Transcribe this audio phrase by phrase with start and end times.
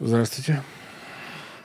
[0.00, 0.60] Здравствуйте.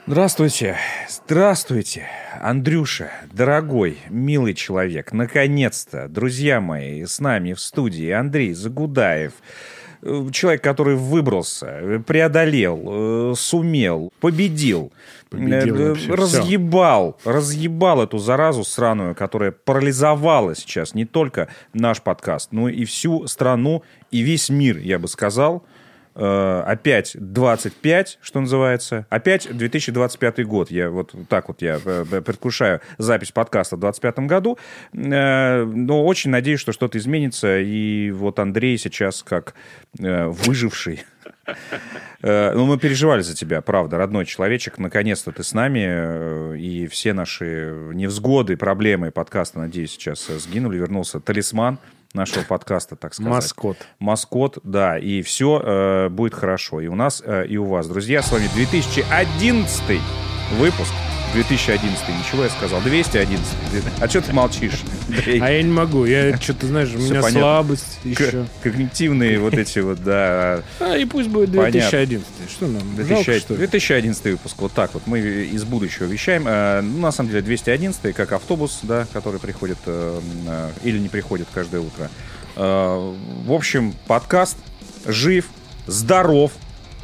[0.06, 0.76] Здравствуйте.
[1.08, 2.06] Здравствуйте,
[2.40, 5.12] Андрюша, дорогой, милый человек.
[5.12, 9.32] Наконец-то, друзья мои, с нами в студии Андрей Загудаев.
[10.02, 14.92] Э, Человек, который выбрался, преодолел, э, сумел, победил,
[15.28, 22.52] Победил э, вообще разъебал, разъебал эту заразу сраную, которая парализовала сейчас не только наш подкаст,
[22.52, 25.64] но и всю страну и весь мир, я бы сказал.
[26.14, 29.06] Э, опять 25, что называется.
[29.10, 30.70] Опять 2025 год.
[30.70, 34.58] Я вот так вот я э, предвкушаю запись подкаста в 2025 году.
[34.92, 37.60] Э, Но очень надеюсь, что что-то изменится.
[37.60, 39.54] И вот Андрей сейчас как
[39.92, 41.04] выживший.
[42.22, 44.78] Ну, мы переживали за тебя, правда, родной человечек.
[44.78, 46.56] Наконец-то ты с нами.
[46.56, 50.78] И все наши невзгоды, проблемы подкаста, надеюсь, сейчас сгинули.
[50.78, 51.78] Вернулся талисман
[52.14, 53.32] нашего подкаста, так сказать.
[53.32, 53.76] Маскот.
[53.98, 56.80] Маскот, да, и все будет хорошо.
[56.80, 57.88] И у нас, э, и у вас.
[57.88, 60.00] Друзья, с вами 2011
[60.58, 60.92] выпуск.
[61.32, 62.80] 2011, ничего я сказал.
[62.80, 63.46] 211.
[64.00, 64.80] А что ты молчишь?
[65.08, 65.40] Андрей?
[65.40, 66.04] А я не могу.
[66.04, 67.40] Я что-то, знаешь, у меня понятно.
[67.40, 68.46] слабость еще.
[68.62, 70.62] Когнитивные вот эти вот, да.
[70.80, 71.70] А, и пусть будет Понятно.
[71.70, 72.26] 2011.
[72.50, 72.82] Что нам?
[72.96, 73.58] Жалко, 2000 что ли?
[73.58, 75.06] 2011 выпуск, вот так вот.
[75.06, 76.44] Мы из будущего вещаем.
[76.46, 81.08] Э, Ну, на самом деле, 211 как автобус, да, который приходит э, э, или не
[81.08, 82.10] приходит каждое утро.
[82.56, 84.56] В общем, подкаст
[85.06, 85.46] жив,
[85.86, 86.52] здоров.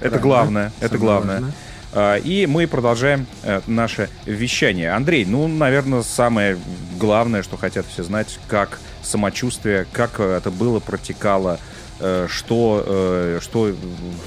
[0.01, 0.73] Это главное.
[0.81, 1.53] Это главное.
[1.99, 4.91] А, И мы продолжаем э, наше вещание.
[4.93, 6.59] Андрей, ну, наверное, самое
[7.01, 11.59] главное, что хотят все знать, как самочувствие, как э, это было, протекало,
[12.01, 13.75] э, что, что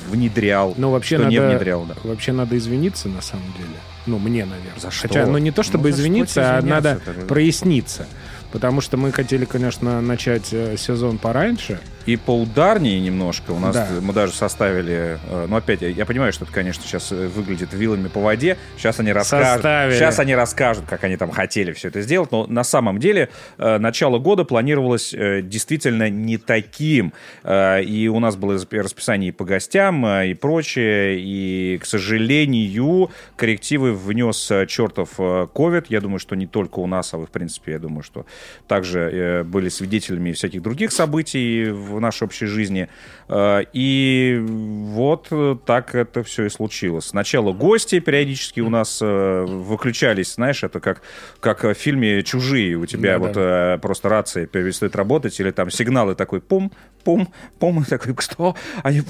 [0.10, 1.86] внедрял, Ну, вообще что надо, не внедрял.
[1.86, 1.96] Да.
[2.04, 3.78] вообще надо извиниться, на самом деле.
[4.08, 4.80] Ну, мне, наверное.
[4.80, 5.08] За что?
[5.08, 6.90] Хотя, ну, не то чтобы Ну, извиниться, а извиняться?
[6.90, 8.08] надо Это- проясниться.
[8.52, 11.80] Потому что мы хотели, конечно, начать сезон пораньше.
[12.06, 13.52] И поударнее немножко.
[13.52, 13.88] У нас Да.
[14.02, 15.18] мы даже составили.
[15.30, 18.58] э, Ну, опять, я, понимаю, что это, конечно, сейчас э, выглядит вилами по воде.
[18.78, 19.48] Сейчас они расскажут.
[19.56, 19.96] Составили.
[19.96, 22.32] Сейчас они расскажут, как они там хотели все это сделать.
[22.32, 27.14] Но на самом деле э, начало года планировалось действительно не таким.
[27.48, 31.20] И у нас было расп- расписание и по гостям, и прочее.
[31.20, 35.12] И, к сожалению, коррективы внес чертов
[35.54, 35.86] ковид.
[35.90, 38.26] Я думаю, что не только у нас, а вы, в принципе, я думаю, что
[38.68, 42.88] также были свидетелями всяких других событий в нашей общей жизни.
[43.28, 45.30] Э, И вот
[45.66, 47.06] так это все и случилось.
[47.06, 51.02] Сначала гости периодически у нас э, выключались, знаешь, это как,
[51.40, 52.76] как в фильме «Чужие».
[52.76, 53.28] У тебя Да-да.
[53.28, 56.72] вот э, просто рация перестает работать, или там сигналы такой пум,
[57.04, 58.56] пум, пум, и такой, что?
[58.84, 59.02] Они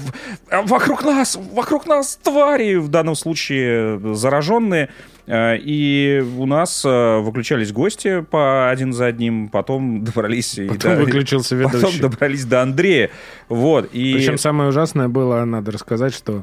[0.50, 4.90] вокруг нас, вокруг нас твари, в данном случае зараженные.
[5.30, 10.58] Э, И у нас э, выключались гости по один за одним, потом добрались...
[10.58, 12.00] и Потом до- выключился Потом ведущий.
[12.00, 13.10] добрались до Андрея.
[13.48, 13.88] Вот.
[13.94, 14.14] И...
[14.14, 16.42] Причем самое ужасное было, надо рассказать, что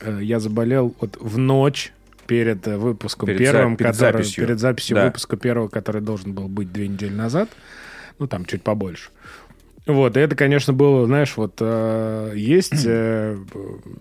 [0.00, 1.92] э, я заболел вот в ночь
[2.28, 4.44] перед выпуском Перед первым, за- перед который, записью.
[4.46, 5.04] перед записью Да.
[5.06, 7.48] выпуска первого, который должен был быть две недели назад,
[8.20, 9.10] ну там чуть побольше.
[9.84, 13.36] Вот, и это, конечно, было, знаешь, вот э, есть, э,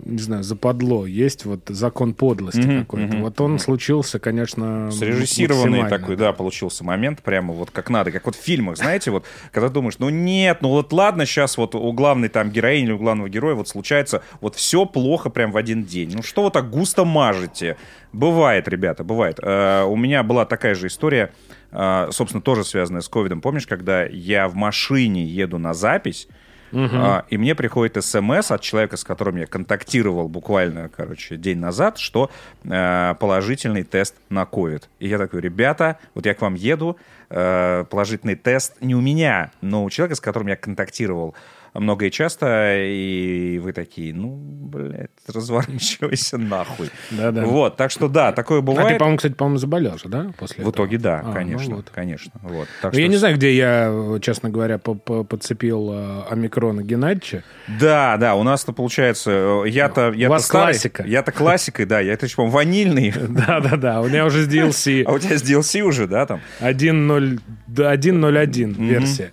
[0.05, 3.13] не знаю, западло, есть вот закон подлости Мгм, какой-то.
[3.13, 8.27] мгм, Вот он случился, конечно, Срежиссированный такой, да, получился момент, прямо вот как надо, как
[8.27, 11.91] вот в фильмах, знаете, вот, когда думаешь, ну нет, ну вот ладно, сейчас вот у
[11.93, 15.83] главной там героини или у главного героя вот случается вот все плохо прям в один
[15.83, 16.11] день.
[16.13, 17.75] Ну что вы так густо мажете?
[18.13, 19.39] Бывает, ребята, бывает.
[19.41, 21.33] Э, у меня была такая же история,
[21.71, 23.41] собственно, тоже связанная с ковидом.
[23.41, 26.27] Помнишь, когда я в машине еду на запись,
[26.73, 31.97] а, и мне приходит смс от человека, с которым я контактировал буквально, короче, день назад,
[31.97, 32.31] что
[32.63, 34.89] э, положительный тест на ковид.
[34.99, 36.97] И я такой, ребята, вот я к вам еду,
[37.29, 41.35] э, положительный тест не у меня, но у человека, с которым я контактировал
[41.73, 46.89] много и часто, и вы такие, ну, блядь, разворачивайся нахуй.
[47.11, 47.45] Да-да.
[47.45, 48.97] Вот, так что да, такое А ты, бывает.
[48.97, 50.71] по-моему, кстати, по-моему, заболел же, да, после в этого?
[50.85, 51.89] итоге да, А, ну конечно, вот.
[51.89, 52.31] конечно.
[52.43, 52.67] Вот.
[52.81, 57.43] Так Ну, я не знаю, где я, честно говоря, по- по- подцепил э, омикрона Геннадьевича.
[57.79, 59.31] Да, да, у нас-то получается,
[59.65, 61.03] э, я-то, я вас классика.
[61.07, 65.37] Я-то классикой, да, я-то, по-моему, ванильный, Да-да-да, у меня уже с DLC а у тебя
[65.37, 66.41] с DLC уже, да, там?
[66.59, 69.31] 1.0 да, 1.01 версия.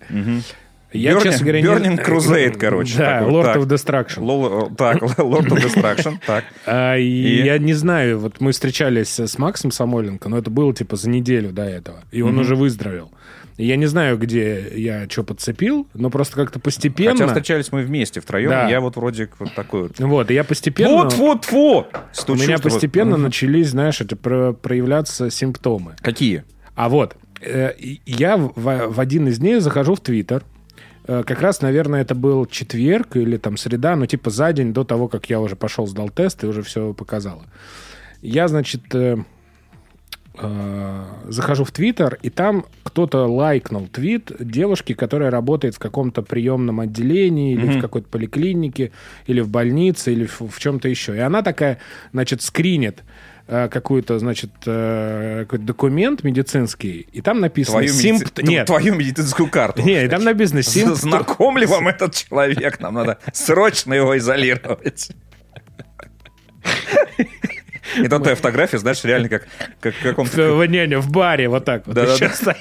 [0.92, 3.56] Я, Burning- честно говоря, не- Burning Crusade, короче, Да, такой, Lord так.
[3.56, 4.22] of Destruction.
[4.22, 6.44] Лол- Так, Lord of Destruction, так.
[6.66, 10.96] А, и я не знаю, вот мы встречались с Максом Самойленко, но это было типа
[10.96, 13.10] за неделю до этого, и он уже выздоровел.
[13.58, 17.10] Я не знаю, где я что подцепил, но просто как-то постепенно...
[17.16, 18.68] Хотя встречались мы вместе втроем, Да.
[18.68, 19.98] я вот вроде вот такой вот.
[19.98, 21.10] Вот, и я постепенно...
[21.10, 21.86] Фу-фу-фу!
[22.28, 25.96] У меня постепенно начались, знаешь, это про- проявляться симптомы.
[26.00, 26.44] Какие?
[26.76, 27.72] А вот, э,
[28.06, 30.44] я в, в один из дней захожу в Твиттер, э,
[31.08, 35.08] как раз, наверное, это был четверг или там среда, ну, типа за день до того,
[35.08, 37.44] как я уже пошел, сдал тест и уже все показало.
[38.20, 39.16] Я, значит, э,
[40.38, 46.80] э, захожу в Твиттер, и там кто-то лайкнул твит девушки, которая работает в каком-то приемном
[46.80, 48.92] отделении или в какой-то поликлинике,
[49.26, 51.16] или в больнице, или в, в чем-то еще.
[51.16, 51.78] И она такая,
[52.12, 53.02] значит, скринит э,
[53.48, 57.78] какую-то, значит, э, какой-то документ медицинский, и там написано...
[57.78, 59.82] Твою, «Симп- медици- Нет, твою медицинскую карту.
[59.82, 60.58] нет, и там написано...
[60.60, 62.78] «Симп- Знаком ли вам этот человек?
[62.80, 65.10] Нам надо срочно его изолировать.
[67.96, 69.48] Это твоя фотография, знаешь, реально как,
[69.80, 70.54] как в каком-то...
[70.54, 71.94] в, не, не, в баре вот так вот.
[71.96, 72.24] Да-да-да.
[72.26, 72.56] Еще стоит.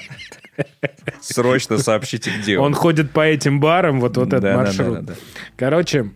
[1.20, 2.74] Срочно сообщите, где Он он.
[2.74, 4.92] ходит по этим барам, вот, вот этот Да-да-да-да-да.
[5.02, 5.18] маршрут.
[5.56, 6.10] Короче,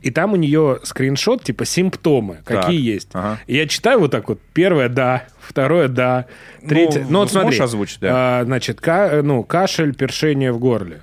[0.00, 3.08] и там у нее скриншот, типа, симптомы, Так, какие есть.
[3.12, 3.38] ага.
[3.46, 4.40] И я читаю вот так вот.
[4.52, 5.24] Первое, да.
[5.40, 6.26] Второе, да.
[6.68, 7.58] Третье, ну, вот смотри.
[7.58, 8.10] озвучить, да.
[8.40, 11.00] а, значит, ка- ну, кашель, першение в горле.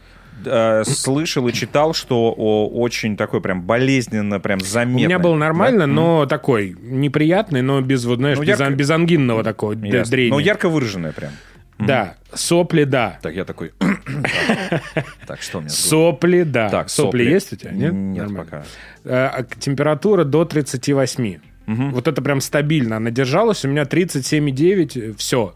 [0.83, 5.01] Слышал и читал, что очень такой прям болезненно, прям заметно.
[5.01, 8.89] У меня было нормально, но такой неприятный, но без, вот, знаешь, Ну, без, ярко- без
[8.91, 10.11] ангинного такого Ясно.
[10.11, 10.31] дрения.
[10.31, 11.31] Ну, ярко выраженное прям.
[11.79, 12.15] Да.
[12.33, 13.19] Сопли, да.
[13.21, 13.73] Так, я такой...
[15.27, 15.69] Так, что у меня?
[15.69, 16.69] Сопли, да.
[16.69, 17.71] Так, сопли, есть у тебя?
[17.71, 17.93] Нет?
[17.93, 18.63] Нет, пока.
[19.03, 21.39] Э, а температура до 38.
[21.67, 22.97] Вот это прям стабильно.
[22.97, 25.55] Она держалась, у меня 37,9, все.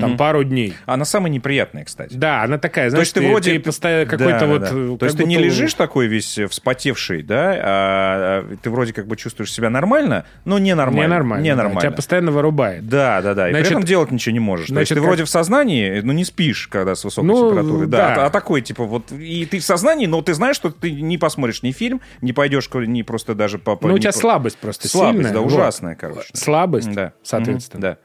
[0.00, 0.74] Там пару дней.
[0.86, 2.14] Она самая неприятная, кстати.
[2.14, 4.60] Да, она такая, То знаешь, есть ты вроде постоянно Да, какой-то да, вот...
[4.62, 4.66] да.
[4.68, 8.70] э, То как есть ты не лежишь такой весь э, вспотевший, да, а а ты
[8.70, 11.40] вроде как бы чувствуешь себя нормально, но не нормально.
[11.42, 11.80] Не да, нормально.
[11.80, 12.88] Тебя постоянно вырубает.
[12.88, 13.48] Да, да, да.
[13.48, 14.66] И Значит- при этом делать ничего не можешь.
[14.68, 17.48] То есть значит, ты как- вроде в сознании, но не спишь, когда с высокой Ну,
[17.50, 17.86] температурой.
[17.86, 18.14] Да.
[18.14, 18.22] да.
[18.24, 21.18] А, а такой, типа, вот, и ты в сознании, но ты знаешь, что ты не
[21.18, 23.76] посмотришь ни фильм, не пойдешь, ни просто даже по...
[23.76, 25.32] по- Ну, у тебя по- слабость просто Слабость, сильная.
[25.32, 25.52] да, вот.
[25.52, 26.28] ужасная, короче.
[26.34, 27.12] Слабость, Да.
[27.22, 27.78] соответственно.
[27.80, 27.98] Мгм, Да.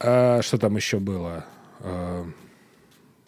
[0.00, 1.44] А, что там еще было?
[1.80, 2.24] А,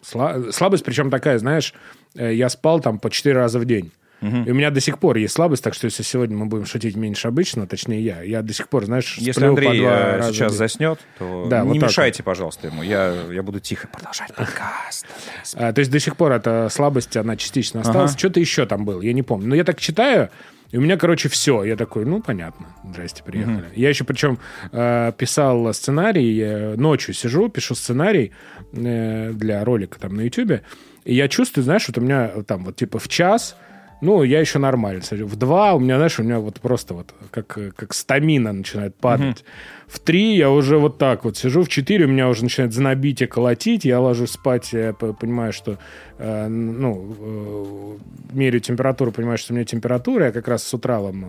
[0.01, 1.73] сла- Слабость, причем такая, знаешь,
[2.15, 3.91] э, я спал там по 4 раза в день.
[4.21, 6.95] И у меня до сих пор есть слабость, так что если сегодня мы будем шутить
[6.95, 10.53] меньше обычно, точнее я, я до сих пор, знаешь, Если по Андрей два э, сейчас
[10.53, 12.83] заснет, то Да, не вот так мешайте, пожалуйста, ему.
[12.83, 15.07] Я, я буду тихо продолжать подкаст.
[15.55, 18.11] А, то есть до сих пор эта слабость, она частично осталась.
[18.11, 18.19] Ага.
[18.19, 19.47] Что-то еще там было, я не помню.
[19.47, 20.29] Но я так читаю,
[20.71, 21.63] и у меня, короче, все.
[21.63, 23.65] Я такой, ну, понятно, здрасте, приехали.
[23.75, 24.39] Я еще причем
[24.71, 28.31] э, писал сценарий, э, ночью сижу, пишу сценарий
[28.71, 30.63] э, для ролика там на Ютубе,
[31.03, 33.55] и я чувствую, знаешь, вот у меня там вот типа в час,
[34.01, 35.01] ну, я еще нормально.
[35.11, 39.45] В два у меня, знаешь, у меня вот просто вот как, как стамина начинает падать.
[39.87, 43.21] В три я уже вот так вот сижу, в четыре у меня уже начинает знобить
[43.21, 45.79] и колотить, я ложусь спать, я понимаю, что,
[46.17, 47.97] э, ну, э,
[48.33, 51.25] меряю температуру, понимаю, что у меня температура, я как раз с утра вам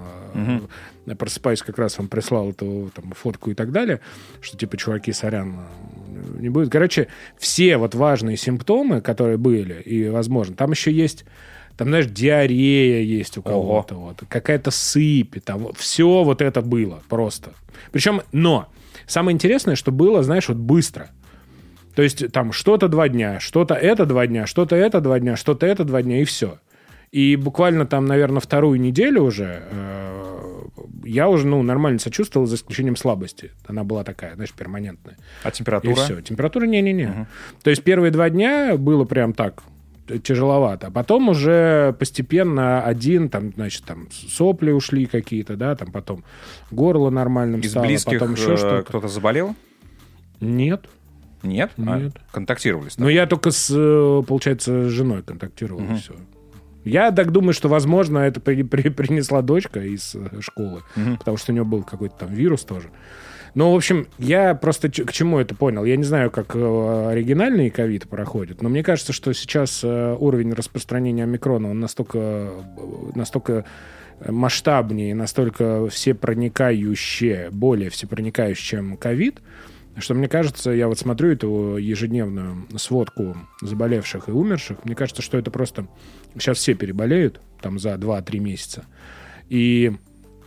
[1.06, 3.98] э, просыпаюсь, как раз вам прислал эту там, фотку и так далее,
[4.40, 6.70] что типа, чуваки, сорян, э, не будет.
[6.70, 7.08] Короче,
[7.38, 11.24] все вот важные симптомы, которые были, и, возможно, там еще есть
[11.76, 17.52] там, знаешь, диарея есть у кого-то, вот, какая-то сыпь, там, все вот это было просто.
[17.90, 18.68] Причем, но,
[19.06, 21.10] самое интересное, что было, знаешь, вот быстро.
[21.94, 25.66] То есть там что-то два дня, что-то это два дня, что-то это два дня, что-то
[25.66, 26.58] это два дня, и все.
[27.10, 30.62] И буквально там, наверное, вторую неделю уже э,
[31.04, 33.50] я уже, ну, нормально сочувствовал, за исключением слабости.
[33.66, 35.18] Она была такая, знаешь, перманентная.
[35.42, 35.94] А И температура?
[35.94, 36.20] все.
[36.20, 37.26] Температура не-не-не.
[37.62, 39.62] То есть первые два дня было прям так
[40.22, 40.88] тяжеловато.
[40.88, 46.24] А потом уже постепенно один, там, значит, там сопли ушли какие-то, да, там потом
[46.70, 48.82] горло нормальным Из стало, близких потом еще э, что-то.
[48.88, 49.54] кто-то заболел?
[50.40, 50.86] Нет.
[51.42, 51.72] Нет?
[51.76, 52.14] А, Нет.
[52.30, 53.14] контактировали с Но тобой?
[53.14, 56.14] я только с, э, получается, с женой контактировал, и все.
[56.84, 60.82] Я так думаю, что, возможно, это при- при- принесла дочка из э, школы,
[61.18, 62.90] потому что у нее был какой-то там вирус тоже.
[63.54, 65.84] Ну, в общем, я просто к чему это понял.
[65.84, 70.54] Я не знаю, как э, оригинальный ковид проходит, но мне кажется, что сейчас э, уровень
[70.54, 72.62] распространения омикрона, он настолько, э,
[73.14, 73.66] настолько
[74.26, 79.42] масштабнее, настолько всепроникающее, более всепроникающее, чем ковид,
[79.98, 85.36] что мне кажется, я вот смотрю эту ежедневную сводку заболевших и умерших, мне кажется, что
[85.36, 85.86] это просто...
[86.34, 88.86] Сейчас все переболеют, там, за 2-3 месяца.
[89.50, 89.92] И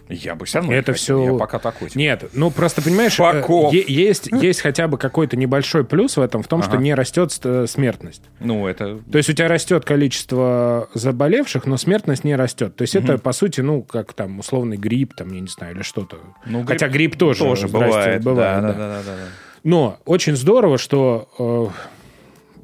[0.09, 1.17] Я бы все равно это не хотел.
[1.25, 1.89] всё- Я пока такой.
[1.89, 1.97] типа.
[1.99, 3.73] нет, ну просто понимаешь, Факов.
[3.73, 6.81] э, есть, есть хотя бы какой-то небольшой плюс в этом, в том, что Ага.
[6.83, 8.21] не растет ст- смертность.
[8.39, 8.99] Ну, это...
[9.11, 12.75] То есть у тебя растет количество заболевших, но смертность не растет.
[12.75, 15.81] То есть это, по сути, ну, как там условный грипп, там, я не знаю, или
[15.83, 16.17] что-то.
[16.45, 18.23] Ну, Хотя грипп тоже, тоже бывает.
[18.23, 18.61] бывает, да, да.
[18.61, 19.23] да, да, да, да.
[19.63, 21.67] Но очень здорово, что, э,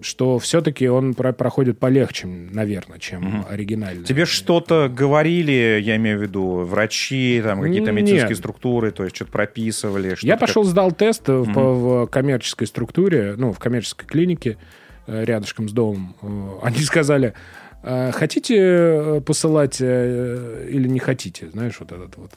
[0.02, 4.04] что все-таки он про- проходит полегче, наверное, чем оригинальный.
[4.04, 8.02] Тебе что-то говорили, я имею в виду, врачи, там какие-то Нет.
[8.04, 10.10] медицинские структуры, то есть что-то прописывали?
[10.10, 14.58] Я что-то пошел, сдал тест э, в, по- в коммерческой структуре, ну, в коммерческой клинике.
[15.08, 16.28] э, рядышком с домом, э,
[16.64, 17.34] они сказали,
[17.84, 22.32] «А хотите э, посылать или не хотите, знаешь, вот этот вот.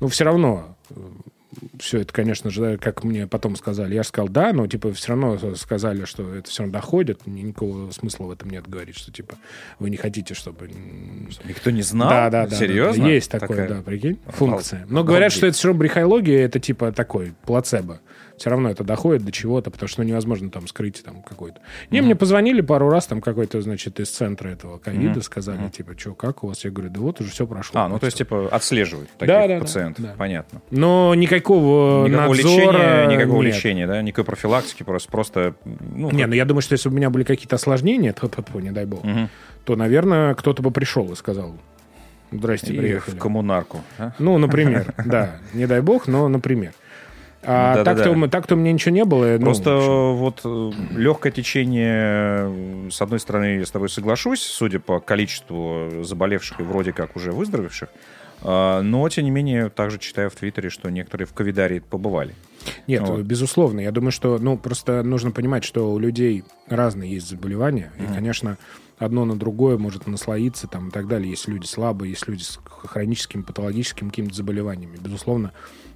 [0.00, 0.76] Ну, все равно
[1.78, 5.08] все это, конечно же, как мне потом сказали, я же сказал да, но типа все
[5.10, 9.12] равно сказали, что это все равно доходит, ни- никакого смысла в этом нет говорить, что
[9.12, 9.34] типа
[9.78, 10.68] вы не хотите, чтобы...
[11.44, 12.08] Никто не знал?
[12.08, 12.56] Да, да, да.
[12.56, 13.04] Серьезно?
[13.04, 14.86] да, Есть такое, Такая- да, прикинь, функция.
[14.88, 18.00] Но говорят, что это все равно брехология, это типа такой плацебо.
[18.36, 21.60] Все равно это доходит до чего-то, потому что ну, невозможно там скрыть там какой-то.
[21.92, 26.14] Не, мне позвонили пару раз, там какой-то, значит, из центра этого ковида, сказали, типа, что,
[26.14, 26.64] как у вас?
[26.64, 27.80] Я говорю, да вот уже все прошло.
[27.82, 30.04] А, ну то есть, типа, отслеживают таких Да, да, пациентов.
[30.04, 30.14] да.
[30.18, 30.60] Понятно.
[30.72, 33.54] Но никакого, Никакого надзора лечения, никакого нет.
[33.54, 34.02] лечения, да?
[34.02, 37.10] Никакой профилактики, просто, просто ну, Не, как- ну я думаю, что если бы у меня
[37.10, 38.28] были какие-то осложнения, то,
[38.60, 39.28] не дай бог, Мгм.
[39.64, 41.54] то, наверное, кто-то бы пришел и сказал,
[42.32, 43.14] здрасте, И приехали.
[43.14, 43.80] в коммунарку.
[43.98, 44.12] а?
[44.18, 45.36] Ну, например, да.
[45.52, 46.72] Не дай бог, но например.
[47.46, 47.94] А Ну, да-да-да.
[47.94, 49.36] так-то, у м- так-то у меня ничего не было.
[49.38, 50.16] ну, Просто общем.
[50.16, 50.42] вот
[50.96, 56.62] легкое течение, э, с одной стороны, я с тобой соглашусь, судя по количеству заболевших и
[56.62, 57.88] вроде как уже выздоровевших,
[58.42, 62.34] а, но, тем не менее, также читаю в Твиттере, что некоторые в ковидарии побывали.
[62.86, 63.20] Нет, Вот.
[63.20, 63.80] безусловно.
[63.80, 67.92] Я думаю, что, ну, просто нужно понимать, что у людей разные есть заболевания.
[67.98, 68.56] И, конечно,
[68.98, 71.30] одно на другое может наслоиться там, и так далее.
[71.30, 74.96] Есть люди слабые, есть люди с хроническими, патологическими какими-то заболеваниями.
[74.98, 75.52] Безусловно,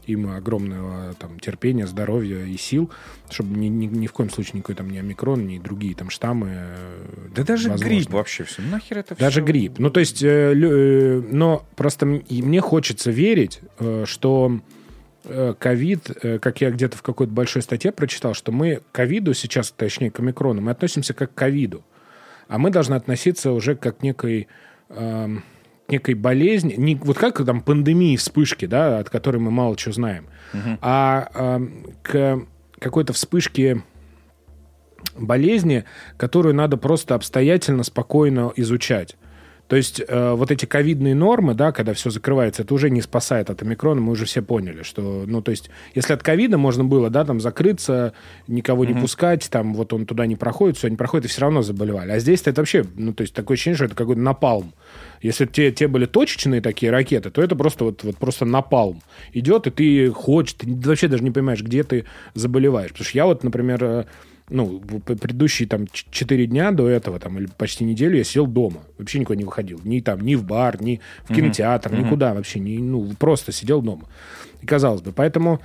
[0.08, 2.90] им огромного там, терпения, здоровья и сил,
[3.30, 6.48] чтобы ни, ни, ни в коем случае никакой там ни омикрон, ни другие там штаммы.
[6.52, 7.94] э, Да даже возможны.
[7.96, 8.62] грипп вообще все.
[8.62, 9.78] Нахер это Даже грипп.
[9.78, 14.60] Ну, то есть, э, э, но просто мне хочется верить, э, что
[15.24, 19.34] э, ковид, э, как я где-то в какой-то большой статье прочитал, что мы к ковиду
[19.34, 21.84] сейчас, точнее, к омикрону, мы относимся как к ковиду.
[22.48, 24.48] А мы должны относиться уже как к некой,
[24.88, 25.44] эм,
[25.88, 30.26] некой болезни, не, вот как там пандемии, вспышки, да, от которой мы мало чего знаем,
[30.80, 32.40] а эм, к
[32.78, 33.82] какой-то вспышке
[35.16, 35.84] болезни,
[36.16, 39.16] которую надо просто обстоятельно, спокойно изучать.
[39.68, 43.50] То есть э, вот эти ковидные нормы, да, когда все закрывается, это уже не спасает
[43.50, 47.10] от омикрона, мы уже все поняли, что, ну, то есть, если от ковида можно было,
[47.10, 48.14] да, там закрыться,
[48.46, 51.60] никого не пускать, там вот он туда не проходит, все, не проходит, и все равно
[51.60, 52.12] заболевали.
[52.12, 54.72] А здесь это вообще, ну, то есть, такое ощущение, что это какой-то напалм.
[55.20, 59.02] Если те, те были точечные такие ракеты, то это просто вот, вот просто напалм.
[59.34, 62.92] Идет, и ты хочешь, ты вообще даже не понимаешь, где ты заболеваешь.
[62.92, 64.04] Потому что я вот, например, э,
[64.50, 68.82] ну, предыдущие там четыре дня до этого, там, или почти неделю я сидел дома.
[68.98, 69.80] Вообще никуда не выходил.
[69.84, 72.60] Ни там, ни в бар, ни в кинотеатр, никуда вообще.
[72.60, 74.04] Не, ну, просто сидел дома.
[74.62, 75.12] И казалось бы.
[75.12, 75.60] Поэтому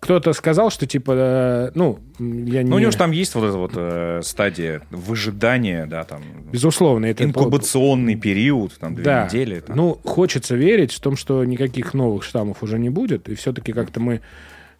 [0.00, 2.70] кто-то сказал, что типа, э, ну, я не...
[2.70, 7.06] Ну, у него же там есть вот эта вот э, стадия выжидания, да, там, Безусловно,
[7.06, 7.24] это...
[7.24, 9.24] инкубационный период, там, две да.
[9.26, 9.60] недели.
[9.60, 9.76] там.
[9.76, 13.98] Ну, хочется верить в том, что никаких новых штаммов уже не будет, и все-таки как-то
[14.00, 14.20] мы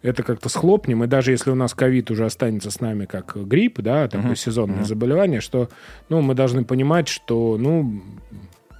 [0.01, 3.81] это как-то схлопнем, и даже если у нас ковид уже останется с нами как грипп,
[3.81, 5.69] да, такое сезонное заболевание, что,
[6.07, 8.01] ну, мы должны понимать, что, ну,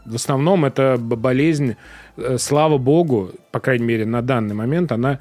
[0.06, 1.76] в основном это болезнь,
[2.18, 5.20] э, слава богу, по крайней мере, на данный момент, она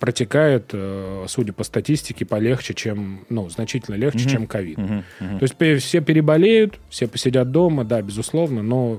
[0.00, 4.78] протекает, э, судя по статистике, полегче, чем, ну, значительно легче, чем ковид.
[4.78, 5.38] Мгм, мгм.
[5.38, 8.98] То есть все переболеют, все посидят дома, да, безусловно, но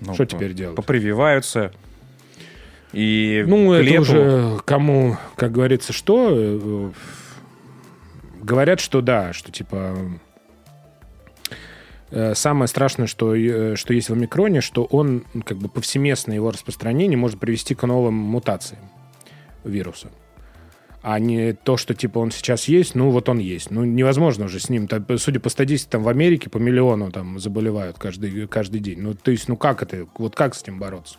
[0.00, 0.76] Ну, что теперь делать?
[0.76, 1.72] Попрививаются.
[2.92, 6.28] И Ну, это лету- уже кому, как говорится, что.
[6.32, 6.90] э,
[8.40, 9.96] Говорят, что да, что типа
[12.10, 16.36] э, самое страшное, что, э, что есть в омикроне, что он, ну, как бы повсеместное
[16.36, 18.80] его распространение может привести к новым мутациям
[19.64, 20.08] вируса.
[21.02, 23.70] А не то, что типа он сейчас есть, ну вот он есть.
[23.70, 24.88] Ну невозможно уже с ним.
[25.18, 29.00] Судя по статистике, там в Америке по миллиону там заболевают каждый, каждый день.
[29.00, 31.18] Ну то есть, ну как это, вот как с этим бороться?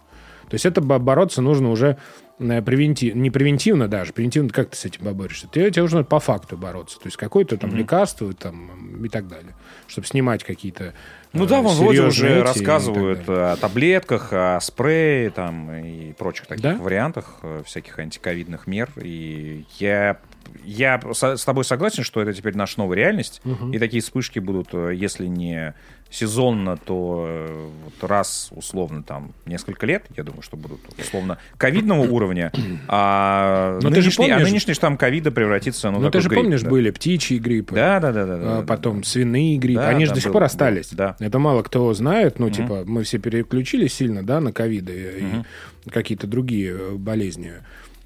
[0.49, 1.97] То есть это бо- бороться нужно уже
[2.39, 5.47] э, превенти- не превентивно даже, превентивно как ты с этим поборешься?
[5.47, 6.97] Тебе, тебе нужно по факту бороться.
[6.99, 9.55] То есть какое-то там лекарство там, и так далее,
[9.87, 10.93] чтобы снимать какие-то
[11.33, 16.63] Ну э, да, вон вроде уже рассказывают о таблетках, о спрее там и прочих таких
[16.63, 16.75] Да?
[16.75, 18.89] вариантах э, всяких антиковидных мер.
[19.01, 20.17] И я,
[20.65, 23.41] я с тобой согласен, что это теперь наша новая реальность.
[23.73, 25.73] И такие вспышки будут, э, если не
[26.11, 32.01] сезонно, то э, вот раз условно там несколько лет, я думаю, что будут условно ковидного
[32.11, 32.51] уровня,
[32.87, 36.29] а Но ты же нынешний, а помнишь- нынешний штамм ковида превратится ну, Ну, ты же
[36.29, 36.69] грипп, помнишь, да.
[36.69, 38.33] были птичьи гриппы, Да, да, да, да.
[38.33, 39.07] а, да, да, потом да.
[39.07, 39.81] свиные гриппы.
[39.81, 40.89] Да, Они же до сих был, пор остались.
[40.91, 41.15] да.
[41.19, 42.39] Это мало кто знает.
[42.39, 45.43] Ну, типа, мы все переключились сильно, да, на ковиды
[45.85, 47.53] и какие-то другие э, болезни.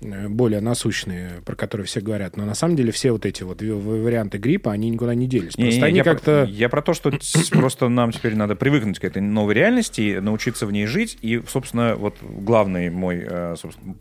[0.03, 2.37] Э, более насущные, про которые все говорят.
[2.37, 5.55] Но на самом деле все вот эти вот варианты гриппа, они никуда не делись.
[5.55, 6.43] Просто не, они я, как-то...
[6.45, 7.11] про, я про то, что
[7.51, 11.17] просто нам теперь надо привыкнуть к этой новой реальности, научиться в ней жить.
[11.21, 13.55] И, собственно, вот главный мой э,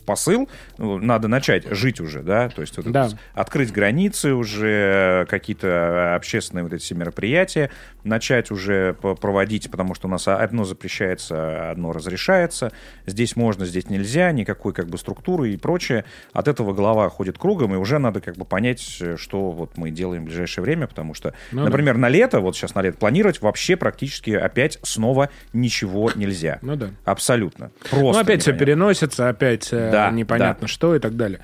[0.07, 3.11] посыл, ну, надо начать жить уже, да, то есть вот Да.
[3.35, 7.71] открыть границы уже, какие-то общественные вот эти все мероприятия,
[8.05, 12.73] начать уже проводить, потому что у нас одно запрещается, одно разрешается.
[13.07, 15.92] Здесь можно, здесь нельзя, никакой как бы структуры и прочее.
[16.33, 19.91] От этого голова ходит кругом, и уже надо как бы понять, э, что вот мы
[19.91, 21.65] делаем в ближайшее время, потому что, Ну да.
[21.67, 26.59] например, на лето, вот сейчас на лето планировать вообще практически опять снова ничего нельзя.
[26.63, 26.91] Ну да.
[27.05, 27.71] Абсолютно.
[27.91, 28.59] Просто Ну, опять все непонятно.
[28.67, 31.41] переносится, опять э, Да, непонятно что и так далее.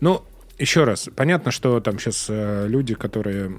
[0.00, 0.22] Ну,
[0.58, 3.52] еще раз, понятно, что там сейчас люди, которые,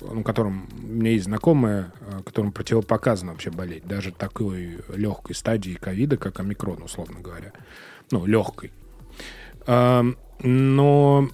[0.00, 5.74] ну, которым у меня есть знакомые, э, которым противопоказано вообще болеть, даже такой легкой стадии
[5.74, 7.52] ковида, как омикрон, условно говоря.
[8.10, 8.70] Ну, легкой.
[9.66, 11.28] Но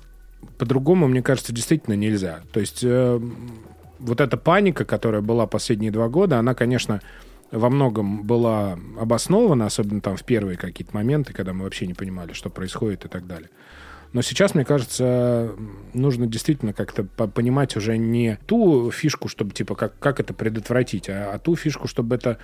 [0.59, 2.41] по-другому, мне кажется, действительно нельзя.
[2.53, 3.21] То есть э,
[3.99, 7.01] вот эта паника, которая была последние два года, она, конечно,
[7.51, 12.33] во многом была обоснована, особенно там в первые какие-то моменты, когда мы вообще не понимали,
[12.33, 13.49] что происходит и так далее.
[14.13, 15.55] Но сейчас, мне кажется,
[15.93, 21.11] нужно действительно как-то по- понимать уже не ту фишку, чтобы типа как, как это предотвратить,
[21.11, 22.39] а, а ту фишку, чтобы это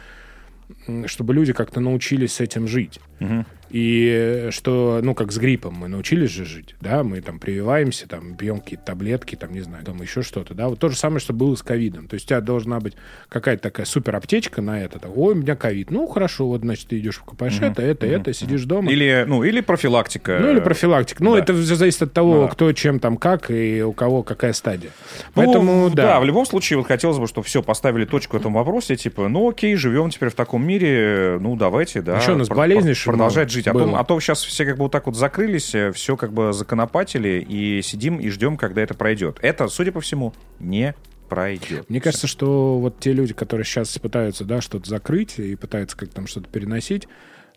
[1.06, 2.98] чтобы люди как-то научились с этим жить.
[3.18, 3.44] Мгм.
[3.74, 8.36] И что, ну, как с гриппом, мы научились же жить, да, мы там прививаемся, там,
[8.36, 11.32] пьем какие-то таблетки, там, не знаю, там еще что-то, да, вот то же самое, что
[11.32, 12.06] было с ковидом.
[12.06, 12.94] То есть у тебя должна быть
[13.28, 16.86] какая-то такая супер аптечка на это, там, ой, у меня ковид, ну, хорошо, вот, значит,
[16.86, 18.92] ты идешь покупаешь это, это, это, сидишь дома.
[18.92, 20.38] Или, ну, или профилактика.
[20.40, 21.24] Ну, или профилактика.
[21.24, 21.40] Ну, да.
[21.40, 22.52] это все зависит от того, Да.
[22.52, 24.90] кто чем там как и у кого какая стадия.
[25.10, 26.20] Ну, Поэтому, да.
[26.20, 29.48] в любом случае, вот хотелось бы, чтобы все поставили точку в этом вопросе, типа, ну
[29.48, 32.20] окей, живем теперь в таком мире, ну давайте, да.
[32.20, 33.82] Что, у нас ли, Продолжать много жить.
[33.82, 36.52] А то, а то сейчас все как бы вот так вот закрылись, все как бы
[36.52, 39.38] законопатили и сидим и ждем, когда это пройдет.
[39.40, 40.94] Это, судя по всему, не
[41.28, 41.88] пройдет.
[41.88, 46.10] Мне кажется, что вот те люди, которые сейчас пытаются, да, что-то закрыть и пытаются как
[46.10, 47.08] там что-то переносить,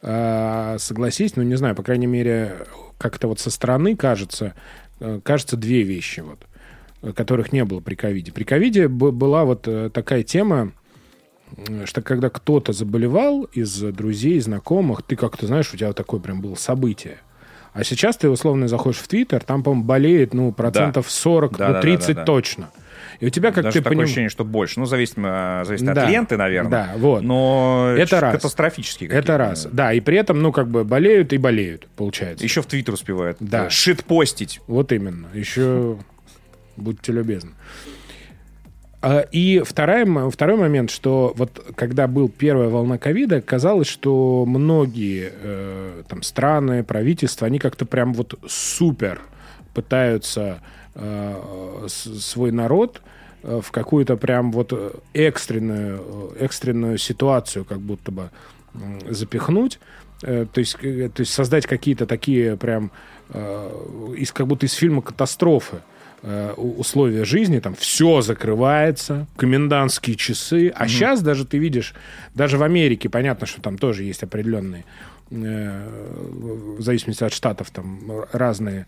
[0.01, 2.65] а, согласись, ну, не знаю, по крайней мере,
[2.97, 4.53] как-то вот со стороны кажется,
[4.99, 6.39] э, кажется две вещи вот,
[7.01, 8.31] э, которых не было при ковиде.
[8.31, 10.86] При ковиде была вот э, такая тема, э,
[11.85, 16.41] что когда кто-то заболевал из друзей, знакомых, ты как-то, знаешь, у тебя вот такое прям
[16.41, 17.17] было событие.
[17.73, 21.73] А сейчас ты условно заходишь в Твиттер, там, по-моему, болеет, ну, процентов 40, Да, ну,
[21.73, 22.25] да, да, 30 да, да.
[22.25, 22.69] точно.
[23.19, 24.79] И у тебя, как Даже ты такое поним- ощущение, что больше.
[24.79, 26.03] Ну, зависит, э, зависит Да.
[26.03, 26.69] от ленты, наверное.
[26.71, 27.21] Да, вот.
[27.23, 28.35] Но Это раз.
[28.35, 29.67] катастрофические Это раз.
[29.71, 32.43] Да, и при этом, ну, как бы болеют и болеют, получается.
[32.43, 33.37] Еще в Твиттер успевают.
[33.39, 33.67] Да.
[33.67, 34.61] э, Шит-постить.
[34.67, 35.27] Вот именно.
[35.33, 35.97] Еще
[36.77, 37.51] будьте любезны.
[39.01, 44.43] А, И вторая, м- второй момент, что вот когда был первая волна ковида, казалось, что
[44.47, 49.21] многие э, там страны, правительства, они как-то прям вот супер
[49.75, 50.61] пытаются
[50.95, 53.01] э, свой народ
[53.43, 54.73] э, в какую-то прям вот
[55.13, 58.31] экстренную, э, экстренную ситуацию как будто бы
[59.09, 59.79] запихнуть.
[60.23, 62.89] Э, То есть, то есть создать какие-то такие прям
[63.29, 65.77] э, из, как будто из фильма катастрофы
[66.57, 70.69] условия жизни, там все закрывается, комендантские часы.
[70.75, 71.93] А сейчас даже ты видишь,
[72.33, 74.83] даже в Америке, понятно, что там тоже есть определенные,
[75.29, 78.87] э, в зависимости от штатов, там разные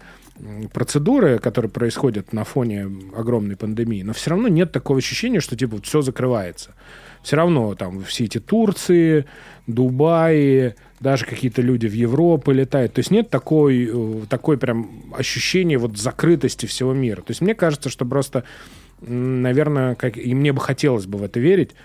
[0.74, 5.82] процедуры, которые происходят на фоне огромной пандемии, но все равно нет такого ощущения, что типа
[5.82, 6.74] все закрывается.
[7.30, 9.24] Все равно там все эти Турции,
[9.68, 12.94] Дубаи, даже какие-то люди в Европу летают.
[12.94, 17.18] То есть нет такой, э, такой прям ощущения вот закрытости всего мира.
[17.18, 18.46] То есть мне кажется, что просто,
[19.00, 21.76] наверное, как, и мне бы хотелось бы в это верить,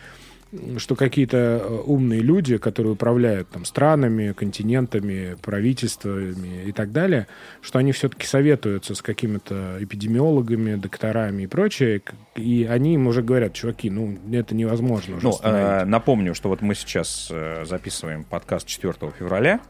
[0.79, 7.27] что какие-то э, умные люди, которые управляют там странами, континентами, правительствами и так далее,
[7.61, 12.03] что они все-таки советуются с какими-то эпидемиологами, докторами и прочее,
[12.37, 16.63] и они им уже говорят, чуваки, ну это невозможно уже Ну, э, напомню, что вот
[16.63, 19.61] мы сейчас э, записываем подкаст 4 февраля,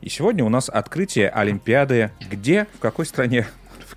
[0.00, 2.12] и сегодня у нас открытие Олимпиады.
[2.30, 3.46] Где, в какой стране?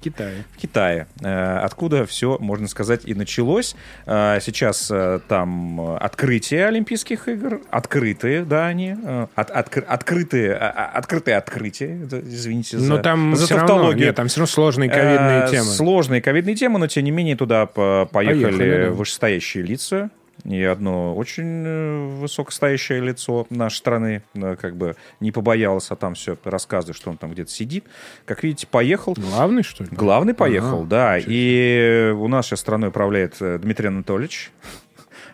[0.02, 0.44] Китае.
[0.56, 3.76] В Китае, э, откуда все, можно сказать, и началось.
[4.06, 8.96] Э, Сейчас э, там открытие Олимпийских игр, открытые, да, они,
[9.36, 14.08] от- откры- открытые, а- а- открытые открытия, извините за, Но там за все равно, тавтологию.
[14.08, 15.66] нет, там все равно сложные ковидные темы.
[15.66, 18.92] Сложные ковидные темы, но тем не менее туда по- поехали, Поехали, да.
[18.92, 20.10] вышестоящие лица.
[20.44, 26.16] И одно очень э, высокостоящее лицо нашей страны э, как бы не побоялось, а там
[26.16, 27.86] все рассказывает, что он там где-то сидит.
[28.26, 29.14] Как видите, поехал.
[29.16, 29.90] Главный, что ли?
[29.92, 31.18] Главный поехал, Ага, да.
[31.20, 34.52] ничего И у нас сейчас страной управляет э, Дмитрий Анатольевич.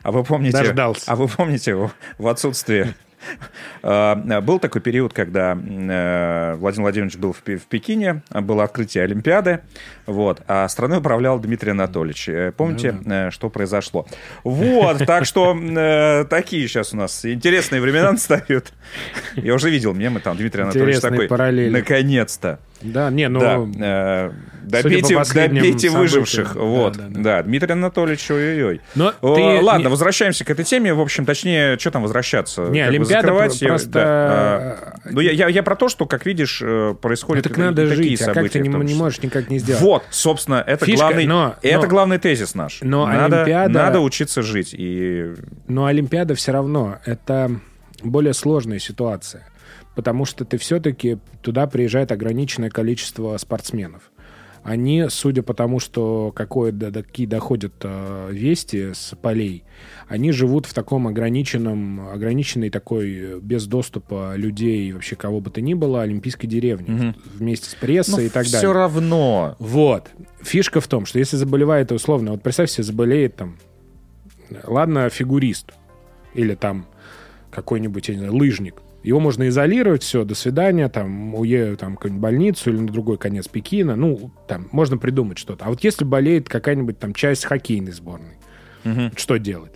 [0.03, 0.55] А вы помните...
[0.57, 1.03] Дождался.
[1.11, 3.06] А вы помните, в- в отсутствие А,
[3.81, 9.03] Был такой период, когда э, Владимир Владимирович был в Пе- в Пекине, а было открытие
[9.03, 9.61] Олимпиады,
[10.05, 12.29] вот, а страной управлял Дмитрий Анатольевич.
[12.29, 14.07] Э, Помните, э, что произошло?
[14.43, 18.73] Вот, так что такие сейчас у нас интересные времена настают.
[19.35, 21.69] Я уже видел мемы, там Дмитрий Анатольевич такой, параллели.
[21.71, 22.59] наконец-то.
[22.81, 23.39] Да, не, ну...
[23.39, 24.31] Да, э,
[24.63, 26.53] добейте, последним добейте событиям, выживших.
[26.53, 27.43] да, Вот, да, да, да.
[27.43, 28.81] Дмитрий Анатольевич, ой-ой-ой.
[28.95, 30.93] Но О, ты Ладно, не- возвращаемся к этой теме.
[30.93, 32.61] В общем, точнее, что там возвращаться?
[32.63, 34.01] Не, Как бы Олимпиада закрывать просто- да.
[34.03, 37.87] А, Ну, я, я, я про то, что, как видишь, э, происходят Ну, так надо
[37.89, 38.61] такие жить, а как события.
[38.61, 39.81] ты не, не можешь никак не сделать?
[39.81, 42.79] Вот, собственно, это Фишка, главный, но- это но- главный тезис наш.
[42.81, 44.75] но надо, Олимпиада- надо учиться жить.
[44.77, 45.33] И
[45.67, 47.51] Но Олимпиада все равно это
[48.03, 49.47] более сложная ситуация,
[49.97, 54.11] потому что ты все-таки туда приезжает ограниченное количество спортсменов.
[54.63, 59.63] Они, судя по тому, что какое, до- до- какие доходят э, вести с полей,
[60.07, 65.61] они живут в таком ограниченном, ограниченной такой, э, без доступа людей, вообще кого бы то
[65.61, 67.15] ни было, олимпийской деревне, Мгм.
[67.33, 68.71] вместе с прессой и так все далее.
[68.73, 69.55] равно.
[69.57, 70.11] Вот.
[70.43, 73.57] Фишка в том, что если заболевает, условно, вот представь себе, заболеет там,
[74.65, 75.71] ладно, фигурист
[76.35, 76.85] или там
[77.51, 78.75] какой-нибудь, я не знаю, лыжник.
[79.07, 83.17] Его можно изолировать, все, до свидания, там, уеду там, в какую-нибудь больницу или на другой
[83.17, 85.63] конец Пекина, ну, там, можно придумать что-то.
[85.63, 88.37] А вот если болеет какая-нибудь там часть хоккейной сборной,
[88.83, 89.11] Мгм.
[89.15, 89.71] что делать?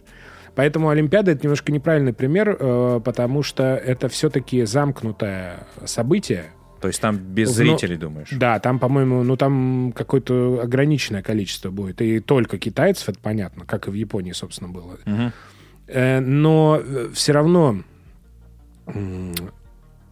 [0.53, 6.47] Поэтому Олимпиада это немножко неправильный пример, э, потому что это все-таки замкнутое событие,
[6.81, 8.29] То есть там без Ну, зрителей, думаешь?
[8.31, 12.01] да, там, по-моему, ну там какое-то ограниченное количество будет.
[12.01, 14.97] И только китайцев, это понятно, как и в Японии, собственно, было.
[15.87, 16.81] Э, но
[17.13, 17.83] все равно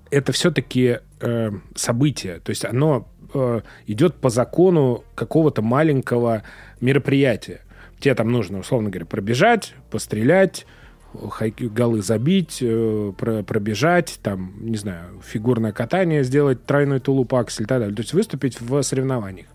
[0.10, 2.40] это все-таки э, событие.
[2.40, 6.44] То есть оно э, идет по закону какого-то маленького
[6.82, 7.62] мероприятия.
[8.00, 10.66] Тебе там нужно, условно говоря, пробежать, пострелять,
[11.14, 17.68] голы забить, э, про- пробежать, там, не знаю, фигурное катание сделать, тройной тулуп аксель и
[17.68, 17.96] так далее.
[17.96, 19.48] То есть выступить в соревнованиях.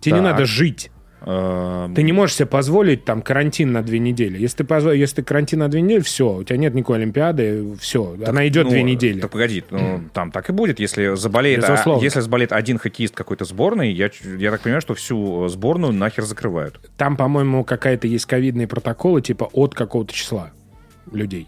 [0.00, 0.32] Тебе не Так.
[0.32, 0.90] надо жить.
[1.26, 4.38] Эм, Ты не можешь себе позволить там карантин на две недели.
[4.38, 7.76] Если ты, позво- если ты карантин на две недели, все, у тебя нет никакой Олимпиады,
[7.80, 9.20] все, она идет Ну, две недели.
[9.20, 13.46] Так погоди, ну, там так и будет, если заболеет, а, если заболеет один хоккеист какой-то
[13.46, 16.78] сборной, я, я так понимаю, что всю сборную нахер закрывают.
[16.98, 20.50] Там, по-моему, какая-то есть ковидные протоколы, типа от какого-то числа
[21.10, 21.46] людей.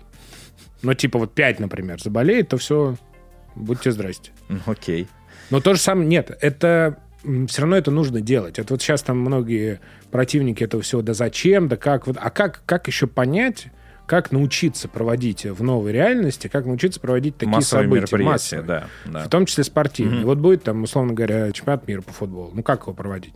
[0.80, 2.96] Ну, типа вот 5, например, заболеет, то все,
[3.54, 4.30] будьте здрасте.
[4.64, 5.06] Окей.
[5.50, 6.98] Но то же самое, нет, это
[7.48, 8.58] все равно это нужно делать.
[8.58, 12.62] Это вот сейчас там многие противники этого всего, да зачем, да как, вот, а как,
[12.66, 13.68] как еще понять,
[14.06, 18.86] как научиться проводить в новой реальности, как научиться проводить такие Массовые события, массовые, да.
[19.04, 19.24] да.
[19.24, 20.18] в том числе спортивные.
[20.18, 20.26] Мгм.
[20.26, 22.50] Вот будет там, условно говоря, чемпионат мира по футболу.
[22.54, 23.34] Ну как его проводить?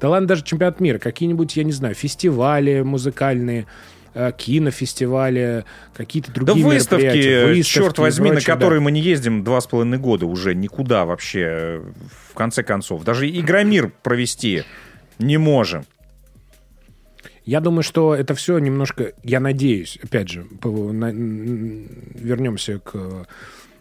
[0.00, 3.66] Да ладно, даже чемпионат мира, какие-нибудь, я не знаю, фестивали музыкальные,
[4.38, 8.52] кинофестивали, какие-то Да другие выставки, мероприятия, выставки черт возьми, на прочее, да.
[8.54, 11.82] которые мы не ездим два с половиной года уже никуда вообще,
[12.30, 13.04] в конце концов.
[13.04, 14.64] Даже Игромир провести
[15.18, 15.84] не можем.
[17.44, 23.26] Я думаю, что это все немножко, я надеюсь, опять же, на- вернемся к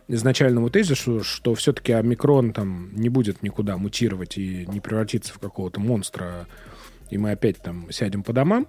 [0.07, 5.79] изначальному тезису, что все-таки омикрон там не будет никуда мутировать и не превратиться в какого-то
[5.79, 6.47] монстра,
[7.09, 8.67] и мы опять там сядем по домам.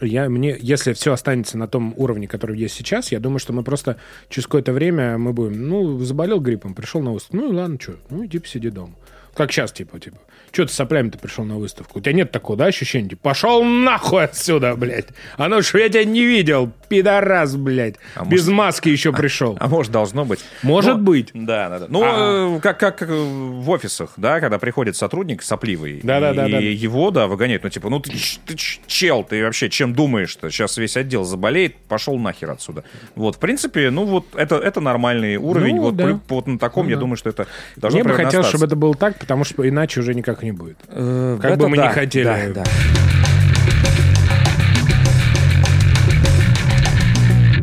[0.00, 3.62] Я, мне, если все останется на том уровне, который есть сейчас, я думаю, что мы
[3.62, 7.96] просто через какое-то время мы будем, ну, заболел гриппом, пришел на выставку, ну, ладно, что,
[8.10, 8.94] ну, иди посиди дома.
[9.36, 10.16] Как сейчас, типа, типа,
[10.52, 11.98] что ты соплями-то пришел на выставку?
[11.98, 13.08] У тебя нет такого, да, ощущения?
[13.10, 15.08] Типа, пошел нахуй отсюда, блядь.
[15.36, 17.96] А ну что я тебя не видел, пидорас, блядь.
[18.14, 19.56] А Без может- маски еще пришел.
[19.58, 20.40] А может, должно быть.
[20.62, 21.30] Может Ну, быть.
[21.34, 21.86] Да, да, да.
[21.88, 22.56] Ну, А.
[22.56, 26.58] э, как, как, как в офисах, да, когда приходит сотрудник сопливый, Да-да-да, и да.
[26.60, 27.64] его, да, выгоняют.
[27.64, 28.12] Ну, типа, ну, ты,
[28.46, 28.54] ты
[28.86, 30.50] чел, ты вообще чем думаешь-то?
[30.50, 32.84] Сейчас весь отдел заболеет, пошел нахер отсюда.
[33.16, 35.74] Вот, в принципе, ну, вот это, это нормальный уровень.
[35.76, 36.04] Ну, вот, да.
[36.04, 37.00] плю- вот на таком, Ну, я да.
[37.00, 38.50] думаю, что это должно Мне бы хотелось, остаться.
[38.50, 40.76] чтобы это было так, потому что иначе уже никак не будет.
[40.88, 42.24] Э, Как бы мы да, ни хотели.
[42.24, 42.64] да, да.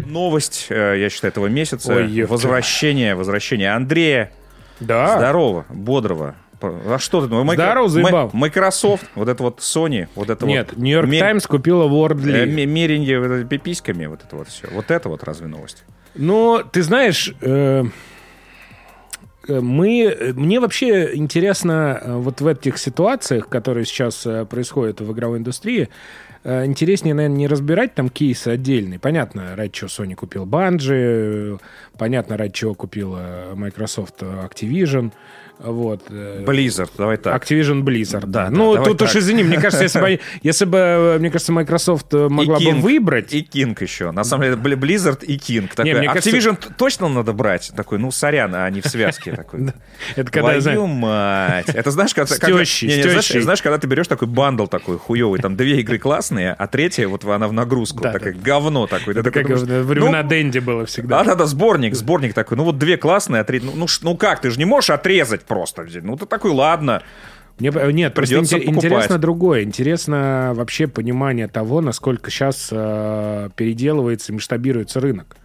[0.05, 1.93] Новость, э, я считаю, этого месяца.
[1.93, 4.31] Ой, возвращение, возвращение Андрея.
[4.79, 5.17] Да.
[5.17, 6.35] Здорово, бодрого.
[6.61, 7.59] А что ты думаешь?
[7.59, 8.29] Здорово, заебал.
[8.33, 10.77] Microsoft, вот это вот Sony, вот это Нет, вот...
[10.81, 12.45] Нью-Йорк ме- Таймс купила э, Wordly.
[12.45, 14.67] ме- меренье вот это пиписьками, вот это вот все.
[14.71, 15.83] Вот это вот разве новость?
[16.13, 17.89] Ну, ты знаешь, э, э,
[19.47, 25.11] мы, э, мне вообще интересно э, вот в этих ситуациях, которые сейчас э, происходят в
[25.11, 25.89] игровой индустрии,
[26.43, 28.99] э, интереснее, наверное, не разбирать там кейсы отдельные.
[28.99, 31.57] Понятно, ради чего Sony купил Bungie, э,
[31.97, 35.11] понятно, ради чего купила Microsoft э, Activision,
[35.63, 36.01] Вот.
[36.09, 37.43] э, Blizzard, давай так.
[37.43, 38.25] Activision Blizzard.
[38.25, 39.21] Да, да, ну, давай тут уж так.
[39.21, 42.63] извини, мне кажется, если бы, они- если бы, э, мне кажется, Microsoft э, могла бы
[42.65, 42.79] King.
[42.81, 44.11] выбрать, И King еще.
[44.11, 45.69] На самом деле, Бли- Blizzard и King.
[45.73, 47.71] Такой, мне кажется- Activision т- точно надо брать?
[47.75, 49.31] Такой, ну, сорян, а они в связке.
[49.35, 49.67] Такой.
[50.15, 51.69] это когда, Твою мать.
[51.69, 52.35] Это знаешь, когда...
[52.41, 56.67] Не, не, знаешь, когда ты берешь такой бандл такой хуевый, там две игры классные, а
[56.67, 59.15] третья, вот она в нагрузку, Да, такое говно такое.
[59.15, 61.19] Это как времена ну, Дэнди было всегда.
[61.19, 62.57] Да, да, да, сборник, сборник такой.
[62.57, 63.67] Ну вот две классные, а третья.
[63.67, 65.85] Ну, ну, ну как, ты же не можешь отрезать просто.
[66.01, 67.01] Ну ты такой, ладно.
[67.59, 68.83] Мне, по- нет, просто Придется покупать.
[68.85, 69.63] интересно другое.
[69.63, 75.35] Интересно вообще понимание того, насколько сейчас переделывается и масштабируется рынок.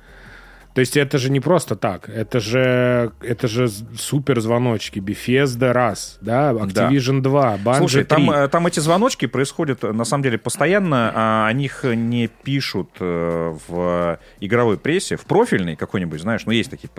[0.77, 2.11] То есть это же не просто так.
[2.11, 3.67] Это же, это же
[3.99, 4.99] супер звоночки.
[4.99, 8.05] Bethesda раз, да, Activision 2, Bungie Слушай, 3.
[8.05, 11.13] там, э, там эти звоночки происходят, э, на самом деле, постоянно.
[11.15, 16.71] а О них не пишут э, в игровой прессе, в профильной какой-нибудь, знаешь, ну, есть
[16.71, 16.91] такие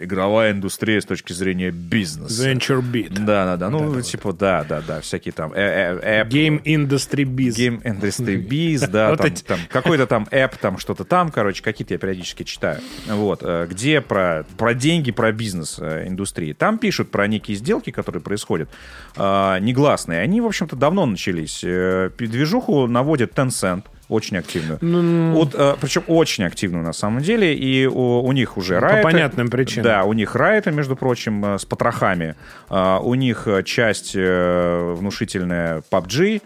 [0.00, 2.50] игровая индустрия с точки зрения бизнеса.
[2.50, 3.12] Venture Beat.
[3.22, 3.68] Да, да, да.
[3.68, 5.02] Ну, Вот это типа, да, да, да.
[5.02, 7.50] Всякие там app, Game Industry Biz.
[7.50, 11.98] Game Industry Biz, да, Вот там какой-то там app, там что-то там, короче, какие-то я
[11.98, 12.77] периодически читаю.
[13.06, 16.52] Вот, э, где про, про деньги, про бизнес э, индустрии.
[16.52, 18.68] Там пишут про некие сделки, которые происходят,
[19.16, 20.20] э, негласные.
[20.20, 21.60] Они, в общем-то, давно начались.
[21.60, 24.78] Движуху наводит Tencent, очень активную.
[24.80, 29.02] Ну, Вот, э, причем очень активную на самом деле, и у, у них уже Riot...
[29.02, 29.84] понятным причинам.
[29.84, 32.34] Да, у них Riot, между прочим, с потрохами.
[32.70, 36.42] У них часть э, внушительная PUBG,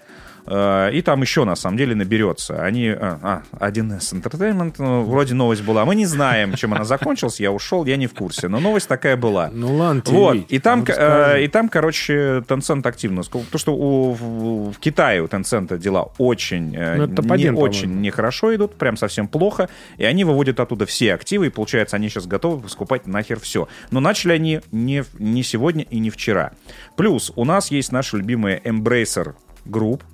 [0.47, 2.63] и там еще, на самом деле, наберется.
[2.63, 2.89] Они...
[2.89, 5.85] А, а, 1С Entertainment, ну, вроде новость была.
[5.85, 8.49] Мы не знаем, чем она закончилась, я ушел, я не в курсе.
[8.49, 9.51] Но новость такая была.
[9.53, 13.23] Ну ладно, Вот, и там, Ну, э, и там, короче, Tencent активно.
[13.23, 18.01] То, что у, в, в Китае у Tencent дела очень, э, Ну, не, топ-1, очень
[18.01, 22.27] нехорошо идут, прям совсем плохо, и они выводят оттуда все активы, и получается, они сейчас
[22.27, 23.69] готовы скупать нахер все.
[23.91, 26.53] Но начали они не, не сегодня и не вчера.
[26.97, 29.35] Плюс у нас есть наши любимые Embracer
[29.67, 30.12] Group, э,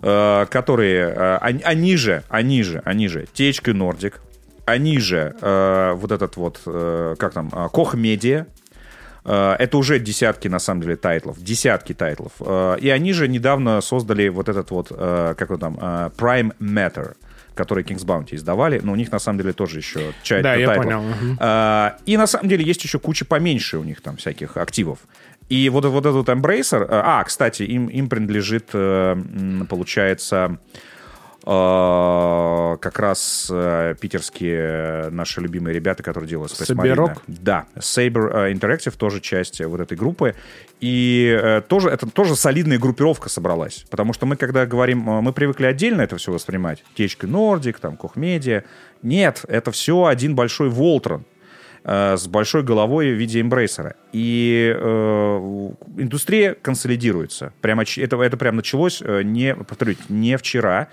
[0.00, 4.14] которые, э, они, они же, они же, они же, THQ Nordic,
[4.64, 8.46] они же, э, вот этот вот, э, как там, э, Koch Media,
[9.24, 11.36] Э, Это уже десятки, на самом деле, тайтлов.
[11.42, 12.32] Десятки тайтлов.
[12.40, 16.52] Э, И они же недавно создали вот этот вот, э, как он там, э, Prime
[16.60, 17.14] Matter,
[17.54, 20.66] который King's Bounty издавали, но у них, на самом деле, тоже еще часть Да, я
[20.68, 20.84] тайтлов.
[20.86, 21.36] понял, мгм.
[21.40, 24.98] Э, И, на самом деле, есть еще куча поменьше у них там всяких активов.
[25.48, 26.82] И вот, вот этот Embracer...
[26.82, 29.16] э, А, кстати, им, им принадлежит, э,
[29.68, 30.58] получается,
[31.46, 33.50] э, как раз
[34.00, 37.18] питерские наши любимые ребята, которые делают Space Marine.
[37.26, 40.34] Да, Saber Interactive тоже часть вот этой группы.
[40.80, 43.86] И тоже, это тоже солидная группировка собралась.
[43.90, 46.84] Потому что мы, когда говорим, мы привыкли отдельно это все воспринимать.
[46.96, 48.64] THQ Nordic, там, Koch Media.
[49.02, 51.24] Нет, это все один большой э,
[51.84, 53.94] с большой головой в виде Embracer'а.
[54.12, 57.52] И э, индустрия консолидируется.
[57.60, 60.88] Прямо, это, это прям началось, э, не, повторюсь, не вчера.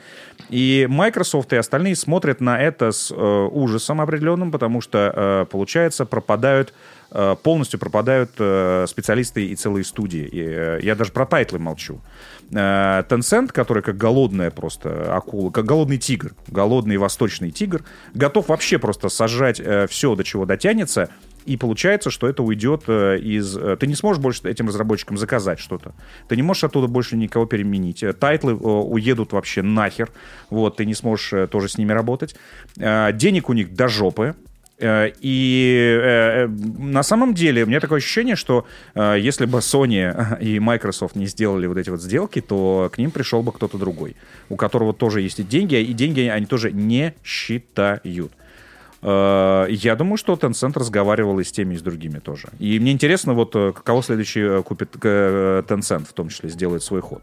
[0.49, 6.05] И Microsoft и остальные смотрят на это с э, ужасом определенным, потому что, э, получается,
[6.05, 6.73] пропадают э,
[7.43, 10.29] полностью пропадают э, специалисты и целые студии.
[10.31, 12.01] Э, я даже про titles молчу.
[12.51, 18.79] Э, Tencent, который как голодная просто акула, как голодный тигр, голодный восточный тигр, готов вообще
[18.79, 21.09] просто сожрать все, до чего дотянется,
[21.45, 23.55] и получается, что это уйдет э, из...
[23.55, 25.93] э, Ты не сможешь больше этим разработчикам заказать что-то.
[26.27, 28.01] Ты не можешь оттуда больше никого переменить.
[28.01, 30.09] Э, Тайтлы э, уедут вообще нахер.
[30.49, 32.35] Вот, ты не сможешь э, тоже с ними работать.
[32.77, 34.35] Э, Денег у них до жопы.
[34.77, 40.41] Э, И э, э, на самом деле у меня такое ощущение, что если бы Sony
[40.41, 44.15] и Microsoft не сделали вот эти вот сделки, то к ним пришел бы кто-то другой,
[44.49, 48.03] у которого тоже есть деньги, и деньги они тоже не считают.
[49.01, 52.49] Я думаю, что Tencent разговаривал и с теми, и с другими тоже.
[52.59, 57.21] И мне интересно, вот кого следующий купит Tencent, в том числе, сделает свой ход.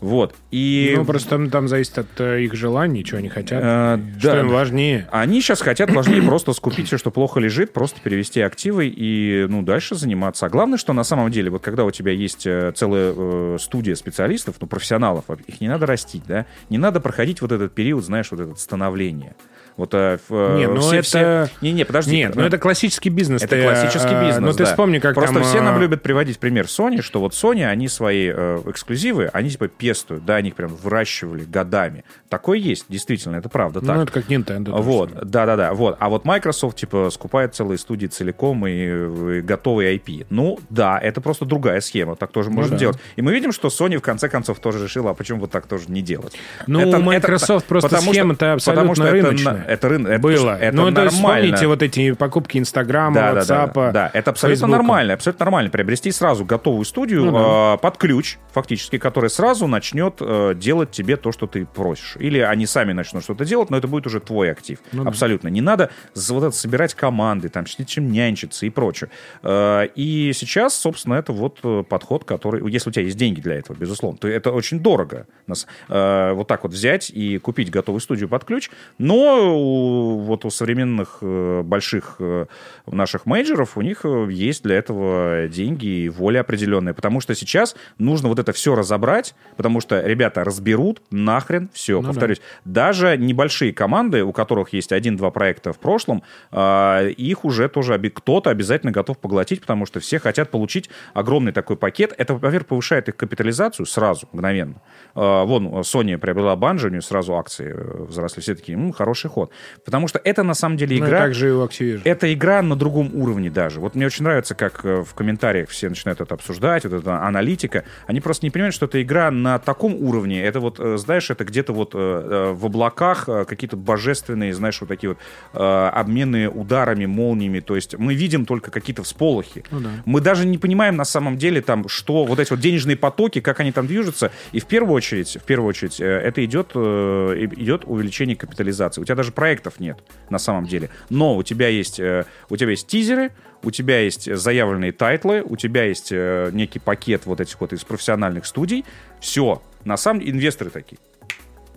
[0.00, 0.34] Вот.
[0.50, 0.94] И...
[0.96, 3.60] Ну, просто там, там зависит от э, их желаний, чего они хотят.
[3.62, 4.40] Э, что да.
[4.40, 5.08] им важнее.
[5.10, 9.62] Они сейчас хотят важнее просто скупить все, что плохо лежит, просто перевести активы и ну,
[9.62, 10.46] дальше заниматься.
[10.46, 13.94] А главное, что на самом деле, вот когда у тебя есть э, целая э, студия
[13.96, 18.30] специалистов, ну, профессионалов, их не надо растить, да, не надо проходить вот этот период, знаешь,
[18.30, 19.34] вот это становление.
[19.78, 22.16] Вот, э, э, Не, ну все- это- все- Не, не, подожди.
[22.16, 23.42] Нет, ну это классический бизнес.
[23.42, 24.64] Это Ты, классический э, бизнес, Ну ты да.
[24.66, 25.44] вспомни, как Просто там...
[25.44, 29.50] все э, нам любят приводить пример Sony, что вот Sony, они свои э, эксклюзивы, они
[29.50, 32.04] типа пестуют, да, они их прям выращивали годами.
[32.28, 33.96] Такое есть, действительно, это правда так.
[33.96, 34.82] Ну, это как Nintendo.
[34.82, 35.96] Вот, да-да-да, вот.
[36.00, 40.26] А вот Microsoft, типа, скупает целые студии целиком и, и готовые IP.
[40.28, 42.78] Ну, да, это просто другая схема, так тоже можно да.
[42.78, 42.98] делать.
[43.14, 45.84] И мы видим, что Sony в конце концов тоже решила, а почему вот так тоже
[45.86, 46.34] не делать?
[46.66, 49.64] Ну, Это- у это- Microsoft просто потому что- схема-то потому абсолютно что это рыночная.
[49.67, 50.12] это рынок.
[50.12, 50.58] Это, Было.
[50.58, 51.10] Это ну, нормально.
[51.10, 54.70] вспомните вот эти покупки Инстаграма, да, да, WhatsApp, да, да, это абсолютно Фейсбука.
[54.70, 57.74] нормально, абсолютно нормально приобрести сразу готовую студию Ну да.
[57.74, 62.16] э, под ключ, фактически, которая сразу начнет э, делать тебе то, что ты просишь.
[62.18, 64.78] Или они сами начнут что-то делать, но это будет уже твой актив.
[64.92, 65.10] Ну да.
[65.10, 65.48] абсолютно.
[65.48, 69.10] Не надо вот это собирать команды, там, чем нянчиться и прочее.
[69.42, 73.56] Э, и сейчас, собственно, это вот э, подход, который, если у тебя есть деньги для
[73.56, 75.26] этого, безусловно, то это очень дорого.
[75.46, 78.70] Нас, э, вот так вот взять и купить готовую студию под ключ.
[78.98, 82.46] Но у, вот у современных э, больших э,
[82.86, 86.94] наших менеджеров у них э, есть для этого деньги и воля определенная.
[86.94, 92.00] Потому что сейчас нужно вот это все разобрать, потому что ребята разберут нахрен все.
[92.00, 97.68] Ну Повторюсь, даже небольшие команды, у которых есть один-два проекта в прошлом, э, их уже
[97.68, 102.14] тоже кто-то обязательно готов поглотить, потому что все хотят получить огромный такой пакет.
[102.16, 104.76] Это, во-первых, повышает их капитализацию сразу, мгновенно.
[105.14, 107.74] Э, Вон, Sony приобрела Банжи, у нее сразу акции
[108.06, 108.40] взросли.
[108.40, 109.37] Все такие, «М, хороший ход.
[109.84, 111.18] Потому что это на самом деле Ну, игра...
[111.18, 112.02] так же и у Activision.
[112.04, 113.80] Это игра на другом уровне даже.
[113.80, 117.84] Вот мне очень нравится, как э, в комментариях все начинают это обсуждать, вот эта аналитика.
[118.06, 120.42] Они просто не понимают, что это игра на таком уровне.
[120.42, 125.10] Это вот, э, знаешь, это где-то вот э, в облаках какие-то божественные, знаешь, вот такие
[125.10, 125.18] вот
[125.52, 127.60] обмены ударами, молниями.
[127.60, 129.64] То есть мы видим только какие-то всполохи.
[129.70, 129.90] Ну да.
[130.04, 133.60] Мы даже не понимаем на самом деле там, что вот эти вот денежные потоки, как
[133.60, 134.30] они там движутся.
[134.52, 139.00] И в первую очередь, в первую очередь, это идет, идет увеличение капитализации.
[139.00, 139.98] У тебя даже проектов нет
[140.30, 140.90] на самом деле.
[141.10, 145.56] Но у тебя есть, э, у тебя есть тизеры, у тебя есть заявленные тайтлы, у
[145.56, 148.84] тебя есть э, некий пакет вот этих вот из профессиональных студий.
[149.20, 149.62] Все.
[149.84, 150.98] На самом деле инвесторы такие.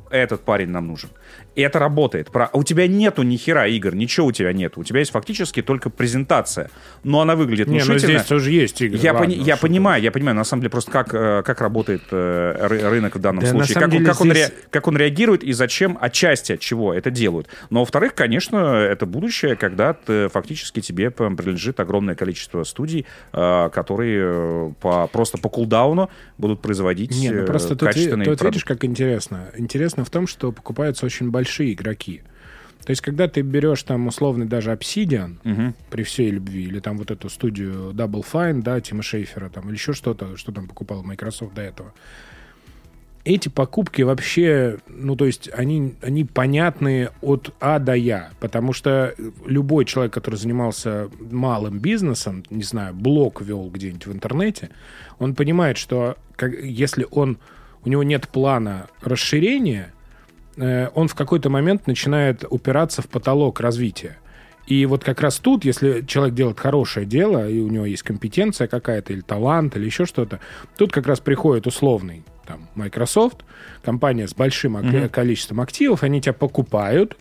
[0.10, 1.10] Этот парень нам нужен.
[1.54, 2.32] И это работает.
[2.32, 4.80] Про- а У тебя нету ни хера игр, ничего у тебя нету.
[4.80, 6.70] У тебя есть фактически только презентация.
[7.04, 8.20] Но она выглядит Не, ну внушительно.
[8.20, 8.98] здесь тоже есть игры.
[8.98, 12.04] Я, ладно, пони- я понимаю, я понимаю, на самом деле, просто как, э, как работает
[12.12, 14.88] э, ры- рынок в данном Да, случае, как, он- деле как, он здесь- ре- как
[14.88, 17.48] он реагирует и зачем, отчасти от чего это делают.
[17.70, 24.74] Но, во-вторых, конечно, это будущее, когда ты, фактически тебе принадлежит огромное количество студий, э, которые
[24.80, 28.68] по, просто по кулдауну будут производить Не, ну просто тут, качественные тут видишь, продукты.
[28.74, 29.48] как интересно.
[29.58, 31.41] Интересно в том, что покупаются очень большие
[31.74, 32.22] игроки.
[32.86, 35.76] То есть, когда ты берешь там условный даже Obsidian, Мгм.
[35.92, 39.76] при всей любви, или там вот эту студию Double Fine, да, Тима Шейфера, там, или
[39.76, 41.94] еще что-то, что там покупал Microsoft до этого,
[43.24, 49.14] эти покупки вообще, ну, то есть, они, они понятны от А до Я, потому что
[49.46, 54.72] любой человек, который занимался малым бизнесом, не знаю, блог вел где-нибудь в интернете,
[55.20, 57.38] он понимает, что как- если он,
[57.86, 59.94] у него нет плана расширения,
[60.58, 64.18] он в какой-то момент начинает упираться в потолок развития.
[64.68, 68.68] И вот как раз тут, если человек делает хорошее дело, и у него есть компетенция
[68.68, 70.40] какая-то, или талант, или еще что-то,
[70.78, 73.44] тут как раз приходит условный там, Microsoft,
[73.84, 75.10] компания с большим Мгм.
[75.10, 77.18] количеством активов, они тебя покупают,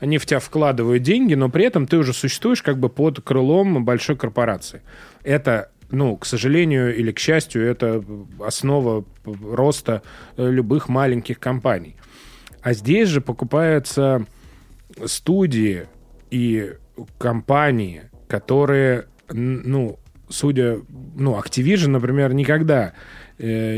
[0.00, 3.84] они в тебя вкладывают деньги, но при этом ты уже существуешь как бы под крылом
[3.84, 4.82] большой корпорации.
[5.22, 8.02] Это, ну, к сожалению или к счастью, это
[8.44, 10.02] основа п- роста
[10.36, 11.96] э, любых маленьких компаний.
[12.62, 14.26] А здесь же покупаются
[15.04, 15.86] студии
[16.30, 16.74] и
[17.18, 20.78] компании, которые, ну, судя,
[21.16, 22.92] ну, Activision, например, никогда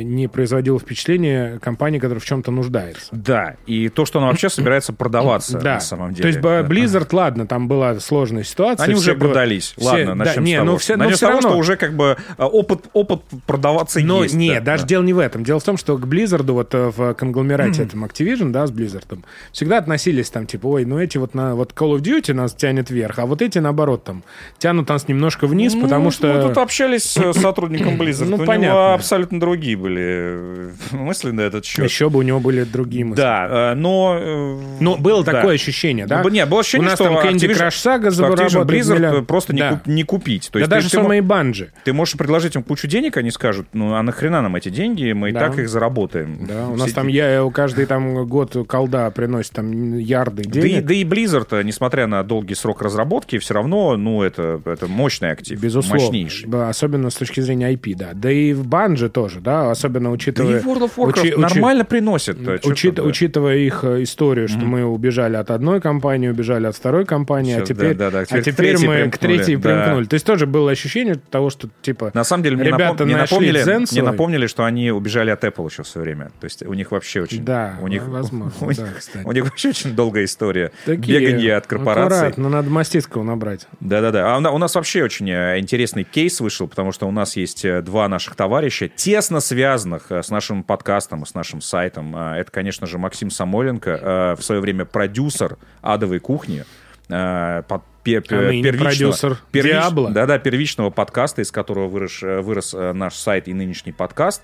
[0.03, 3.07] не производила впечатление компании, которая в чем-то нуждается.
[3.13, 5.75] Да, и то, что она вообще собирается продаваться Да.
[5.75, 6.23] на самом деле.
[6.23, 6.61] То есть Да.
[6.63, 8.85] Blizzard, ладно, там была сложная ситуация.
[8.85, 9.75] Они уже продались.
[9.77, 10.71] все- Ладно, да, начнем не, с того.
[10.71, 11.49] ну все, но Начнем с все того, равно.
[11.51, 14.35] что уже как бы э, опыт, опыт продаваться Но есть.
[14.35, 14.89] нет, да, даже да.
[14.89, 15.45] дело не в этом.
[15.45, 19.05] Дело в том, что к Blizzard, вот э, в конгломерате этом Activision, да, с Blizzard,
[19.53, 22.91] всегда относились там, типа, ой, ну эти вот на вот Call of Duty нас тянет
[22.91, 24.23] вверх, а вот эти, наоборот, там,
[24.59, 26.49] тянут нас немножко вниз, Ну, потому Мы что...
[26.49, 28.25] тут общались с э, сотрудником Blizzard.
[28.27, 28.95] Ну, У него понятно.
[28.95, 31.85] абсолютно другие были э, мысли на этот счет.
[31.85, 33.21] Еще бы у него были другие мысли.
[33.21, 34.17] Да, э, но...
[34.21, 35.33] э, Но было да.
[35.33, 36.23] такое ощущение, да?
[36.23, 37.69] Ну, Нет, было ощущение, У нас что там Candy Activision- Crush
[38.01, 39.27] Saga заработает Blizzard миллиард.
[39.27, 39.71] просто не, Да.
[39.73, 40.47] куп- не купить.
[40.51, 41.73] То да есть даже ты, ты мо- самые банжи.
[41.85, 45.31] ты можешь предложить им кучу денег, они скажут, ну а нахрена нам эти деньги, мы
[45.31, 45.41] и Да.
[45.49, 46.47] так их заработаем.
[46.47, 50.63] Да, у нас Все там я, каждый там год колда приносит там ярды Да и,
[50.63, 50.85] денег.
[50.87, 55.61] да и Blizzard, несмотря на долгий срок разработки, все равно, ну, это, это мощный актив.
[55.61, 56.03] Безусловно.
[56.05, 56.49] Мощнейший.
[56.49, 58.11] Да, особенно с точки зрения IP, да.
[58.15, 60.61] Да и в банже тоже, да, особенно учитывая...
[60.61, 62.37] и World of Warcraft учи- учи- нормально приносит.
[62.47, 63.11] э, Учит- там, да.
[63.11, 67.63] Учитывая их э, историю, что мы убежали от одной компании, убежали от второй компании, Сейчас,
[67.71, 68.79] а теперь, да, да, да, а теперь к теперь мы
[69.11, 69.63] к примкнули, третьей да.
[69.85, 70.05] примкнули.
[70.07, 72.11] То есть тоже было ощущение того, что типа...
[72.15, 75.43] На самом деле, мне, Ребята напом- мне напомнили, дзен мне напомнили, что они убежали от
[75.45, 76.31] Apple еще в свое время.
[76.41, 77.45] То есть у них вообще очень...
[77.45, 79.25] Да, у них, возможно, у них, да, кстати.
[79.27, 80.71] у них вообще очень долгая история.
[80.87, 82.19] Такие, Бегание от корпораций.
[82.19, 83.67] Аккуратно, надо мастицкого набрать.
[83.81, 84.35] Да-да-да.
[84.35, 87.37] А у на- у нас вообще очень э, интересный кейс вышел, потому что у нас
[87.37, 92.15] есть два наших товарища, тесно тесно связанных э, с нашим подкастом и с нашим сайтом.
[92.15, 96.65] Э, Это, конечно же, Максим Самойленко, э, в свое время продюсер «Адовой кухни»,
[97.09, 100.11] э, под- пе- пе- А ныне продюсер «Диабло».
[100.11, 104.43] Да-да, первичного подкаста, из которого вырос, вырос наш сайт и нынешний подкаст.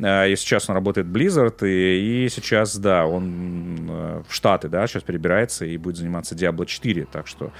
[0.00, 5.02] И сейчас он работает в Blizzard, и, и сейчас, да, он в Штаты, да, сейчас
[5.02, 7.50] перебирается и будет заниматься Diablo 4, так что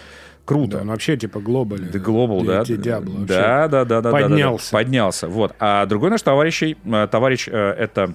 [0.48, 0.78] круто.
[0.78, 1.90] Да, ну вообще типа глобаль.
[1.90, 2.64] The Global, да.
[2.64, 3.20] Диабло.
[3.20, 3.84] Да, да, да, да.
[3.84, 4.10] да, да, да.
[4.10, 4.72] Поднялся.
[4.72, 5.28] Поднялся.
[5.28, 5.54] Вот.
[5.58, 8.14] А другой наш товарищ, э, товарищ, э, это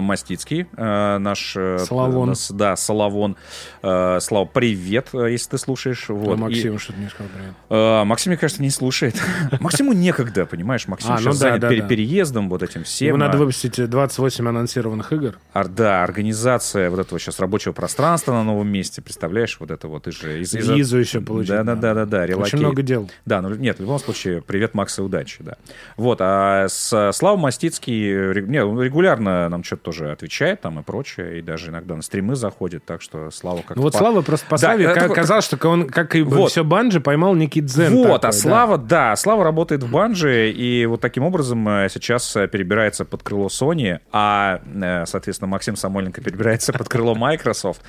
[0.00, 1.54] Мастицкий, э, наш...
[1.56, 2.34] э, Соловон.
[2.50, 3.36] да, Соловон.
[3.82, 6.06] Э, Слава, привет, э, если ты слушаешь.
[6.08, 6.38] А Вот.
[6.38, 7.54] Максим что-то не сказал привет.
[7.70, 9.14] Э, Максим, мне кажется, не слушает.
[9.60, 10.86] Максиму некогда, понимаешь?
[10.88, 11.88] Максим А, ну сейчас да, занят да, пере- да.
[11.88, 13.08] переездом, вот этим всем.
[13.08, 15.38] Ему надо а- выпустить 28 анонсированных игр.
[15.54, 20.04] Ар- да, организация вот этого сейчас рабочего пространства на новом месте, представляешь, вот это вот,
[20.04, 21.50] ты же из, из- Визу еще получить.
[21.50, 23.10] Да, да, да, да, да, Очень много дел.
[23.24, 25.56] Да, ну нет, в любом случае, привет, Макс, и удачи, да.
[25.96, 31.38] Вот, а с Слава Мастицкий э, не, регулярно нам что-то тоже отвечает там и прочее,
[31.38, 33.74] и даже иногда на стримы заходит, так что Слава как-то...
[33.76, 36.22] Ну вот по- Слава просто по Да, Славе ка- такой- казалось, что он, как и
[36.22, 36.50] Вот.
[36.50, 37.92] все Банжи, поймал некий дзен.
[37.94, 38.32] Вот, такой, а да.
[38.32, 39.16] Слава, да.
[39.16, 44.00] Слава работает в банже, и вот таким образом э, сейчас э, перебирается под крыло Sony,
[44.10, 47.82] а, э, соответственно, Максим Самойленко перебирается под крыло Microsoft.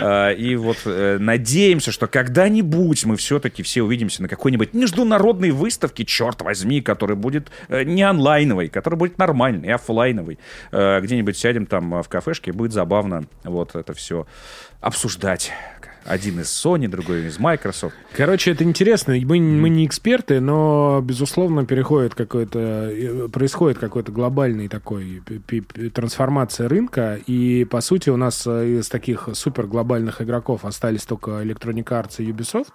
[0.00, 6.80] И вот надеемся, что когда-нибудь мы все-таки все увидимся на какой-нибудь международной выставке, черт возьми,
[6.80, 10.38] которая будет не онлайновой, которая будет нормальной, оффлайновой.
[10.72, 14.26] Э, Где-нибудь сядем там э, в кафешке, будет забавно вот это все
[14.80, 15.52] обсуждать.
[16.04, 17.94] Один из Sony, другой из Microsoft.
[18.14, 19.14] Короче, это интересно.
[19.14, 25.22] Мы, мы не эксперты, но, безусловно, переходит какой-то, э, происходит какой-то глобальный такой
[25.94, 27.18] трансформация рынка.
[27.26, 32.16] И, по сути, у нас э, из таких супер глобальных игроков остались только Electronic Arts
[32.18, 32.74] и Ubisoft.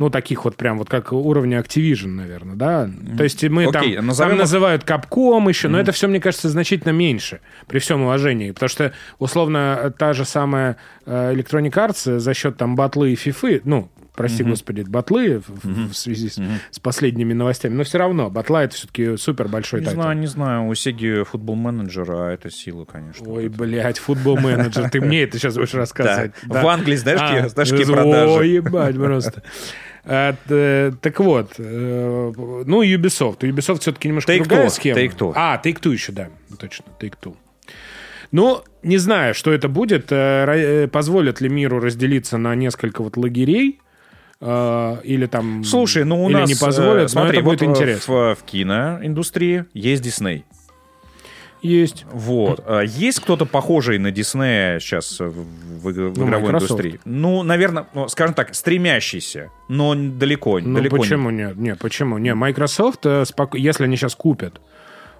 [0.00, 2.90] Ну, таких вот прям вот как уровня Activision, наверное, да?
[3.18, 6.48] То есть мы Окей, там, назовем там называют Capcom еще, но это все, мне кажется,
[6.48, 8.50] значительно меньше, при всем уважении.
[8.50, 13.60] Потому что, условно, та же самая э, Electronic Arts за счет там Батлы и FIFA'ы,
[13.64, 16.38] ну, прости господи, батлы в, в связи с,
[16.70, 20.00] с последними новостями, но все равно, батла это все-таки супер большой Не тайтл.
[20.00, 20.66] знаю, не знаю.
[20.66, 23.30] У Sega'и Football Manager'а это сила, конечно.
[23.30, 26.32] Ой, блядь, Football Manager, ты мне это сейчас будешь рассказывать.
[26.42, 28.46] В Англии, знаешь, А, какие- какие Ой, продажи?
[28.46, 29.42] ебать, просто.
[30.04, 32.32] А, т- так вот, э,
[32.66, 33.38] ну, Ubisoft.
[33.42, 35.00] У Ubisoft все-таки немножко Take-Two, другая схема.
[35.00, 35.32] Take-Two.
[35.34, 36.28] А, Take-Two еще, да,
[36.58, 37.34] точно, Take-Two.
[38.32, 40.12] Ну, не знаю, что это будет.
[40.12, 43.80] Э, э, Позволят ли миру разделиться на несколько вот лагерей?
[44.40, 45.64] Э, Или там...
[45.64, 46.48] Слушай, ну у или нас...
[46.48, 48.14] не э, позволят, смотри, но это будет вот, э, интересно.
[48.14, 50.44] В, в киноиндустрии есть Дисней.
[51.62, 52.06] Есть.
[52.12, 52.62] Вот.
[52.66, 55.34] А Есть кто-то похожий на Диснея сейчас в,
[55.84, 56.70] Ну, игровой Microsoft.
[56.72, 57.00] индустрии?
[57.04, 61.56] Ну, наверное, ну, скажем так, стремящийся, но далеко, Ну, далеко не- почему нет?
[61.56, 62.18] Не, почему?
[62.18, 64.60] Не, Microsoft, э, если они сейчас купят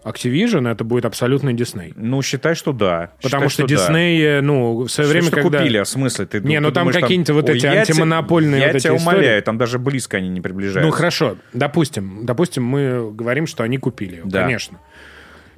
[0.02, 1.92] Activision, это будет абсолютный Дисней.
[1.94, 3.10] Ну, считай, что да.
[3.22, 3.86] Потому Считай, что да.
[3.86, 5.58] Дисней, э, ну, в свое Что- время, что когда...
[5.58, 6.24] купили, а в смысле?
[6.24, 9.16] Ты, Не, ну ты там думаешь, какие-то вот эти антимонопольные Я вот эти тебя истории.
[9.18, 10.86] умоляю, там даже близко они не приближаются.
[10.86, 14.40] Ну, хорошо, допустим, допустим, мы говорим, что они купили Да.
[14.44, 14.78] конечно.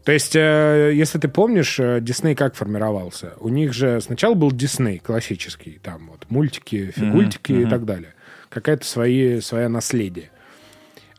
[0.05, 3.34] То есть, э, если ты помнишь, э, Дисней как формировался?
[3.38, 8.14] У них же сначала был Дисней классический, там вот мультики, фигультики и так далее.
[8.48, 10.30] Какая-то свои, свое наследие.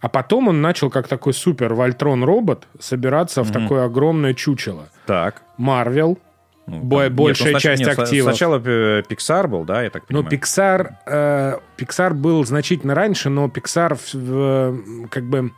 [0.02, 4.90] А потом он начал как такой супер Вольтрон-робот собираться в такое огромное чучело.
[5.06, 5.42] Так.
[5.58, 6.20] Марвел,
[6.66, 8.32] Ну, Бо- там- нет, большая ну, снач- часть нет, активов.
[8.32, 10.38] Сначала э, Pixar был, да, я так Ну, понимаю.
[10.40, 15.52] Pixar, э, Pixar был значительно раньше, но Pixar в- как бы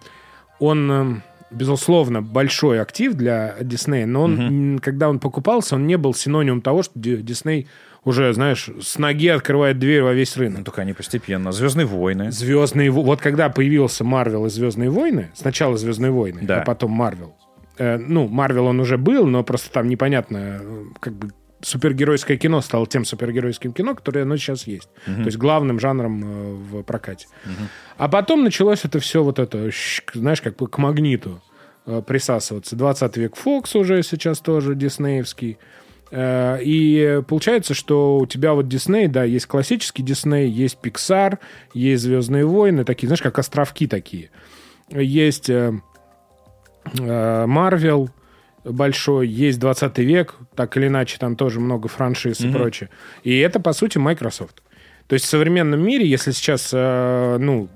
[0.60, 1.22] он э,
[1.52, 6.62] безусловно большой актив для Диснея, но он, м, когда он покупался, он не был синонимом
[6.62, 7.68] того, что Ди- Дисней
[8.04, 10.64] уже, знаешь, с ноги открывает дверь во весь Ну, рынок.
[10.66, 11.52] только они постепенно.
[11.52, 12.32] Звездные войны.
[12.32, 16.62] Звездные во- вот когда появился Марвел и Звездные войны, сначала Звездные войны, Да.
[16.62, 17.36] а потом Марвел.
[17.78, 21.30] Э, ну, Марвел он уже был, но просто там непонятно, э, как бы
[21.66, 24.90] супергеройское кино стало тем супергеройским кино, которое оно сейчас есть.
[25.06, 27.28] То есть главным жанром э, в прокате.
[27.98, 29.70] А потом началось это все вот это,
[30.14, 31.42] знаешь, как к магниту
[31.86, 32.76] э, присасываться.
[32.76, 35.58] 20 век Фокс уже сейчас тоже диснеевский.
[36.12, 41.40] Э, И получается, что у тебя вот Дисней, да, есть классический Дисней, есть Pixar,
[41.74, 44.30] есть Звездные войны, такие, знаешь, как островки такие.
[44.92, 45.50] Есть
[46.94, 48.10] Марвел
[48.66, 52.90] большой, есть 20 век, так или иначе, там тоже много франшиз и прочее.
[53.24, 54.62] И это, по сути, Microsoft.
[55.08, 57.70] То есть в современном мире, если сейчас, э, ну,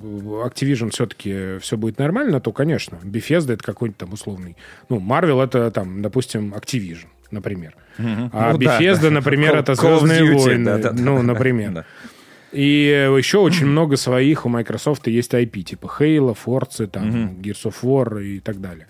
[0.45, 4.57] Activision все-таки все будет нормально, то, конечно, Bethesda это какой-нибудь там условный.
[4.89, 7.75] Ну, Marvel это там, допустим, Activision, например.
[7.99, 9.09] А Ну да, Bethesda, да.
[9.11, 10.65] например, Call- это Call Звездные Duty, войны.
[10.65, 11.03] да-да-да.
[11.03, 11.71] Ну, например.
[11.71, 11.85] Да.
[12.51, 17.75] И еще очень много своих у Microsoft есть IP, типа Halo, Forza, там, Gears of
[17.83, 18.87] War и так далее.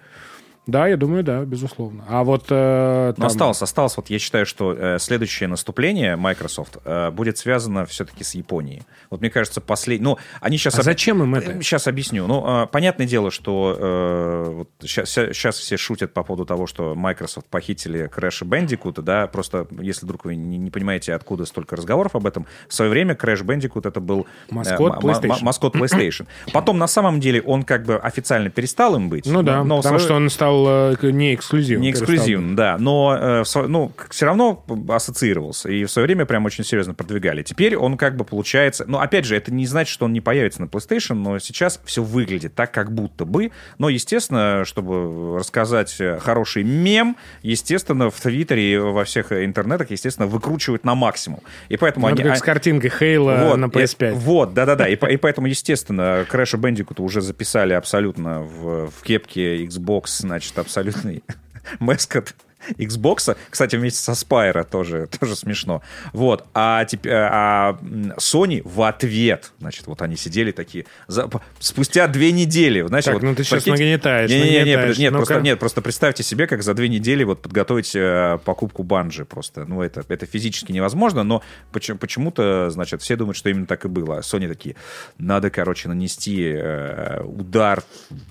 [0.67, 2.05] Да, я думаю, да, безусловно.
[2.07, 2.45] А вот...
[2.49, 3.97] Э, Но там- осталось, осталось.
[3.97, 8.83] Вот я считаю, что э, следующее наступление Microsoft э, будет связано все-таки с Японией.
[9.09, 10.03] Вот мне кажется, последний...
[10.03, 10.77] Ну, они сейчас...
[10.77, 11.59] А зачем им это?
[11.63, 12.27] Сейчас объясню.
[12.27, 16.93] Ну, э, понятное дело, что э, вот сейчас, сейчас все шутят по поводу того, что
[16.93, 22.15] Microsoft похитили Crash Bandicoot, да, просто если вдруг вы не, не понимаете, откуда столько разговоров
[22.15, 24.27] об этом, в свое время Crash Bandicoot это был...
[24.51, 25.43] э, Маскот м- PlayStation.
[25.43, 26.27] маскот PlayStation.
[26.53, 29.25] Потом, на самом деле, он как бы официально перестал им быть.
[29.25, 31.83] Ну да, но потому свое- что он стал э, к- не эксклюзивным.
[31.83, 32.77] не эксклюзивно, да.
[32.79, 35.69] Но э, ну, все равно ассоциировался.
[35.69, 37.43] И в свое время прям очень серьезно продвигали.
[37.43, 38.85] Теперь он как бы получается...
[38.87, 42.03] Ну, опять же, это не значит, что он не появится на PlayStation, но сейчас все
[42.03, 43.51] выглядит так, как будто бы.
[43.77, 50.27] Но, естественно, чтобы рассказать э, хороший мем, естественно, в Твиттере и во всех интернетах, естественно,
[50.27, 51.41] выкручивают на максимум.
[51.69, 52.23] И поэтому Ну, они...
[52.23, 54.13] как с картинкой Хейла Вот, на и- PS5.
[54.13, 54.87] вот, да-да-да.
[54.87, 61.23] И, и поэтому, естественно, Crash Bandicoot уже записали абсолютно в, в кепке Xbox, значит, абсолютный
[61.79, 62.33] маскот
[62.77, 63.37] Xbox.
[63.49, 65.81] Кстати, вместе со Spyro тоже, тоже смешно.
[66.11, 66.45] Вот.
[66.53, 71.29] А, теперь, а м, Sony в ответ, значит, вот они сидели такие, за-
[71.59, 74.97] спустя две недели, знаешь, Так, вот, ну ты сейчас прикиньте- нагнетаешь, Не-не-не, нагнетаешь.
[74.97, 75.25] нет, Ну-ка.
[75.25, 79.63] просто, нет, просто представьте себе, как за две недели вот подготовить э, покупку банжи просто.
[79.65, 83.87] Ну, это, это физически невозможно, но почему- почему-то, значит, все думают, что именно так и
[83.87, 84.17] было.
[84.17, 84.75] А Sony такие,
[85.17, 87.83] надо, короче, нанести э, удар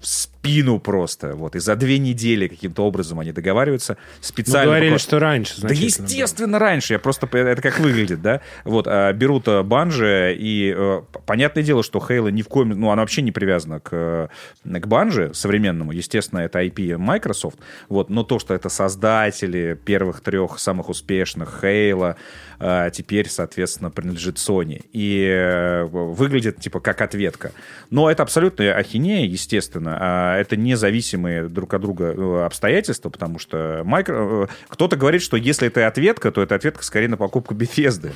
[0.03, 0.38] в спину
[0.83, 1.35] просто.
[1.35, 1.57] Вот.
[1.57, 4.65] И за две недели каким-то образом они договариваются Ну, специально.
[4.67, 5.55] говорили, буквально- что раньше.
[5.61, 6.07] да значительно было.
[6.07, 8.41] естественно раньше, я просто это как выглядит, да.
[8.65, 12.91] Вот а, берут а, банжи и э, понятное дело, что Хейла ни в коем, ну
[12.91, 14.29] она вообще не привязана к э,
[14.81, 17.59] к банже современному, естественно, это IP Microsoft,
[17.89, 22.17] вот, но то, что это создатели первых трех самых успешных Хейла,
[22.93, 27.53] теперь, соответственно, принадлежит Sony и э, выглядит типа как ответка.
[27.91, 33.83] Но это абсолютная ахинея, естественно, а, это независимые друг от друга э, обстоятельства, потому что
[33.85, 34.45] Micro...
[34.45, 38.13] э, кто-то говорит, что если это ответка, то это ответка скорее на покупку Bethesda.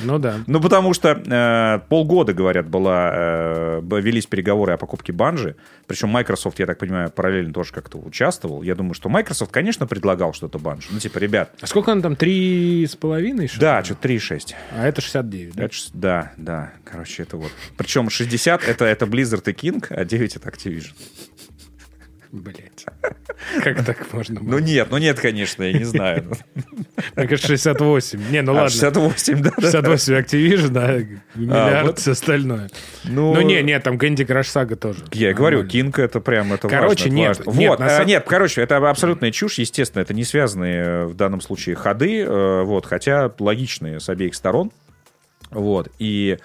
[0.00, 0.40] Ну да.
[0.46, 5.56] Ну, потому что э, полгода, говорят, была, э, велись переговоры о покупке банжи.
[5.86, 8.62] Причем Microsoft, я так понимаю, параллельно тоже как-то участвовал.
[8.62, 10.88] Я думаю, что Microsoft, конечно, предлагал что-то банжи.
[10.90, 12.16] Ну, типа, ребят, А сколько он там?
[12.16, 13.48] Три с половиной?
[13.48, 13.60] что ли?
[13.60, 14.54] да, что-то 3,6.
[14.72, 15.64] А это 69, да?
[15.64, 17.52] Это да, да, короче, это вот.
[17.76, 20.92] Причем 60 это, это Blizzard и King, а 9 это Activision.
[22.32, 22.86] Блять.
[23.62, 24.52] Как так можно было?
[24.52, 26.32] Ну нет, ну нет, конечно, я не знаю.
[27.14, 28.30] Мне кажется, 68.
[28.30, 28.70] Не, ну А, ладно.
[28.70, 29.50] 68, да.
[29.50, 29.70] да.
[29.70, 30.98] 68 Activision, да,
[31.34, 32.70] миллиард, все остальное.
[33.04, 35.00] Ну, Ну, не, не, там Candy Crush Saga тоже.
[35.12, 35.66] Я говорю.
[35.66, 40.00] Кинг это прям это Короче, нет, нет, вот, э, нет, короче, это абсолютная чушь, естественно,
[40.00, 44.72] это не связанные э, в данном случае ходы, э, вот, хотя логичные с обеих сторон,
[45.50, 46.38] вот, и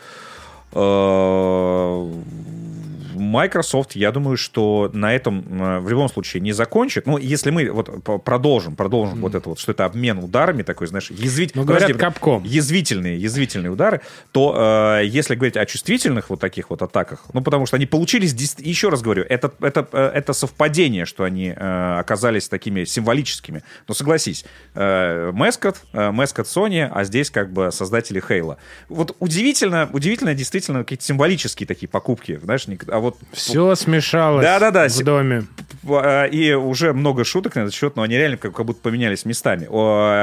[3.18, 7.06] Microsoft, я думаю, что на этом э, в любом случае не закончит.
[7.06, 11.10] Ну, если мы вот продолжим, продолжим вот это вот, что это обмен ударами такой, знаешь,
[11.12, 11.56] язвить...
[11.56, 12.46] Ну, говорят, Подожди, Capcom.
[12.46, 14.02] язвительные, язвительные удары,
[14.32, 18.34] то э, если говорить о чувствительных вот таких вот атаках, ну, потому что они получились,
[18.60, 23.64] еще раз говорю, это, это, э, это совпадение, что они э, оказались такими символическими.
[23.88, 24.46] Но согласись,
[24.76, 28.58] э, Мэскот, э, Мэскот Sony, а здесь как бы создатели Хейла.
[28.90, 34.92] Вот удивительно, удивительно действительно какие-то символические такие покупки, знаешь, а вот Все смешалось Да-да-да, в
[34.92, 35.46] си- доме.
[35.88, 39.26] э, и уже много шуток на этот счет, но они реально как, как будто поменялись
[39.26, 39.66] местами.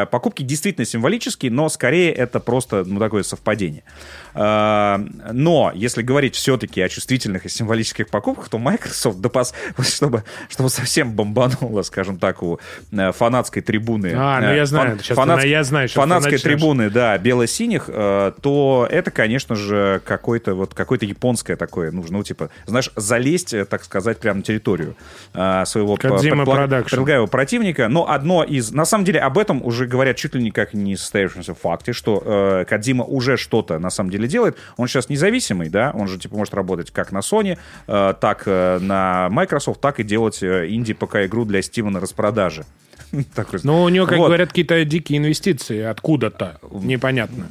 [0.07, 3.83] Покупки действительно символические, но скорее это просто ну, такое совпадение.
[4.35, 4.99] Э,
[5.33, 11.13] Но если говорить все-таки о чувствительных и символических покупках, то Microsoft, допас, чтобы, чтобы совсем
[11.13, 12.59] бомбануло, скажем так, у
[12.93, 14.13] э, фанатской трибуны.
[14.17, 16.43] А, ну э, я знаю, сейчас ты на- я знаю, сейчас ты фанатской начнешь.
[16.53, 22.51] трибуны, да, бело-синих, то это, конечно же, какой-то вот какое-то японское такое нужно, ну, типа,
[22.67, 24.97] знаешь, залезть, так сказать, прямо на территорию
[25.33, 26.57] своего предполаг-
[26.91, 27.89] предполагаемого противника.
[27.89, 28.73] Но одно из...
[28.73, 32.23] На самом деле об этом уже говорят чуть ли не как не состоявшемся факте, что
[32.25, 34.57] э, Кодзима уже что-то на самом деле делает.
[34.77, 38.79] Он сейчас независимый, да, он же, типа, может работать как на Sony, э, так э,
[38.81, 42.65] на Microsoft, так и делать э, инди-ПК-игру для Steam на распродаже.
[43.65, 44.27] Ну, у него, как Вот.
[44.27, 46.59] говорят, какие-то дикие инвестиции откуда-то.
[46.71, 47.47] Непонятно.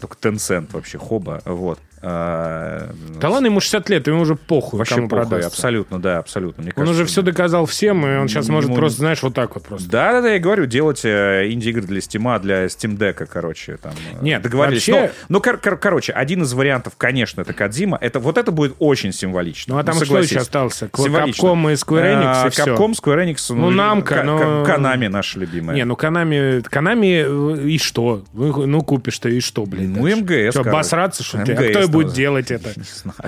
[0.00, 1.78] Только Tencent вообще, хоба, вот.
[2.06, 2.90] А,
[3.20, 5.48] Да ладно, ему 60 лет, ему уже похуй, Вообще кому похуй, продастся.
[5.48, 6.62] абсолютно, да, абсолютно.
[6.62, 9.34] Мне Он кажется, уже все доказал всем, и он сейчас может ему- просто, знаешь, вот
[9.34, 9.88] так вот просто.
[9.90, 13.92] Да, да, да, я говорю, делать э, инди-игры для Steam, для Steam Deck, короче, там.
[13.92, 14.86] э, Нет, договорились.
[14.88, 17.98] вообще- Но, ну, кор- кор- короче, один из вариантов, конечно, это Кадзима.
[18.00, 19.74] Это, вот это будет очень символично.
[19.74, 20.30] Ну, а там что согласись.
[20.32, 20.88] еще остался?
[20.88, 21.46] К- Символично.
[21.46, 22.50] Capcom и Square Enix, А, и.
[22.50, 25.76] Capcom, Square Enix, Ну, Namco, Ка- но- Ка- Konami наша любимая.
[25.76, 28.24] Не, ну Канами, Канами э, и что?
[28.32, 29.94] Ну, ну, купишь ты и что, блин?
[29.98, 30.06] Ну?
[30.06, 31.52] МГС, Что, обосраться, что ли?
[31.54, 31.93] А кто там.
[31.94, 32.72] Будет делать это?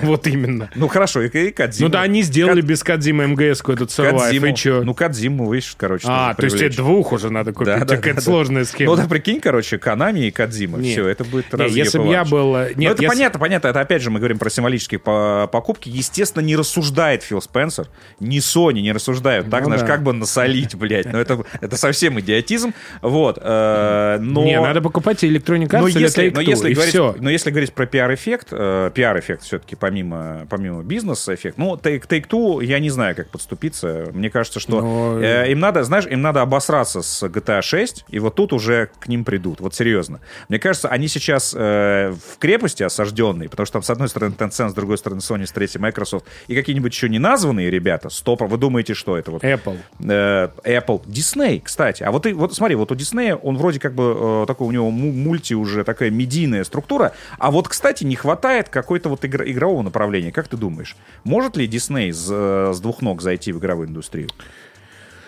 [0.01, 0.69] Вот именно.
[0.75, 1.87] Ну хорошо, и, и Кадзима.
[1.87, 4.83] Ну да, они сделали без Кадзимы МГС-ку этот Survive, и чё?
[4.83, 6.05] Ну, Кадзиму, видишь, короче.
[6.09, 7.73] А, то есть тебе двух уже надо купить.
[7.73, 8.95] Да, да, Какая да, сложная Ну, схема.
[8.95, 10.81] да, прикинь, короче, Канами и Кадзима.
[10.81, 12.53] Все, это будет разъеб если бы я был...
[12.53, 13.67] Ну, Нет, это понятно, понятно.
[13.67, 15.89] Это опять же мы говорим про символические по- покупки.
[15.89, 17.87] Естественно, не рассуждает Фил Спенсер.
[18.19, 19.49] Ни Sony не рассуждают.
[19.49, 21.11] Так, Ну знаешь, как бы насолить, блядь.
[21.11, 22.73] Ну, это, это совсем идиотизм.
[23.01, 23.37] Вот.
[23.41, 24.43] э, но...
[24.43, 27.15] Не, надо покупать Electronic Arts но если, но, если говорить, все.
[27.19, 32.79] но если говорить про пиар-эффект, э, пиар-эффект все-таки помимо, помимо бизнес-эффект, ну, Take- Take-Two, я
[32.79, 34.07] не знаю, как подступиться.
[34.13, 38.19] Мне кажется, что Но- э, им надо, знаешь, им надо обосраться с GTA 6, и
[38.19, 39.61] вот тут уже к ним придут.
[39.61, 40.19] Вот серьезно.
[40.49, 44.69] Мне кажется, они сейчас э, в крепости осажденные, потому что там с одной стороны Tencent,
[44.69, 48.57] с другой стороны Sony, с третьей Microsoft, и какие-нибудь еще не названные ребята, стоп, вы
[48.57, 49.31] думаете, что это?
[49.31, 49.77] Вот Apple.
[49.99, 52.03] э, Apple, Disney, кстати.
[52.03, 54.71] А вот, и, вот смотри, вот у Disney он вроде как бы э, такой, у
[54.71, 59.43] него му- мульти уже такая медийная структура, а вот, кстати, не хватает какой-то вот игр-
[59.45, 60.31] игрового направления.
[60.31, 64.29] Как ты думаешь, может ли Disney с, э, с двух ног зайти в игровую индустрию?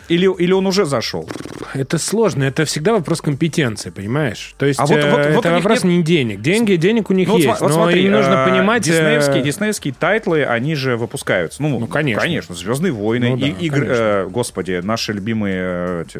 [0.09, 1.29] Или, или он уже зашел?
[1.73, 4.55] Это сложно, это всегда вопрос компетенции, понимаешь?
[4.57, 6.41] То есть А вот- э, вот- это вопрос нет- не денег.
[6.41, 8.87] Деньги, денег у них Ну, есть, вот но смотри, им нужно э, понимать...
[8.87, 11.61] э, Диснеевские, диснеевские тайтлы, они же выпускаются.
[11.61, 12.21] Ну, Ну, конечно.
[12.21, 16.17] Конечно, «Звездные войны», Ну да, и- игры, э, господи, наши любимые э, эти,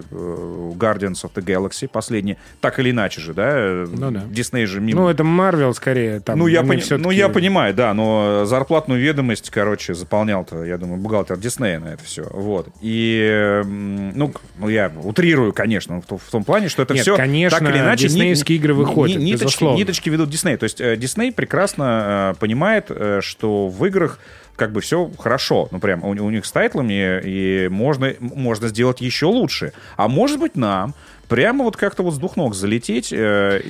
[0.77, 3.85] Guardians of the Galaxy, последние, так или иначе же, да?
[3.87, 4.23] Ну да.
[4.29, 5.01] Дисней же мимо.
[5.01, 6.19] Ну, это Марвел скорее.
[6.19, 10.77] Там, ну, я они пони- ну, я понимаю, да, но зарплатную ведомость, короче, заполнял-то, я
[10.77, 12.27] думаю, бухгалтер Диснея на это все.
[12.31, 12.67] Вот.
[12.81, 17.15] И, ну, ну, я утрирую, конечно, в, том- в том плане, что это Нет, все
[17.15, 18.05] конечно, так или иначе...
[18.05, 19.77] ни- диснеевские игры ни- выходят, ни- ниточки, безусловно.
[19.77, 20.57] ниточки ведут Дисней.
[20.57, 24.19] То есть э, Дисней прекрасно э, понимает, э, что в играх
[24.55, 28.99] как бы все хорошо, ну прям у, у них с тайтлами, и можно, можно сделать
[29.01, 29.71] еще лучше.
[29.95, 30.93] А может быть нам
[31.29, 33.61] прямо вот как-то вот с двух ног залететь, э,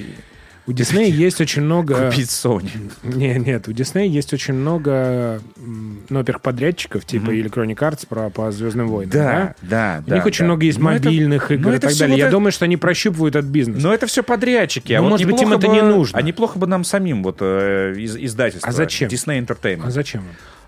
[0.69, 2.09] У Диснея есть очень много...
[2.11, 2.69] купить Sony.
[3.01, 8.51] Не, нет, у Диснея есть очень много, ну, во-первых, подрядчиков, типа Electronic Arts про, по
[8.51, 9.09] Звездным войнам.
[9.11, 10.15] Да, да, У да.
[10.17, 12.09] них очень много есть Но это- мобильных игр но и так далее.
[12.09, 13.81] вот Я это- думаю, что они прощупывают этот бизнес.
[13.81, 14.93] Но это все подрядчики.
[14.93, 16.19] А Ну, вот может быть, им это не нужно.
[16.19, 18.69] А неплохо бы нам самим вот э, из, издательство.
[18.69, 19.09] А зачем?
[19.09, 19.87] Disney Entertainment.
[19.87, 20.21] А зачем?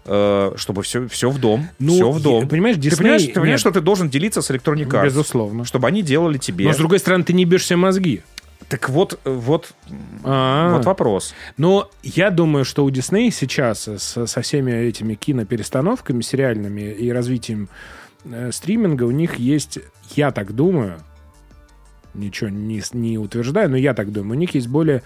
[0.05, 1.67] Э, чтобы все, все в дом.
[1.77, 2.47] Ну, все в дом.
[2.47, 3.59] понимаешь, ты Disney- понимаешь, ты понимаешь, нет.
[3.59, 5.05] что ты должен делиться с Arts?
[5.05, 5.63] Безусловно.
[5.63, 6.65] Чтобы они делали тебе.
[6.65, 8.23] Но, с другой стороны, ты не бьешь себе мозги.
[8.69, 9.73] Так вот, э, вот,
[10.23, 10.73] А.
[10.75, 11.33] вот вопрос.
[11.57, 17.69] Но я думаю, что у Дисней сейчас с- со всеми этими киноперестановками сериальными и развитием
[18.23, 19.79] э, стриминга у них есть,
[20.15, 20.99] я так думаю,
[22.13, 25.01] ничего не, не утверждаю, но я так думаю, у них есть более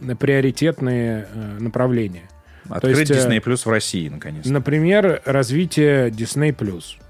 [0.00, 2.28] э, приоритетные э, направления.
[2.68, 4.46] Открыть есть, э, Disney Plus в России, наконец.
[4.46, 6.54] Например, развитие Disney+.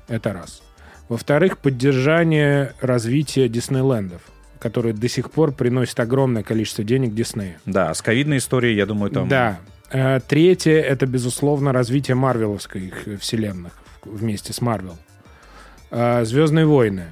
[0.09, 0.63] Это раз.
[1.09, 4.23] Во-вторых, поддержание развития Диснейлендов,
[4.65, 7.57] которые до сих пор приносят огромное количество денег Диснею.
[7.67, 9.29] Да, с ковидной историей, я думаю, там...
[9.29, 9.61] Да.
[9.91, 12.91] Э, Третье— это, безусловно, развитие марвеловской
[13.21, 13.75] вселенных
[14.07, 14.97] вместе с Марвел.
[15.91, 17.09] Э, «Звездные войны».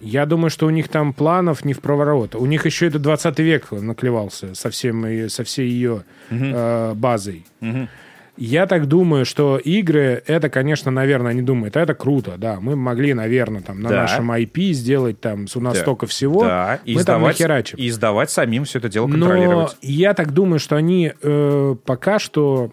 [0.00, 2.34] Я думаю, что у них там планов не в проворот.
[2.34, 7.44] У них еще это 20 век наклевался со, всем, со всей ее э, базой.
[7.60, 7.90] Мгм.
[8.38, 12.76] Я так думаю, что игры, это, конечно, наверное, они думают, «А это круто, да, мы
[12.76, 14.02] могли, наверное, там на Да.
[14.02, 15.80] нашем IP сделать там, у нас Да.
[15.80, 17.78] столько всего, Да, и мы там издавать, нахерачим.
[17.78, 19.76] и издавать самим все это дело Но контролировать.
[19.82, 22.70] я так думаю, что они э, пока что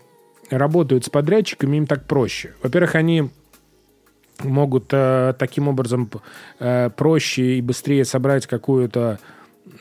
[0.52, 2.54] работают с подрядчиками, им так проще.
[2.62, 3.30] Во-первых, они
[4.44, 6.10] могут э, таким образом
[6.60, 9.18] э, проще и быстрее собрать какую-то,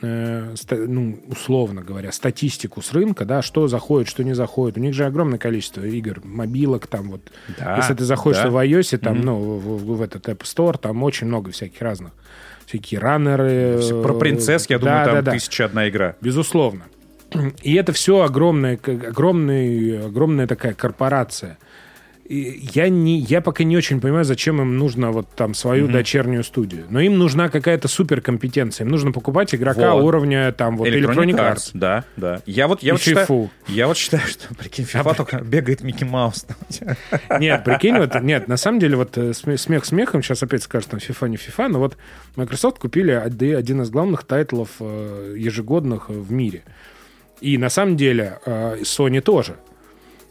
[0.02, 4.76] э, ну, условно говоря, статистику с рынка, да, что заходит, что не заходит.
[4.78, 7.30] У них же огромное количество игр, мобилок, там вот.
[7.58, 8.50] Да, Если ты заходишь да.
[8.50, 12.12] в iOS, там, ну, в, в- этот App Store, там очень много всяких разных.
[12.66, 13.80] Всякие раннеры.
[14.02, 15.32] Про принцесс, я да, думаю, там да, да.
[15.32, 16.16] тысяча одна игра.
[16.20, 16.84] Безусловно.
[17.62, 21.58] И это все огромная, огромный, огромная такая корпорация.
[22.26, 26.84] Я, не, я пока не очень понимаю, зачем им нужно вот там свою дочернюю студию.
[26.88, 28.86] Но им нужна какая-то суперкомпетенция.
[28.86, 30.04] Им нужно покупать игрока Вот.
[30.04, 31.70] уровня там вот Electronic Arts.
[31.74, 32.40] Да, да.
[32.46, 36.04] Я вот, я И вот считаю, я вот считаю, что, прикинь, FIFA только бегает Микки
[36.04, 36.46] Маус.
[37.38, 40.88] Нет, прикинь, вот, нет, на самом деле, вот э, сме- смех смехом, сейчас опять скажут,
[40.90, 41.96] там, FIFA, не FIFA, но вот
[42.36, 46.62] Microsoft купили од- один из главных тайтлов э, ежегодных в мире.
[47.42, 49.56] И на самом деле э, Sony тоже.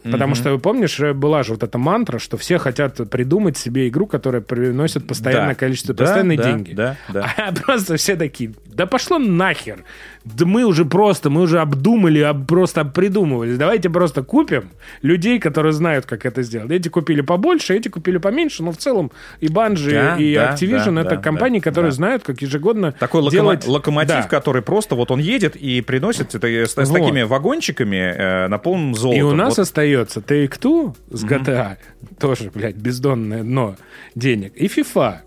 [0.03, 4.05] Потому что, помнишь, э, была же вот эта мантра, что все хотят придумать себе игру,
[4.05, 5.55] которая приносит постоянное Да.
[5.55, 6.73] количество, Да, постоянные да, деньги.
[6.73, 7.33] да, да.
[7.37, 9.83] А просто все такие, Да пошло нахер.
[10.25, 13.55] Да мы уже просто, мы уже обдумали, об- просто придумывали.
[13.55, 14.69] Давайте просто купим
[15.01, 16.71] людей, которые знают, как это сделать.
[16.71, 20.95] Эти купили побольше, эти купили поменьше, но в целом и Bungie, Да, и да, Activision
[20.95, 21.95] да, это да, компании, да, которые да.
[21.95, 23.67] знают, как ежегодно Такой локомо- делать...
[23.67, 24.23] локомотив, Да.
[24.23, 26.97] который просто вот он едет и приносит это, с, с Вот.
[26.99, 29.19] такими вагончиками э, наполненным золотом.
[29.19, 29.63] И у нас Вот.
[29.63, 31.77] остается Take-Two с GTA,
[32.19, 33.75] тоже, блядь, бездонное дно
[34.15, 35.19] денег, и FIFA,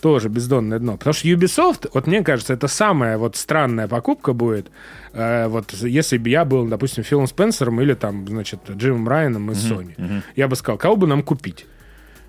[0.00, 0.96] тоже бездонное дно.
[0.96, 4.70] Потому что Ubisoft, вот мне кажется, это самая вот странная покупка будет,
[5.12, 9.58] э, вот если бы я был, допустим, Филом Спенсером или там, значит, Джимом Райаном из
[9.70, 11.66] Sony, я бы сказал, кого бы нам купить?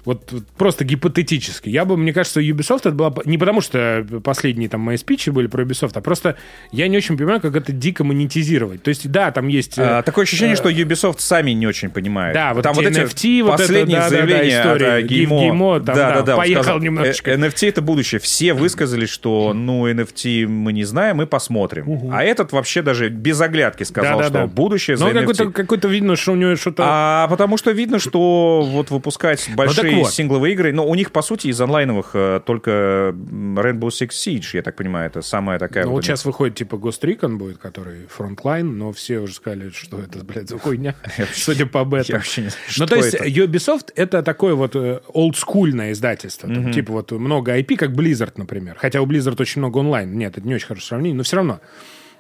[0.06, 1.70] Вот, просто гипотетически.
[1.70, 3.14] Я бы, мне кажется, Ubisoft это была...
[3.26, 6.36] Не потому, что последние там мои спичи были про Ubisoft, а просто
[6.72, 8.84] я не очень понимаю, как это дико монетизировать.
[8.84, 9.78] То есть, да, там есть...
[9.78, 12.34] э, А, такое ощущение, э, что Ubisoft сами не очень понимают.
[12.34, 14.88] Да, вот там вот эти NFT, вот это, последние да-да-да, заявления история.
[14.94, 15.40] от э, Гив Геймо.
[15.42, 17.32] Геймо, там, да, он поехал сказал, немножечко.
[17.32, 18.20] «Э, NFT это будущее.
[18.20, 22.10] Все высказались, что ну NFT мы не знаем, мы посмотрим.
[22.12, 24.48] А этот вообще даже без оглядки сказал, Да-да-да.
[24.48, 25.20] что будущее за Но NFT.
[25.20, 26.84] какой-то, какой-то видно, что у него что-то...
[26.86, 30.14] А потому что видно, что вот выпускать большие так вот.
[30.14, 34.62] сингловые игры, но у них, по сути, из онлайновых э, только Rainbow Six Siege, я
[34.62, 35.86] так понимаю, это самая такая...
[35.86, 39.70] Ну, вот вот сейчас выходит типа Ghost Recon будет, который Frontline, но все уже сказали,
[39.70, 40.96] что это, блядь, за хуйня,
[41.34, 42.14] судя по Я бета.
[42.14, 43.16] вообще не знаю, Ну, то есть.
[43.16, 46.50] Ubisoft— это такое вот э, олдскульное издательство.
[46.72, 48.76] Типа вот много IP, как Blizzard, например.
[48.78, 50.18] Хотя у Blizzard очень много онлайн.
[50.18, 51.60] Нет, это не очень хорошее сравнение, но все равно.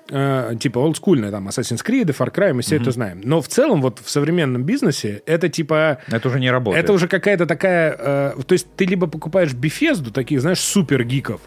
[0.09, 3.21] Э, типа олдскульное, там, Assassin's Creed, Far Cry, мы все это знаем.
[3.23, 5.99] Но в целом вот в современном бизнесе это типа...
[6.07, 6.83] Это уже не работает.
[6.83, 7.95] Это уже какая-то такая...
[7.97, 11.41] э, то есть ты либо покупаешь Bethesda, таких, знаешь, супер гиков,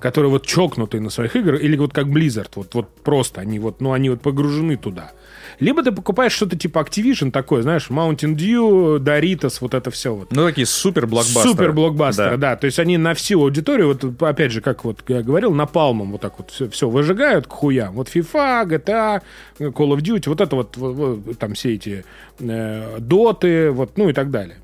[0.00, 3.80] которые вот чокнутые на своих играх, или вот как Blizzard, вот, вот просто они вот,
[3.80, 5.12] ну, они вот погружены туда.
[5.60, 10.30] Либо ты покупаешь что-то типа Activision такое, знаешь, Mountain Dew, Doritos, вот это все вот.
[10.30, 11.48] Ну, такие супер блокбастеры.
[11.48, 12.50] Супер блокбастеры, Да.
[12.50, 12.56] да.
[12.56, 16.20] То есть они на всю аудиторию, вот опять же, как вот я говорил, напалмом вот
[16.20, 17.94] так вот все, все выжигают к хуям.
[17.94, 19.22] Вот FIFA, GTA,
[19.58, 22.04] Call of Duty, вот это вот, вот, вот, там все эти
[22.38, 24.56] э, доты, вот, ну и так далее.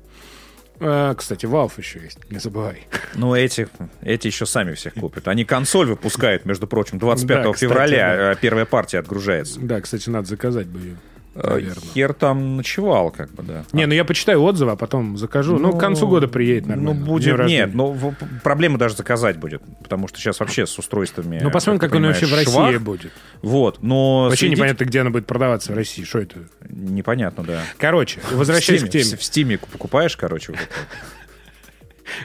[0.79, 2.87] Э, кстати, Valve еще есть, не забывай.
[3.15, 3.67] Ну, эти,
[4.01, 5.27] эти еще сами всех купят.
[5.29, 8.31] Они консоль выпускают, между прочим, 25 Да, кстати, февраля да.
[8.33, 9.59] э, первая партия отгружается.
[9.61, 10.95] Да, кстати, надо заказать бы ее.
[11.35, 11.83] Наверное.
[11.93, 13.65] Хер там ночевал, как бы, да.
[13.73, 15.57] Не, ну я почитаю отзывы, а потом закажу.
[15.59, 17.05] Ну, к концу года приедет Ну, нормально.
[17.05, 17.23] будет...
[17.25, 17.65] Днем рождения.
[17.65, 18.13] Нет, ну,
[18.43, 19.61] проблема даже заказать будет.
[19.83, 21.39] Потому что сейчас вообще с устройствами...
[21.43, 22.81] Ну, посмотрим, ты как оно вообще в России швах.
[22.81, 23.11] будет.
[23.41, 24.23] Вот, но...
[24.29, 26.03] Вообще следить- непонятно, где она будет продаваться в России.
[26.03, 26.39] Что это?
[26.69, 27.61] Непонятно, да.
[27.77, 29.17] Короче, возвращаясь в к теме.
[29.17, 30.69] В Стиме покупаешь, короче, вот это.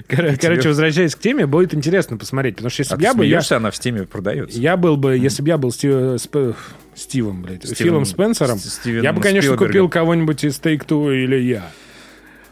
[0.09, 2.57] Кор- Короче, возвращаясь к теме, будет интересно посмотреть.
[2.57, 3.27] Потому что если А бы я бы...
[3.27, 4.59] Я, она в Стиме продается.
[4.59, 5.17] я был бы...
[5.17, 6.55] Если бы я был Стив- Сп-
[6.95, 9.69] Стивом, блядь, Стивеном- Филом Спенсером, Стивеном я бы, конечно, Спилбергом.
[9.69, 11.71] купил кого-нибудь из Take-Two или я.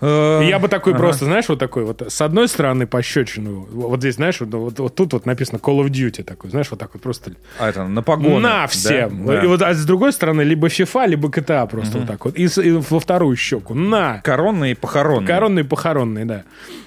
[0.01, 1.03] Э, И я бы такой ага.
[1.03, 4.95] просто, знаешь, вот такой вот, с одной стороны пощечину, вот здесь, знаешь, вот, вот- вот
[4.95, 8.03] тут вот написано Call of Duty такой, знаешь, вот так вот просто А это на
[8.03, 8.39] погоны.
[8.41, 8.67] на да?
[8.69, 9.27] всем.
[9.27, 9.43] Да.
[9.43, 12.39] И вот, а с другой стороны, либо FIFA, либо GTA просто вот так вот.
[12.39, 13.75] И, и во вторую щеку.
[13.75, 14.21] На!
[14.23, 15.27] Коронные и похоронные.
[15.27, 16.43] Коронные, похоронные, да.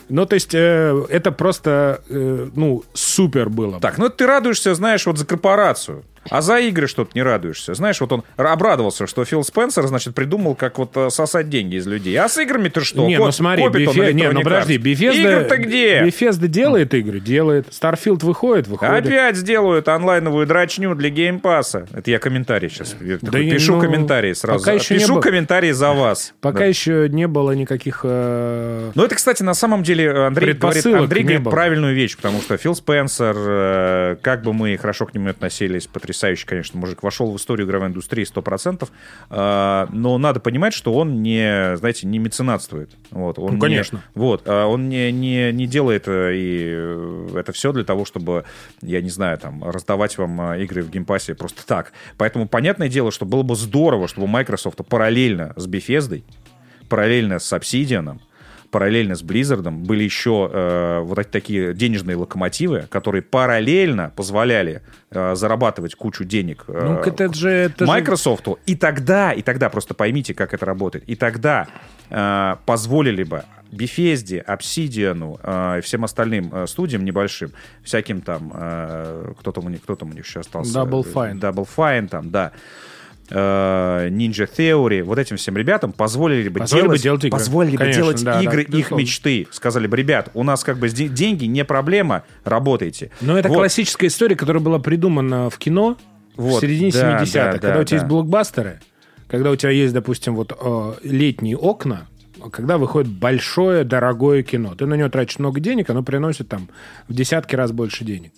[0.10, 3.76] Ну, то есть, э, это просто, э, ну, супер было.
[3.76, 3.80] бы.
[3.80, 6.04] Так, ну ты радуешься, знаешь, вот за корпорацию.
[6.30, 7.74] А за игры что-то не радуешься.
[7.74, 11.88] Знаешь, вот он обрадовался, что Фил Спенсер, значит, придумал, как вот э, сосать деньги из
[11.88, 12.16] людей.
[12.18, 13.08] А с играми ты что?
[13.08, 14.78] Не, Кот- ну смотри, Bethesda- не, ну подожди.
[14.78, 15.14] Bethesda...
[15.16, 16.02] Игры-то где?
[16.04, 17.68] Bethesda делает игры, делает.
[17.70, 19.06] Starfield выходит, выходит.
[19.06, 21.88] Опять сделают онлайновую драчню для Game Pass'а.
[21.92, 22.96] Это я комментарий сейчас.
[23.02, 24.60] Я такой не, пишу ну, комментарии сразу.
[24.60, 25.22] пока еще Пишу было.
[25.22, 26.34] комментарии за вас.
[26.42, 26.66] Пока Да.
[26.66, 28.02] еще не было никаких...
[28.04, 31.52] э, Ну, это, кстати, на самом деле Андрей говорит, Андрей говорит было.
[31.52, 36.46] правильную вещь, потому что Фил Спенсер, э, как бы мы хорошо к нему относились, потрясающий,
[36.46, 38.90] конечно, мужик, вошел в историю игровой индустрии 100%,
[39.30, 42.92] э, но надо понимать, что он не, знаете, не меценатствует.
[43.12, 44.02] Вот, он Ну, не- конечно.
[44.14, 48.44] вот, а он не, не, не делает э, и это все для того, чтобы,
[48.82, 51.94] я не знаю, там, раздавать вам э, игры в геймпассе просто так.
[52.18, 56.22] Поэтому понятное дело, что было бы здорово, чтобы у Microsoft параллельно с Bethesda,
[56.90, 58.20] параллельно с Obsidian,
[58.72, 65.36] параллельно с Blizzard были еще э, вот эти такие денежные локомотивы, которые параллельно позволяли э,
[65.36, 67.50] зарабатывать кучу денег э, Ну, это же...
[67.50, 68.48] Это же- Microsoft.
[68.66, 71.68] И тогда, и тогда, просто поймите, как это работает, и тогда
[72.10, 77.52] э, позволили бы Bethesda, Obsidian э, и всем остальным э, студиям небольшим,
[77.84, 80.80] всяким там, э, кто там у них, кто там у них еще остался?
[80.80, 81.40] Double Fine.
[81.40, 82.52] Double Fine, там, да.
[82.54, 82.91] э,
[83.36, 87.38] Ninja Theory, вот этим всем ребятам позволили бы Позволили бы делать, делать игры.
[87.38, 89.02] позволили бы Конечно, делать да, да, игры их безусловно.
[89.02, 89.48] мечты.
[89.52, 93.12] Сказали бы, ребят, у нас как бы де- деньги не проблема, работайте.
[93.22, 93.56] Но это Вот.
[93.58, 95.98] классическая история, которая была придумана в кино
[96.36, 97.34] в Вот, середине да, 70-х.
[97.46, 98.04] да, когда да, у тебя да.
[98.04, 98.80] есть блокбастеры,
[99.28, 102.08] когда у тебя есть, допустим, вот э, летние окна,
[102.52, 104.74] когда выходит большое, дорогое кино.
[104.76, 106.70] Ты на него тратишь много денег, оно приносит там
[107.08, 108.34] в десятки раз больше денег.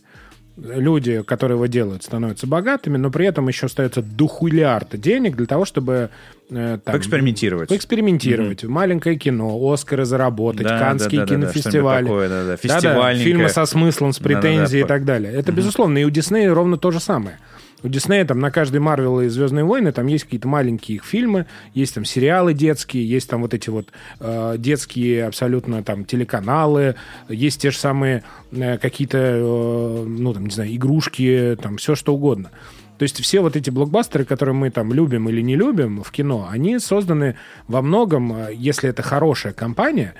[0.57, 5.65] Люди, которые его делают, становятся богатыми, но при этом еще остается духулярд денег для того,
[5.65, 6.09] чтобы
[6.49, 7.69] э, там, Поэкспериментировать.
[7.69, 8.63] Поэкспериментировать.
[8.63, 12.03] Маленькое кино, Оскары заработать, Да, Канские да, да, да, да, кинофестивали.
[12.05, 13.25] такое, да, да, Да-да, фестивальненькое.
[13.33, 15.33] фильмы со смыслом, с претензией и по- так далее.
[15.33, 15.97] Это безусловно.
[15.97, 17.39] И у Диснея ровно то же самое.
[17.83, 21.45] У Диснея там на каждый Марвел и Звездные войны там есть какие-то маленькие их фильмы,
[21.73, 26.95] есть там сериалы детские, есть там вот эти вот э, детские абсолютно там телеканалы,
[27.27, 32.15] есть те же самые э, какие-то, э, ну там, не знаю, игрушки, там все что
[32.15, 32.49] угодно.
[32.97, 36.47] То есть все вот эти блокбастеры, которые мы там любим или не любим в кино,
[36.49, 37.35] они созданы
[37.67, 40.13] во многом, э, если это хорошая компания,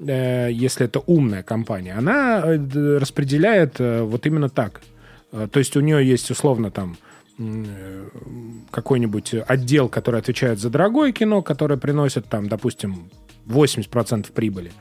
[0.00, 4.82] э, если это умная компания, она э, распределяет вот именно так.
[5.30, 6.96] То есть у нее есть условно там
[8.70, 13.10] какой-нибудь отдел, который отвечает за дорогое кино, которое приносит там, допустим,
[13.46, 14.72] 80% прибыли.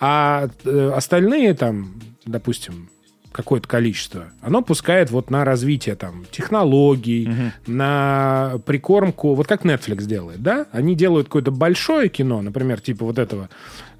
[0.00, 2.88] А э, остальные там, допустим,
[3.34, 7.28] какое-то количество, оно пускает вот на развитие там технологий,
[7.66, 10.66] на прикормку, вот как Netflix делает, да?
[10.70, 13.48] Они делают какое-то большое кино, например, типа вот этого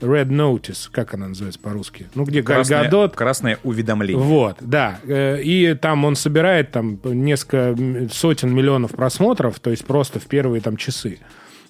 [0.01, 2.07] Red Notice, как она называется по-русски?
[2.15, 4.23] Ну, где Красное, Гадот, красное уведомление.
[4.23, 5.01] вот, да.
[5.05, 7.77] Э, И там он собирает там несколько
[8.13, 11.19] сотен миллионов просмотров, то есть просто в первые там часы.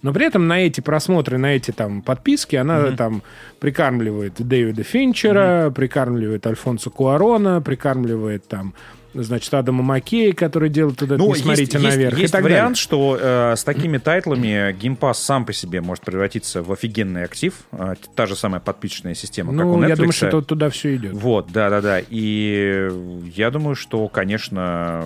[0.05, 3.22] Но при этом на эти просмотры, на эти там подписки она там
[3.59, 8.74] прикармливает Дэвида Финчера, прикармливает Альфонсо Куарона, прикармливает там
[9.14, 12.62] значит, Адама Маккея, который делает туда Ну, «Не смотрите есть, наверх» есть, и так вариант,
[12.62, 12.76] далее.
[12.76, 17.55] что э, с такими тайтлами Game Pass сам по себе может превратиться в офигенный актив.
[17.72, 19.88] Э, та же самая подписочная система, как у Ну, Netflix.
[19.88, 21.12] я думаю, что это вот туда все идет.
[21.14, 22.00] Вот, да-да-да.
[22.11, 22.90] И
[23.34, 25.05] я думаю, что, конечно,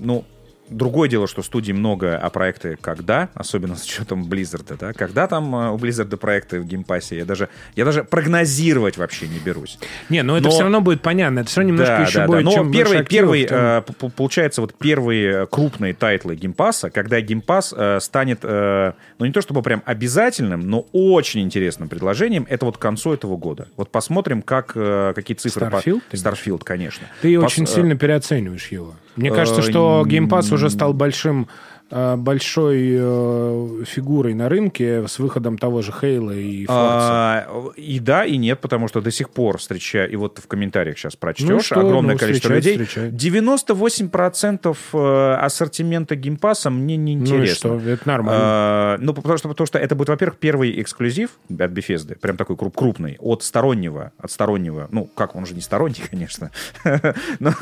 [0.00, 0.24] ну,
[0.68, 5.54] Другое дело, что студий много, а проекты когда, особенно с учетом Blizzard, да, когда там
[5.54, 9.78] э, у Blizzard проекты в Game Pass'е, я даже, я даже прогнозировать вообще не берусь.
[10.08, 11.40] Не, но это Но- все равно будет понятно.
[11.40, 12.26] Это все равно немножко Да, еще да, да.
[12.32, 13.82] будет, Но чем первый, первый э,
[14.16, 19.32] получается, вот первые крупные тайтлы Game Pass'а, когда Game Pass э, станет, э, ну не
[19.32, 23.68] то чтобы прям обязательным, но очень интересным предложением, это вот к концу этого года.
[23.76, 25.70] Вот посмотрим, как, э, какие цифры...
[25.70, 27.06] по- Starfield, ты Starfield, конечно.
[27.22, 28.94] Ты Пос- очень э, сильно переоцениваешь его.
[29.16, 31.48] Мне кажется, что э, Game Pass уже стал большим
[31.90, 36.66] большой э, фигурой на рынке с выходом того же Хейла и.
[36.68, 40.98] А, и да, и нет, потому что до сих пор встречаю, и вот в комментариях
[40.98, 42.78] сейчас прочтешь, Ну что, огромное ну, количество людей.
[42.84, 43.12] встречать.
[43.12, 47.78] 98% э, ассортимента Game Pass'а мне не ну интересно.
[47.78, 47.90] что?
[47.90, 48.42] Это нормально.
[48.44, 52.56] А, ну, потому что, потому что это будет, во-первых, первый эксклюзив от Bethesda, прям такой
[52.56, 56.50] круп- крупный, от стороннего, от стороннего, ну, как, он же не сторонний, конечно,
[57.38, 57.52] но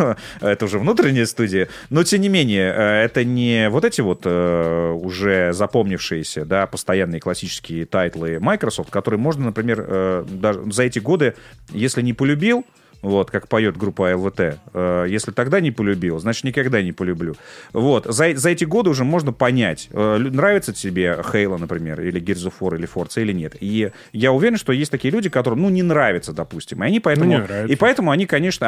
[0.41, 4.91] это уже внутренняя студия, но, тем не менее, э, это не вот эти вот э,
[4.93, 11.35] уже запомнившиеся, да, постоянные классические тайтлы Microsoft, которые можно, например, э, даже за эти годы,
[11.71, 12.65] если не полюбил,
[13.03, 14.59] вот, как поет группа ЛСП.
[14.73, 17.37] Э, Если тогда не полюбил, значит, никогда не полюблю.
[17.73, 22.77] Вот, за, за эти годы уже можно понять, э, нравится тебе Halo, например, или War,
[22.77, 23.57] или Forza, или нет.
[23.61, 26.83] И я уверен, что есть такие люди, которым, ну, не нравится, допустим.
[26.83, 27.39] И они поэтому...
[27.39, 28.67] Ну, и поэтому они, конечно...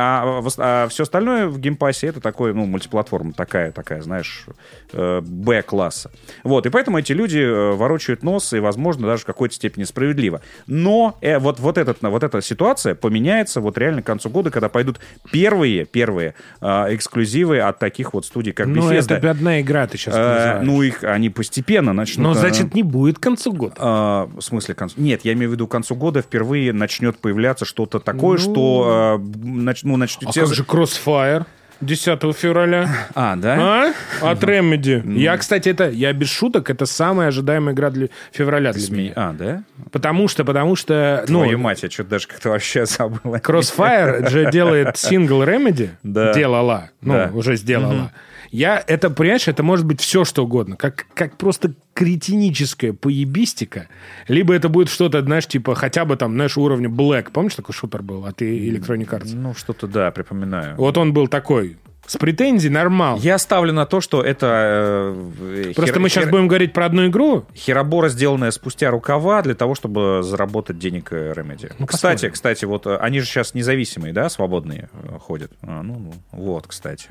[0.59, 4.47] А, все остальное в Game Pass'е это такое, ну, мультиплатформа такая, такая, знаешь,
[4.93, 6.11] э, Б-класса.
[6.45, 10.41] Вот, и поэтому эти люди ворочают нос, и, возможно, даже в какой-то степени справедливо.
[10.67, 14.69] Но э, вот, вот, этот, вот эта ситуация поменяется вот реально к концу года, когда
[14.69, 15.01] пойдут
[15.31, 19.17] первые, первые э, эксклюзивы от таких вот студий, как ну, Bethesda.
[19.17, 22.25] это одна игра ты сейчас Э, ну, их они постепенно начнут...
[22.25, 23.75] Но, э, значит, не будет к концу года.
[23.79, 25.01] а, в смысле концу?
[25.01, 28.43] Нет, я имею в виду к концу года впервые начнет появляться что-то такое, Ну.
[28.43, 31.47] что э, нач- ну, начнет А как же Crossfire
[31.81, 32.89] 10 февраля?
[33.15, 33.93] А, да?
[34.23, 34.31] А?
[34.31, 35.19] От Remedy.
[35.19, 39.13] Я, кстати, это, я без шуток, это самая ожидаемая игра для февраля для меня.
[39.17, 39.63] А, да?
[39.93, 43.35] Потому что, потому что, ну, Твою мать, я что-то даже как-то вообще забыл.
[43.37, 45.91] Crossfire же делает сингл Remedy.
[46.03, 46.33] Да.
[46.33, 46.91] Делала.
[47.01, 47.31] Ну, Да.
[47.35, 48.11] уже сделала.
[48.51, 50.77] Я, это, понимаешь, это может быть все, что угодно.
[50.77, 53.89] Как, как просто кретиническая поебистика.
[54.29, 57.31] Либо это будет что-то, знаешь, типа хотя бы там, знаешь, уровня Black.
[57.33, 59.31] Помнишь, такой шутер был от Electronic Arts?
[59.35, 60.77] Ну, что-то, да, припоминаю.
[60.77, 61.77] Вот он был такой.
[62.07, 63.19] С претензий нормал.
[63.19, 65.13] Я ставлю на то, что это...
[65.41, 67.47] э, Просто хер- мы сейчас хер- будем говорить про одну игру.
[67.53, 71.73] Херобора, сделанная спустя рукава для того, чтобы заработать денег э, Remedy.
[71.81, 72.33] Ну, кстати, посмотрим.
[72.33, 75.51] кстати, вот э, они же сейчас независимые, да, свободные э, ходят.
[75.63, 77.09] А, ну, ну, вот, кстати.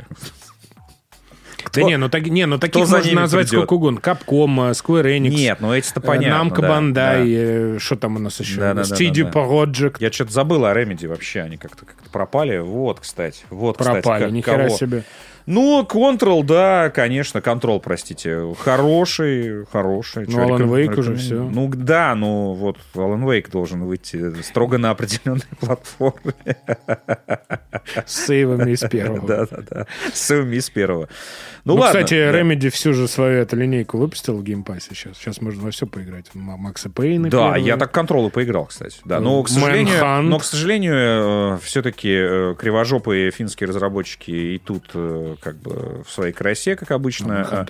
[1.73, 3.59] Да не, ну, так, не, ну таких можно назвать придет?
[3.61, 3.99] сколько угодно.
[3.99, 5.29] Capcom, Square Enix.
[5.29, 6.49] Нет, ну эти-то э, понятно.
[6.49, 7.23] Namco да, Bandai, да.
[7.25, 8.59] э, что там у нас еще?
[8.59, 9.39] Да, да, CD да, да.
[9.39, 9.97] Projekt.
[9.99, 12.57] Я что-то забыл о Remedy вообще, они как-то как пропали.
[12.59, 13.43] Вот, кстати.
[13.49, 14.77] Вот, кстати, Пропали, как- ни хера кого.
[14.77, 15.03] себе.
[15.47, 18.41] Ну, Control, да, конечно, Control, простите.
[18.59, 20.25] Хороший, хороший.
[20.27, 21.43] Ну, Alan Wake уже всё.
[21.43, 26.33] Ну, да, ну, вот Alan Wake должен выйти строго на определенной платформе.
[28.07, 29.27] С сейвами из первого.
[29.27, 29.85] Да-да-да.
[30.11, 31.09] С сейвами из первого.
[31.65, 32.01] Ну, Ну, ладно.
[32.03, 32.39] кстати, да.
[32.39, 35.17] Remedy всю же свою эту линейку выпустил в геймпассе сейчас.
[35.17, 36.27] Сейчас можно во все поиграть.
[36.35, 37.55] Макса Пейна Да, первого.
[37.55, 38.97] я так контролы поиграл, кстати.
[39.03, 40.21] Да, но, к сожалению, Manhunt.
[40.21, 46.75] но, к сожалению все-таки кривожопые финские разработчики и тут э, как бы в своей красе,
[46.75, 47.65] как обычно.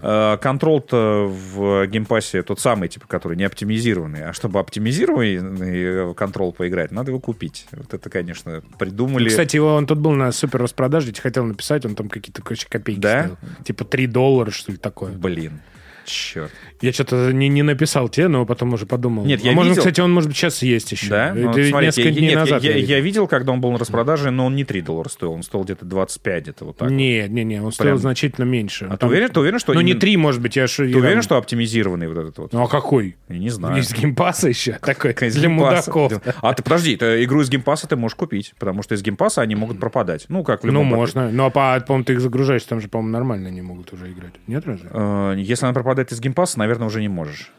[0.00, 4.26] А, э, Control-то в геймпассе тот самый, типа, который не оптимизированный.
[4.26, 7.66] А чтобы оптимизированный э, Control поиграть, надо его купить.
[7.72, 9.28] Вот это, конечно, придумали.
[9.28, 13.23] Кстати, его, он тут был на супер распродаже, хотел написать, он там какие-то, копейки Да?
[13.64, 15.12] Типа 3 доллара, что ли, такое.
[15.12, 15.60] Блин,
[16.04, 16.50] черт.
[16.80, 19.24] Я что-то не, не написал тебе, но потом уже подумал.
[19.24, 19.82] Нет, А я может, видел.
[19.82, 21.08] кстати, он, может быть, сейчас есть еще.
[21.08, 21.32] Да?
[21.34, 22.62] Ну, вот смотрите, несколько я, дней нет, назад.
[22.62, 23.26] я, я я видел.
[23.26, 26.42] когда он был на распродаже, но он не 3 доллара стоил, он стоил где-то 25,
[26.42, 26.88] где-то вот так.
[26.88, 26.94] вот.
[26.94, 27.98] Не, не, он стоил Прям.
[27.98, 28.86] значительно меньше.
[28.86, 29.72] А ты Там- уверен, ты уверен, что...
[29.72, 30.88] Ну, не именно- 3, может быть, я же...
[30.90, 32.52] Ты уверен, что оптимизированный вот этот вот?
[32.52, 33.16] Ну, а какой?
[33.28, 33.78] Я не знаю.
[33.80, 34.72] Из геймпаса еще?
[34.80, 36.12] Такой, Из для мудаков.
[36.42, 39.54] А ты подожди, ты игру из геймпаса ты можешь купить, потому что из геймпаса они
[39.54, 40.26] могут пропадать.
[40.28, 41.30] Ну, как в Ну, любом можно.
[41.30, 44.32] Ну, а, по- по-моему, ты их загружаешь, там же, по-моему, нормально они могут уже играть.
[44.46, 44.88] Нет, разве?
[44.92, 47.50] Э, Если она пропадает из геймпаса, наверное, уже не можешь.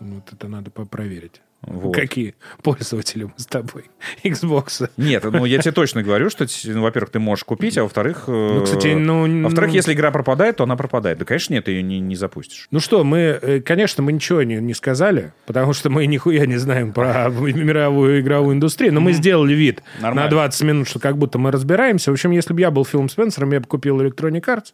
[0.00, 1.42] Ну, Вот это надо по- проверить.
[1.62, 1.94] Вот.
[1.94, 3.90] Какие пользователи мы с тобой?
[4.24, 4.88] Xbox.
[4.96, 8.24] Нет, ну я тебе точно говорю, что, ну, во-первых, ты можешь купить, а во-вторых...
[8.28, 9.26] Ну, кстати, ну...
[9.26, 11.18] А во-вторых, ну- если игра пропадает, то она пропадает.
[11.18, 12.66] Да, конечно, нет, ты ее не, не запустишь.
[12.70, 16.56] Ну что, мы, э, конечно, мы ничего не, не сказали, потому что мы нихуя не
[16.56, 20.22] знаем про мировую игровую индустрию, но мы сделали вид Нормально.
[20.24, 22.10] на 20 минут, что как будто мы разбираемся.
[22.10, 24.72] В общем, если бы я был Филом Спенсером, я бы купил Electronic Arts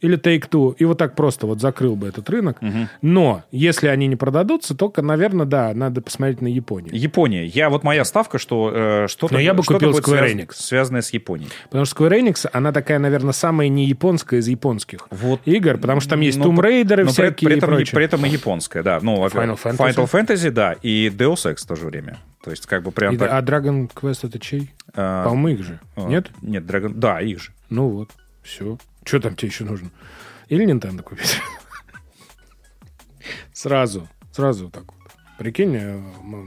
[0.00, 2.58] или Take-Two и вот так просто вот закрыл бы этот рынок.
[3.02, 6.94] Но если они не продадутся, то, наверное, да, надо посмотреть на Японию.
[6.94, 7.44] Япония.
[7.46, 10.52] Я вот моя ставка, что э, что-то, Но я бы купил Square связ- Enix.
[10.54, 11.50] связанное с Японией.
[11.64, 15.40] Потому что Square Enix, она такая, наверное, самая не японская из японских Вот.
[15.44, 17.58] игр, потому что там есть Но Tomb при- Raider и но при, всякие при и
[17.58, 17.94] этом, прочее.
[17.94, 18.98] при этом и японская, да.
[19.02, 19.94] Ну, во-первых, Final Fantasy.
[19.94, 22.18] Final Fantasy, да, и Deus Ex в то же время.
[22.42, 23.30] То есть, как бы прям И- так...
[23.32, 24.70] А Dragon Quest это чей?
[24.94, 25.78] а, По-моему, их же.
[25.96, 26.28] а, Нет?
[26.42, 26.92] Нет, Dragon...
[26.94, 27.50] Да, их же.
[27.68, 28.10] Ну вот,
[28.42, 28.78] все.
[29.04, 29.90] Что там тебе еще нужно?
[30.48, 31.40] Или Nintendo купить?
[33.52, 35.12] Сразу, сразу так вот.
[35.38, 35.98] Прикинь, э,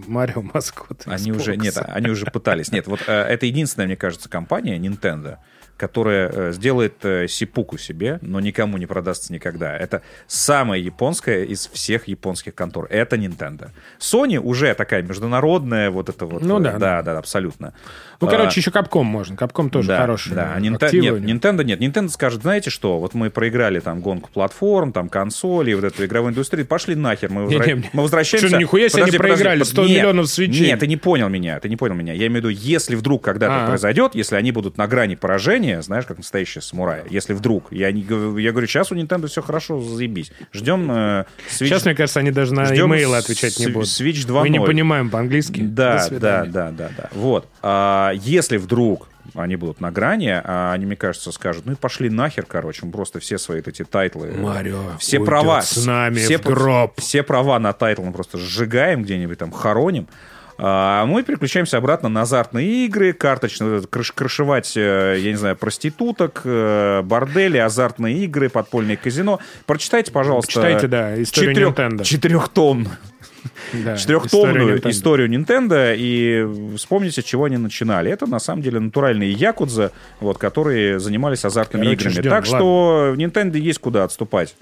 [0.08, 1.04] Марио маскот.
[1.06, 2.72] Они уже, нет, они уже пытались.
[2.72, 5.38] Нет, вот э, это единственная, мне кажется, компания Nintendo,
[5.78, 9.76] которая э, сделает э, сипуку себе, но никому не продастся никогда.
[9.78, 12.88] Это самая японская из всех японских контор.
[12.90, 13.70] Это Nintendo.
[14.00, 16.42] Sony уже такая международная, вот это вот.
[16.42, 17.74] Ну э, да, да, да, абсолютно.
[18.22, 19.36] Ну, А, короче, еще Капком можно.
[19.36, 20.34] Капком тоже да, хороший.
[20.34, 21.16] Да, а Нинте- нет.
[21.16, 21.82] Nintendo нет.
[21.82, 26.32] Nintendo скажет, знаете что, вот мы проиграли там гонку платформ, там консоли, вот эту игровую
[26.32, 28.48] индустрию, пошли нахер, мы, возвра- Не-не, мы возвращаемся...
[28.48, 30.68] Что, нихуя себе не подожди, проиграли, под- 100 нет, миллионов свечей.
[30.68, 32.14] Нет, ты не понял меня, ты не понял меня.
[32.14, 33.68] Я имею в виду, если вдруг когда-то А.
[33.68, 38.02] произойдет, если они будут на грани поражения, знаешь, как настоящие самураи, если вдруг, я, не,
[38.42, 40.32] я говорю, сейчас у Nintendo все хорошо, заебись.
[40.52, 41.68] Ждем э, Switch...
[41.68, 43.88] Сейчас, мне кажется, они даже на ждем имейлы отвечать не будут.
[43.90, 44.42] Switch 2.0.
[44.42, 45.62] Мы не понимаем по-английски.
[45.62, 47.10] Да, да, да, да, да.
[47.14, 47.48] Вот.
[47.62, 52.10] А, если вдруг они будут на грани, а они, мне кажется, скажут, ну и пошли
[52.10, 54.32] нахер, короче, мы просто все свои эти тайтлы...
[54.32, 57.00] Марио все права, с нами все, в гроб.
[57.00, 60.08] все права на title мы просто сжигаем где-нибудь там, хороним.
[60.58, 66.42] А мы переключаемся обратно на азартные игры, карточные, крыш- крышевать, э, я не знаю, проституток,
[66.46, 69.40] э, бордели, азартные игры, подпольные казино.
[69.66, 70.52] Прочитайте, пожалуйста.
[70.52, 72.04] Читайте, да, историю четырех- Nintendo.
[72.04, 72.96] Четырехтомную
[73.74, 78.10] Да, четырехтомную историю Nintendo и вспомните, с чего они начинали.
[78.12, 79.92] Это на самом деле натуральные якудза,
[80.22, 82.14] вот, которые занимались азартными Короче, играми.
[82.14, 84.56] ждем, так что в Nintendo есть куда отступать.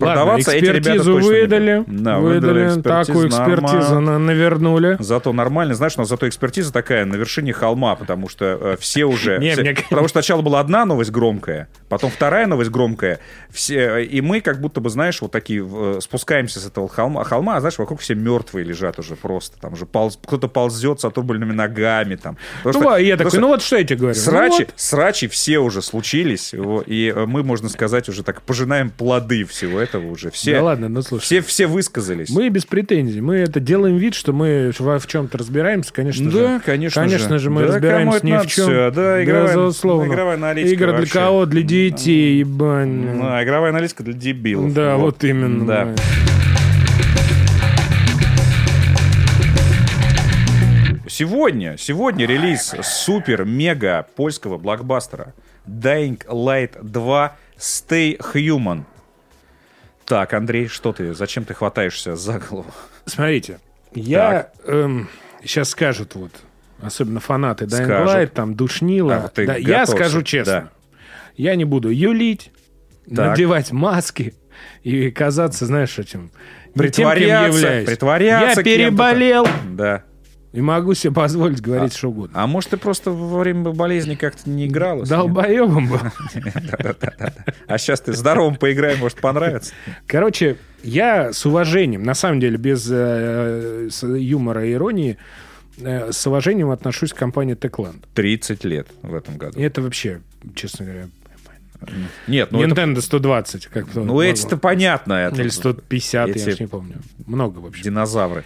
[0.00, 1.84] Ладно, Продаваться эти ребята экспертизу точно не выдали.
[1.88, 2.80] Да, выдали.
[2.82, 4.96] Такую экспертизу на- навернули.
[5.00, 9.38] Зато нормально, знаешь, но зато экспертиза такая на вершине холма, потому что э, все уже...
[9.38, 13.18] Не, все- мне- Потому что сначала была одна новость громкая, потом вторая новость громкая,
[13.50, 17.56] все, и мы как будто бы, знаешь, вот такие э, спускаемся с этого холма, холма,
[17.56, 21.52] а знаешь, вокруг все мертвые лежат уже просто, там же полз- кто-то ползет с отрубленными
[21.52, 22.36] ногами, там.
[22.62, 24.14] Потому Ну, что- а я такой, ну вот что я тебе говорю.
[24.16, 24.74] Ну Срачи, вот.
[24.76, 26.54] срачи все уже случились,
[26.86, 30.30] и э, мы, можно сказать, уже так пожинаем плоды всего этого уже.
[30.30, 31.22] Все, Да ладно, ну слушай.
[31.24, 32.30] все, все высказались.
[32.30, 33.20] Мы без претензий.
[33.20, 36.38] Мы это делаем вид, что мы в, чем-то разбираемся, конечно же.
[36.38, 38.64] Да, конечно, Конечно же, мы Да, разбираемся ни в чем.
[38.66, 38.90] всё?
[38.90, 40.12] Да, игровая, безусловно.
[40.12, 41.12] игровая аналитика Игры для вообще.
[41.12, 41.46] кого?
[41.46, 42.88] Для детей, ебань.
[43.16, 44.72] Ну, а игровая аналитика для дебилов.
[44.74, 45.66] Да, вот, именно.
[45.66, 45.84] Да.
[45.86, 45.94] да.
[51.08, 55.34] Сегодня, сегодня релиз супер-мега польского блокбастера
[55.66, 58.82] Dying Light 2 Stay Human.
[60.08, 61.12] Так, Андрей, что ты?
[61.12, 62.72] Зачем ты хватаешься за голову?
[63.04, 63.60] Смотрите,
[63.94, 64.48] я...
[65.42, 66.32] сейчас скажут вот,
[66.80, 68.06] особенно фанаты Dying.
[68.06, 69.16] Light, там, душнило.
[69.16, 70.52] А, вот Да, я скажу честно.
[70.52, 70.68] Да.
[71.36, 72.50] Я не буду юлить,
[73.04, 73.28] Так.
[73.32, 74.32] надевать маски
[74.82, 76.22] и казаться, знаешь, этим...
[76.22, 76.30] не тем,
[76.72, 77.86] кем Притворяться, являюсь.
[77.86, 79.46] притворяться Я переболел.
[79.72, 80.04] Да.
[80.52, 82.42] И могу себе позволить говорить что угодно.
[82.42, 85.04] А может, ты просто во время болезни как-то не играла?
[85.04, 85.98] Долбоебом был.
[87.66, 89.74] А сейчас ты здоровым поиграй, может, понравится.
[90.06, 95.18] Короче, я с уважением, на самом деле, без э, юмора и иронии,
[95.78, 98.04] э, с уважением отношусь к компании Techland.
[98.14, 99.60] 30 лет в этом году.
[99.60, 100.22] Это вообще,
[100.54, 101.08] честно говоря,
[102.26, 102.74] Нет, ну это...
[102.74, 105.12] Nintendo 120, как Ну эти-то понятно.
[105.12, 106.96] это Или 150, я эти- уж не помню.
[107.26, 107.82] Много вообще.
[107.82, 108.44] Динозавры.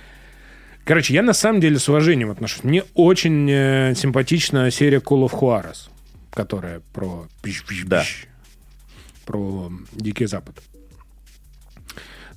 [0.85, 2.65] Короче, я на самом деле с уважением отношусь.
[2.65, 5.89] Мне очень э, симпатична серия Call of Juarez,
[6.33, 7.29] которая про...
[7.87, 8.05] Да.
[9.25, 10.57] Про Дикий Запад.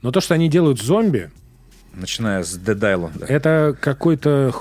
[0.03, 1.31] Но то, что они делают зомби,
[1.93, 3.25] Начиная с Dead Island.
[3.25, 4.53] это какой-то...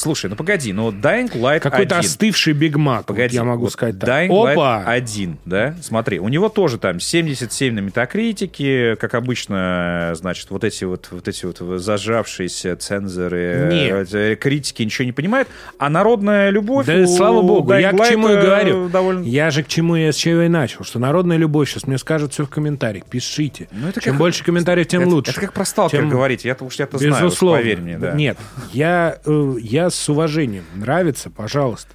[0.00, 2.08] Слушай, ну погоди, ну Dying Light Какой-то 1.
[2.08, 4.08] остывший Биг Мак, вот Погоди, я могу вот сказать так.
[4.08, 4.82] Dying Light Опа!
[4.86, 5.74] 1, да?
[5.82, 11.28] Смотри, у него тоже там 77 на метакритике, как обычно, значит, вот эти вот, вот
[11.28, 14.14] эти вот зажавшиеся цензоры, Нет.
[14.14, 15.48] э, критики ничего не понимают,
[15.78, 18.88] а народная любовь Да у слава богу, я Dying к чему и Light, э, говорю.
[18.88, 19.24] довольно...
[19.24, 22.32] Я же к чему я с чего и начал, что народная любовь сейчас мне скажут
[22.32, 23.68] все в комментариях, пишите.
[23.70, 25.30] Ну, это Чем как- больше комментариев, тем это, лучше.
[25.32, 28.12] это как про сталкер Тем- говорить, я-то уж я-то знаю, уж поверь мне, да.
[28.12, 28.38] Нет,
[28.72, 29.54] я, э,
[29.90, 30.64] я с уважением.
[30.74, 31.92] Нравится, пожалуйста.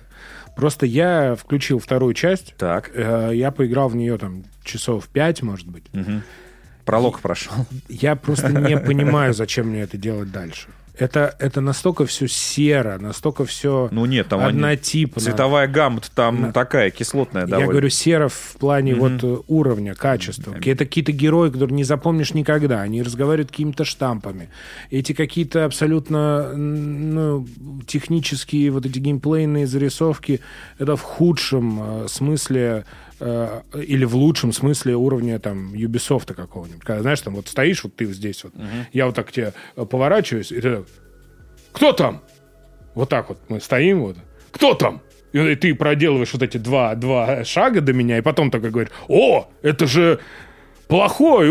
[0.55, 2.55] Просто я включил вторую часть.
[2.57, 5.85] Так, э, Я поиграл в нее там часов пять, может быть.
[6.85, 7.53] пролог прошел.
[7.89, 10.67] Я просто не понимаю, зачем мне это делать дальше.
[10.97, 15.21] Это, это настолько все серо, настолько все Ну нет, там они- однотипно.
[15.21, 17.71] цветовая гамма там На- такая кислотная Я довольно.
[17.71, 20.55] говорю серо в плане вот э, уровня, качества.
[20.63, 22.81] Это какие-то герои, которые не запомнишь никогда.
[22.81, 24.49] Они разговаривают какими-то штампами.
[24.89, 27.45] Эти какие-то абсолютно ну,
[27.87, 30.41] технические вот эти геймплейные зарисовки,
[30.79, 32.85] это в худшем э, смысле
[33.19, 36.83] э, или в лучшем смысле уровня там Ubisoft какого-нибудь.
[36.83, 38.53] Когда, знаешь, там вот стоишь, вот ты здесь вот,
[38.93, 40.85] я вот так к тебе э, поворачиваюсь, и ты так,
[41.71, 42.21] кто там?
[42.93, 44.17] Вот так вот мы стоим вот.
[44.51, 45.01] Кто там?
[45.33, 49.49] И ты проделываешь вот эти два, два шага до меня, и потом такой говоришь, о,
[49.61, 50.19] это же
[50.87, 51.49] плохой.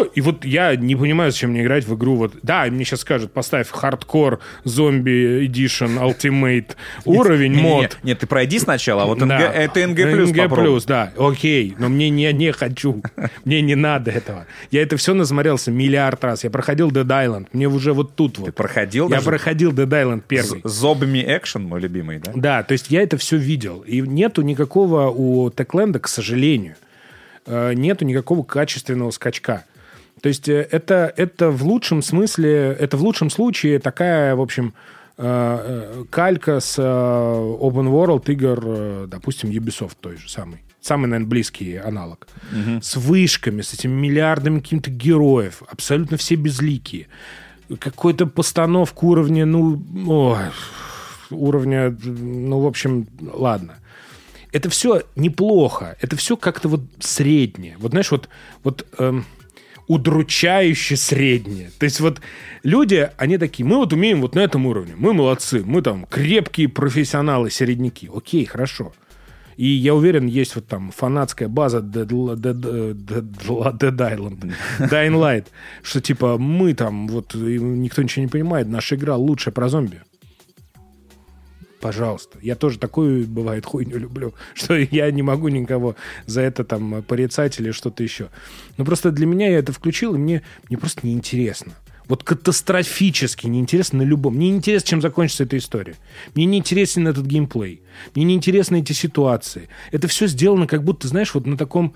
[0.00, 0.12] У-у-у-у».
[0.14, 2.16] И вот я не понимаю, зачем мне играть в игру.
[2.16, 7.98] Вот, да, мне сейчас скажут, поставь хардкор зомби Edition Ultimate уровень, мод.
[8.02, 9.52] Нет, ты пройди сначала, а вот НГ, Да.
[9.52, 11.12] это НГ плюс НГ плюс, да.
[11.18, 13.02] Окей, но мне не, не хочу.
[13.44, 14.46] Мне не надо этого.
[14.70, 16.44] Я это все насмотрелся миллиард раз.
[16.44, 17.46] Я проходил Dead Island.
[17.52, 18.46] Мне уже вот тут вот.
[18.46, 19.26] Ты проходил Я даже?
[19.26, 20.60] проходил Dead Island первый.
[20.64, 22.32] Зобми экшен, мой любимый, да?
[22.34, 23.80] Да, то есть я это все видел.
[23.80, 26.74] И нету никакого у Techland, к сожалению,
[27.46, 29.64] э, нету никакого качественного скачка.
[30.20, 34.74] То есть э, это, это в лучшем смысле, это в лучшем случае такая, в общем,
[35.16, 40.58] э, э, калька с open world игр, допустим, Ubisoft той же самый.
[40.80, 42.26] Самый, наверное, близкий аналог.
[42.80, 45.62] С вышками, с этими миллиардами каких-то героев.
[45.70, 47.08] Абсолютно все безликие.
[47.78, 50.38] Какой-то постановка уровня, ну, ой,
[51.30, 53.74] уровня, ну, в общем, ладно.
[54.52, 55.96] Это все неплохо.
[56.00, 57.76] Это все как-то вот среднее.
[57.78, 58.30] Вот знаешь, вот,
[58.64, 59.26] вот эм,
[59.90, 61.72] удручающе среднее.
[61.80, 62.20] То есть вот
[62.62, 66.68] люди, они такие, мы вот умеем вот на этом уровне, мы молодцы, мы там крепкие
[66.68, 68.08] профессионалы, середняки.
[68.14, 68.92] Окей, хорошо.
[69.56, 75.46] И я уверен, есть вот там фанатская база Dead, Dead Island, Dying Light,
[75.82, 80.02] что типа мы там, вот никто ничего не понимает, наша игра лучшая про зомби.
[81.80, 82.38] Пожалуйста.
[82.42, 87.58] Я тоже такую, бывает, хуйню люблю, что я не могу никого за это там порицать
[87.58, 88.28] или что-то еще.
[88.76, 91.72] Но просто для меня я это включил, и мне, мне просто неинтересно.
[92.06, 94.34] Вот катастрофически неинтересно на любом.
[94.34, 95.94] Мне не интересно, чем закончится эта история.
[96.34, 97.82] Мне не интересен этот геймплей.
[98.14, 99.68] Мне не интересны эти ситуации.
[99.92, 101.94] Это все сделано как будто, знаешь, вот на таком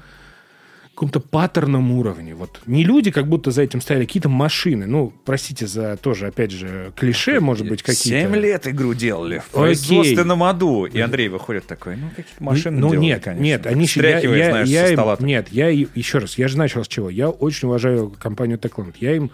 [0.94, 2.34] каком-то паттерном уровне.
[2.34, 4.86] Вот не люди, как будто за этим стояли, какие-то машины.
[4.86, 8.28] Ну, простите за тоже, опять же, клише, может быть, какие-то.
[8.28, 9.60] Семь лет игру делали в Окей.
[9.60, 10.86] производственном аду.
[10.86, 13.42] И Андрей выходит такой, ну, какие-то машины ну, делали, нет, конечно.
[13.42, 15.16] нет, они я, я- знаешь, я со им- стола.
[15.20, 17.10] Нет, я еще раз, я же начал с чего.
[17.10, 18.94] Я очень уважаю компанию Techland.
[19.00, 19.30] Я им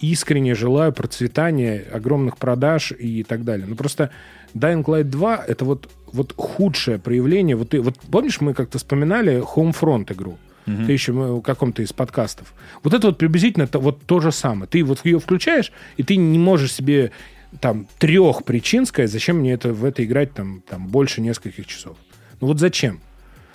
[0.00, 3.66] искренне желаю процветания, огромных продаж и так далее.
[3.66, 4.10] Ну просто
[4.54, 7.56] Dying Light 2 это вот, вот худшее проявление.
[7.56, 10.38] Вот, ты, вот помнишь, мы как-то вспоминали Homefront игру?
[10.66, 12.54] Еще мы в каком-то из подкастов.
[12.82, 14.68] Вот это вот приблизительно то, вот то же самое.
[14.68, 17.12] Ты вот ее включаешь, и ты не можешь себе
[17.60, 21.96] там трех причин сказать, зачем мне это, в это играть там, там больше нескольких часов.
[22.40, 23.00] Ну вот зачем?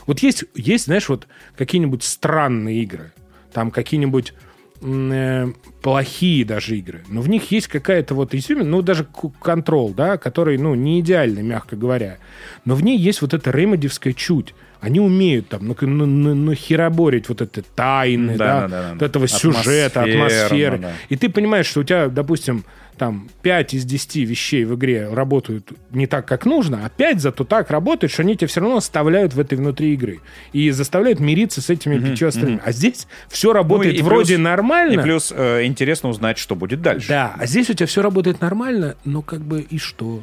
[0.05, 3.13] Вот есть, есть, знаешь, вот какие-нибудь странные игры.
[3.53, 4.33] Там какие-нибудь
[4.81, 5.47] э,
[5.81, 9.07] плохие даже игры, но в них есть какая-то вот изюминка, ну, даже
[9.39, 12.17] контрол, да, который, ну, не идеальный, мягко говоря,
[12.65, 14.53] но в ней есть вот эта ремедивская чуть.
[14.85, 18.93] Они умеют там ну, ну, ну, ну, хероборить вот это тайны, Да, да, да, да,
[18.93, 20.77] вот этого сюжета, атмосферы.
[20.77, 20.91] да.
[21.09, 22.63] И ты понимаешь, что у тебя, допустим,
[22.99, 27.43] там 5 из 10 вещей в игре работают не так, как нужно, а 5 зато
[27.45, 30.19] так работают, что они тебя все равно оставляют в этой внутри игры.
[30.53, 32.61] И заставляют мириться с этими пятью остальными.
[32.63, 34.99] А здесь все работает Ну и вроде плюс- нормально.
[34.99, 37.07] И плюс э, интересно узнать, что будет дальше.
[37.09, 40.21] Да, а здесь у тебя все работает нормально, но как бы и что?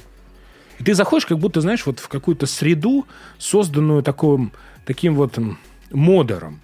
[0.82, 3.06] И ты заходишь, как будто, знаешь, вот в какую-то среду,
[3.38, 4.50] созданную таким,
[4.84, 5.38] таким вот
[5.92, 6.60] модером.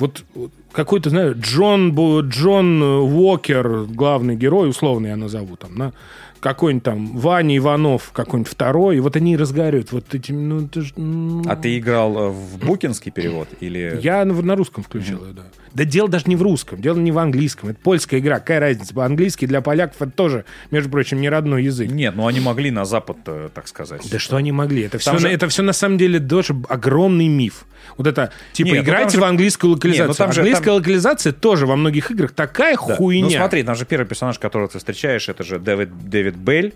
[0.00, 0.24] Вот
[0.72, 1.94] какой-то, знаю, Джон,
[2.28, 5.92] Джон Уокер, главный герой, условно я назову там, да,
[6.40, 10.92] какой-нибудь там Ваня Иванов, какой-нибудь второй, и вот они разговаривают вот этим, ну, это ж,
[10.96, 13.98] ну, А ты играл э, в букинский перевод или...
[14.02, 15.42] я на, на русском включил ее, да.
[15.72, 17.68] Да дело даже не в русском, дело не в английском.
[17.68, 18.94] Это польская игра, какая разница?
[19.04, 21.90] Английский для поляков это тоже, между прочим, не родной язык.
[21.90, 24.00] Нет, ну они могли на Запад, э, так сказать.
[24.10, 24.82] Да что они могли?
[24.84, 27.66] Это все, же- это все на самом деле тоже огромный миф.
[27.98, 30.08] Вот это, типа, Нет, ну играйте там же- в английскую локализацию.
[30.08, 32.96] Нет, ну там же- Английская там- локализация тоже во многих играх такая Да.
[32.96, 33.24] хуйня.
[33.24, 36.72] Ну смотри, там же первый персонаж, которого ты встречаешь, это же Дэвид, Дэвид Белль,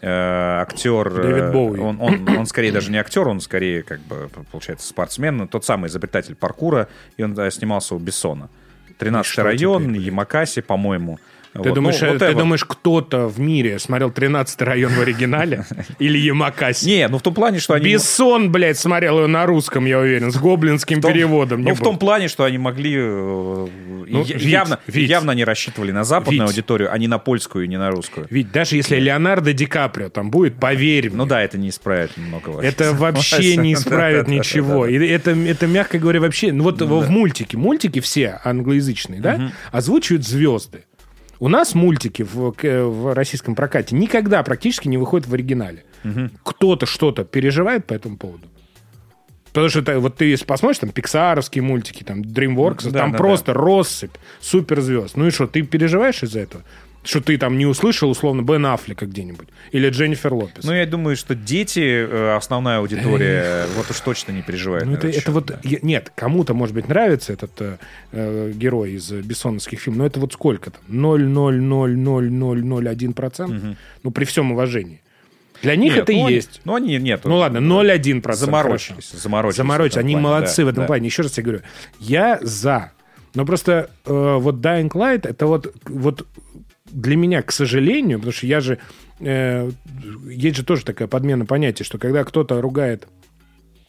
[0.00, 0.08] э,
[0.62, 1.08] актер.
[1.08, 1.80] э, Дэвид Боуи.
[1.80, 5.88] Он, он, он скорее даже не актер, он скорее, как бы, получается, спортсмен, тот самый
[5.88, 8.48] изобретатель паркура, и он да, снимался у Бессона.
[8.98, 9.92] 13 что район?
[9.94, 11.18] Ямакаси, по-моему.
[11.52, 15.00] Ты, Вот, думаешь, ну, э, вот ты думаешь, кто-то в мире смотрел 13 район в
[15.00, 15.64] оригинале?
[15.98, 16.86] Или Ямакаси?
[16.86, 17.84] Не, ну в том плане, что они...
[17.86, 21.62] Бессон, блядь, смотрел ее на русском, я уверен, с гоблинским том- переводом.
[21.62, 22.94] Ну, в том плане, что они могли...
[22.96, 23.66] э,
[24.06, 25.10] Ну, я- явно, Вить.
[25.10, 28.28] явно не рассчитывали на западную аудиторию, а не на польскую и не на русскую.
[28.30, 32.60] Ведь даже если Леонардо Ди Каприо там будет, поверь Ну да, это не исправит многого.
[32.62, 34.86] это вообще не исправит ничего.
[34.86, 36.52] Это, это, мягко говоря, вообще...
[36.52, 40.84] Ну вот в мультике, мультики все англоязычные, да, озвучивают звезды.
[41.40, 45.84] У нас мультики в, в российском прокате никогда практически не выходят в оригинале.
[46.44, 48.46] Кто-то что-то переживает по этому поводу?
[49.48, 53.18] Потому что это, вот ты если посмотришь, там, пиксаровские мультики, там, DreamWorks, Да, там да,
[53.18, 55.16] просто россыпь суперзвезд.
[55.16, 56.62] Ну и что, ты переживаешь из-за этого?
[57.02, 59.48] Что ты там не услышал, условно, Бен Аффлека где-нибудь?
[59.72, 60.64] Или Дженнифер Лопес?
[60.64, 64.84] Ну, я думаю, что дети, э, основная аудитория, вот уж точно не переживает.
[64.84, 65.46] Ну, это, это счет, вот...
[65.46, 65.58] да.
[65.62, 67.78] нет, кому-то, может быть, нравится этот э,
[68.12, 70.82] э, герой из бессоновских фильмов, но это вот сколько там?
[70.90, 73.76] 0,00001%?
[74.02, 75.00] Ну, при всем уважении.
[75.62, 76.60] Для них Нет, это ну, и они- есть.
[76.64, 77.20] Ну, они нет.
[77.24, 78.34] Ну ладно, 0,1%.
[78.34, 78.88] Заморочились.
[78.88, 79.18] хорошо.
[79.18, 79.56] Заморочились.
[79.56, 79.98] Заморочились.
[79.98, 80.86] Они плане, молодцы да, в этом да.
[80.86, 81.06] плане.
[81.06, 81.62] Еще раз я говорю,
[81.98, 82.90] я за.
[83.34, 86.26] Но просто э, вот Dying Light это вот, вот
[86.90, 88.78] для меня, к сожалению, потому что я же...
[89.20, 89.70] э,
[90.28, 93.06] есть же тоже такая подмена понятия, что когда кто-то ругает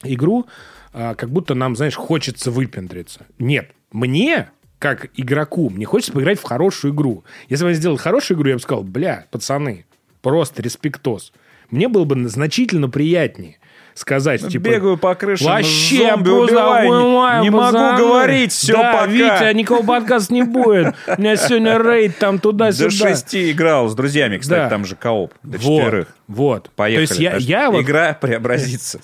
[0.03, 0.47] игру,
[0.93, 3.25] а, как будто нам, знаешь, хочется выпендриться.
[3.39, 4.49] Нет, мне
[4.79, 7.23] как игроку, мне хочется поиграть в хорошую игру.
[7.49, 9.85] Если бы я сделал хорошую игру, я бы сказал, бля, пацаны,
[10.21, 11.33] просто респектос.
[11.69, 13.59] Мне было бы значительно приятнее
[14.01, 14.63] сказать, типа...
[14.69, 17.97] Бегаю по крышам, Вообще, зомби просто убиваю, не- не могу пацаны.
[17.97, 19.05] говорить, все, да, пока.
[19.07, 20.93] Витя, никакого подкаста не будет.
[21.17, 22.89] У меня сегодня рейд там До туда-сюда.
[22.89, 24.69] шести играл с друзьями, кстати, Да.
[24.69, 25.33] там же кооп.
[25.43, 26.07] До Вот, четверых.
[26.27, 26.69] вот.
[26.75, 27.05] Поехали.
[27.05, 28.99] То есть я, я вот Игра преобразится.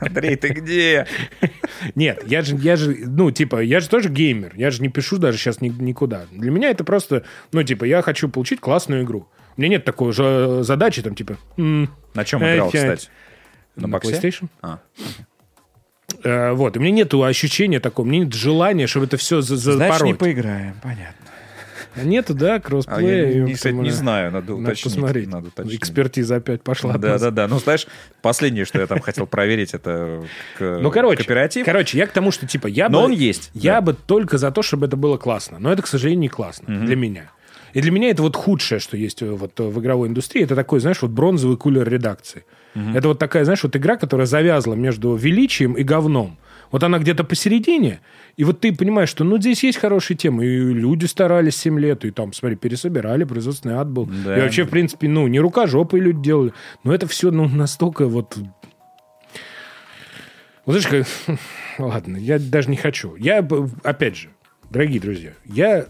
[0.00, 1.06] Андрей, ты где?
[1.94, 4.52] Нет, я же, я же, ну, типа, я же тоже геймер.
[4.54, 6.22] Я же не пишу даже сейчас ни- никуда.
[6.30, 9.28] Для меня это просто, ну, типа, я хочу получить классную игру.
[9.56, 11.36] У меня нет такой же задачи, там, типа...
[11.56, 13.08] м, На чем играл, кстати?
[13.76, 13.96] На на?
[13.96, 14.48] PlayStation.
[14.62, 14.78] А.
[16.22, 19.56] Э, вот, и у меня нет ощущения такого, меня нет желания, чтобы это все за
[19.56, 20.18] Значит, не запороть.
[20.18, 21.14] поиграем, понятно.
[22.04, 23.26] Нету, да, А я кроссплея?
[23.32, 24.84] не, ёпта, кстати, не знаю, надо Надо уточнить.
[24.94, 25.28] посмотреть.
[25.28, 25.78] Надо уточнить.
[25.80, 26.92] Экспертиза опять пошла.
[26.94, 27.22] от Да, нас.
[27.22, 27.48] да, да.
[27.48, 27.86] Ну, знаешь,
[28.20, 30.22] последнее, что я там хотел проверить, это
[30.58, 31.64] к- Ну, короче, кооператив.
[31.64, 33.04] короче, я к тому, что, типа, я Но бы...
[33.06, 33.80] он есть, Я да.
[33.80, 35.58] бы только за то, чтобы это было классно.
[35.58, 37.30] Но это, к сожалению, не классно для меня.
[37.72, 40.44] И для меня это вот худшее, что есть э, вот э, в игровой индустрии.
[40.44, 42.44] Это такой, знаешь, вот бронзовый кулер редакции.
[42.94, 46.38] Это вот такая, знаешь, вот игра, которая завязла между величием и говном.
[46.72, 48.00] Вот она где-то посередине,
[48.36, 52.04] и вот ты понимаешь, что ну здесь есть хорошие темы, и люди старались 7 лет,
[52.04, 54.06] и там, смотри, пересобирали, производственный ад был.
[54.24, 54.36] Да.
[54.36, 56.52] И вообще, в принципе, ну, не рукожопые люди делали.
[56.82, 58.36] Но это все, ну, настолько вот
[60.66, 61.38] вот знаешь, как...
[61.78, 63.14] ладно, я даже не хочу.
[63.16, 63.46] Я,
[63.84, 64.30] опять же,
[64.68, 65.86] дорогие друзья, я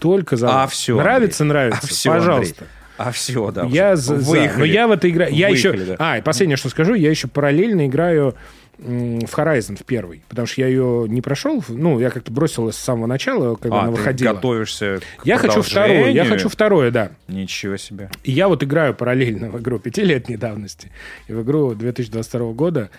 [0.00, 0.64] только за...
[0.64, 1.80] А все, Нравится, нравится.
[1.82, 2.66] А все, Пожалуйста.
[2.98, 3.64] А все, да.
[3.66, 4.30] Я за, за.
[4.30, 4.58] Выехали.
[4.58, 5.32] Но я в это играю.
[5.34, 5.70] Я еще...
[5.72, 5.96] Выехали, да.
[5.98, 8.34] А, и последнее, что скажу, я еще параллельно играю
[8.78, 10.22] в Horizon в первый.
[10.28, 11.64] Потому что я ее не прошел.
[11.68, 14.34] Ну, я как-то бросил с самого начала, когда А, она ты выходила.
[14.34, 16.10] готовишься к Я хочу второе.
[16.10, 17.10] Я хочу второе, да.
[17.28, 18.10] Ничего себе.
[18.22, 20.90] И я вот играю параллельно в игру пятилетней давности
[21.26, 22.90] и в игру 2022 года.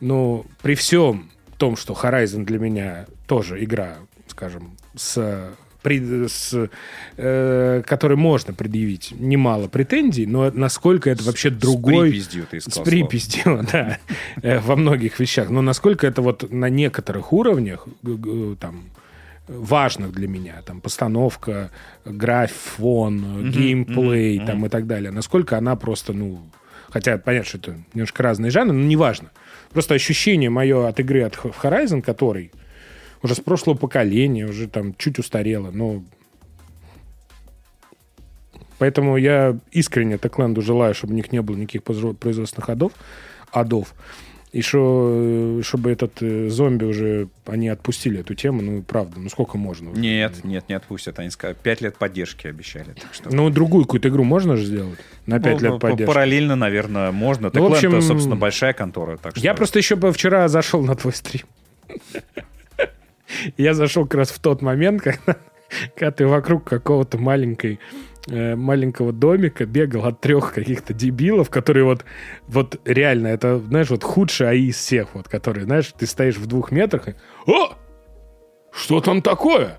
[0.00, 3.96] Ну, при всем том, что Horizon для меня тоже игра,
[4.28, 5.50] скажем, с
[5.86, 6.68] при- с,
[7.16, 12.08] э, которой можно предъявить немало претензий, но насколько это вообще другой...
[12.08, 12.84] С припиздью, ты С сказал.
[12.84, 13.98] припиздью, да,
[14.42, 15.48] э, во многих вещах.
[15.48, 17.86] Но насколько это вот на некоторых уровнях,
[18.58, 18.86] там,
[19.46, 21.70] важных для меня, там, постановка,
[22.04, 26.40] графон, геймплей, там, и так далее, насколько она просто, ну,
[26.90, 29.30] хотя понятно, что это немножко разные жанры, но неважно.
[29.70, 32.50] Просто ощущение мое от игры от Horizon, который
[33.22, 36.02] уже с прошлого поколения, уже там чуть устарело, но
[38.78, 42.92] Поэтому я искренне Techland желаю, чтобы у них не было никаких производственных адов,
[43.50, 43.94] адов.
[44.52, 49.58] И что, чтобы этот э, зомби уже, они отпустили эту тему, ну, правда, ну, сколько
[49.58, 49.90] можно?
[49.90, 50.00] уже?
[50.00, 51.18] Нет, нет, не отпустят.
[51.18, 52.94] Они сказали, пять лет поддержки обещали.
[52.94, 53.34] Так что...
[53.34, 56.06] Ну, другую какую-то игру можно же сделать на 5 Ну, лет поддержки.
[56.06, 57.50] Параллельно, наверное, можно.
[57.52, 59.18] Ну, в Techland, общем, собственно, большая контора.
[59.18, 59.44] Так что...
[59.44, 61.42] Я просто еще вчера зашел на твой стрим.
[63.56, 65.36] Я зашел как раз в тот момент, когда,
[65.94, 67.80] когда ты вокруг какого-то маленькой
[68.28, 72.04] э, маленького домика бегал от трех каких-то дебилов, которые вот,
[72.46, 76.46] вот реально, это, знаешь, вот худший АИ из всех, вот, которые, знаешь, ты стоишь в
[76.46, 77.14] двух метрах и
[77.46, 77.74] «О!
[78.72, 79.78] Что там такое?»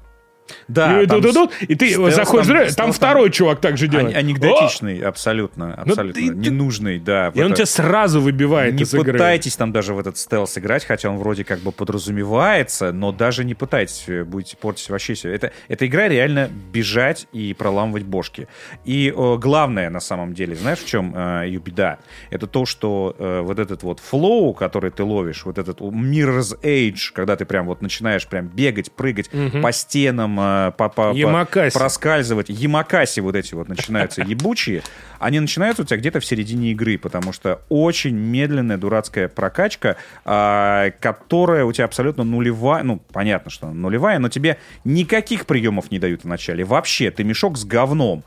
[0.67, 3.59] Да, и, там ду- ду- ду, и ты стелс заходишь, там- там, стелс второй чувак
[3.59, 4.15] так же делает.
[4.15, 6.21] ан- Анекдотичный, абсолютно, абсолютно.
[6.21, 7.27] Ну, ты- ты- Ненужный, да.
[7.27, 9.13] «О!» И он Вот тебя сразу выбивает Не из игры.
[9.13, 13.43] пытайтесь там даже в этот стелс играть, хотя он вроде как бы подразумевается, но даже
[13.43, 15.31] не пытайтесь, э, будете портить вообще все.
[15.31, 18.47] Это, эта игра реально бежать и проламывать бошки.
[18.85, 21.97] И э, главное на самом деле, знаешь, в чем э, ее беда?
[22.29, 27.11] Это то, что э, вот этот вот флоу, который ты ловишь, вот этот Mirror's Age,
[27.13, 29.29] когда ты прям вот начинаешь прям бегать, прыгать
[29.61, 31.77] по стенам, э, по, по, Ямакаси.
[31.77, 32.49] проскальзывать.
[32.49, 34.83] Ямакаси вот эти вот начинаются ебучие.
[35.19, 40.91] Они начинаются у тебя где-то в середине игры, потому что очень медленная дурацкая прокачка, а,
[40.99, 42.83] которая у тебя абсолютно нулевая.
[42.83, 46.63] Ну, понятно, что она нулевая, но тебе никаких приемов не дают в начале.
[46.63, 48.23] Вообще, ты мешок с говном.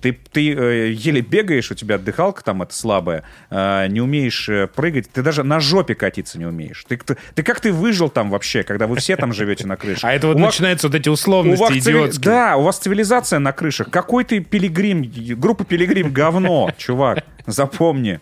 [0.00, 4.66] Ты, ты э, еле бегаешь, у тебя дыхалка там это слабая, э, не умеешь э,
[4.66, 6.84] прыгать, ты даже на жопе катиться не умеешь.
[6.88, 10.00] Ты, ты, ты как ты выжил там вообще, когда вы все там живете на крыше?
[10.10, 12.24] А это вот начинаются вот эти условности идиотские.
[12.24, 13.90] Да, у вас цивилизация на крышах.
[13.90, 15.02] Какой ты пилигрим?
[15.38, 17.24] Группа пилигрим говно, чувак.
[17.46, 18.20] Запомни.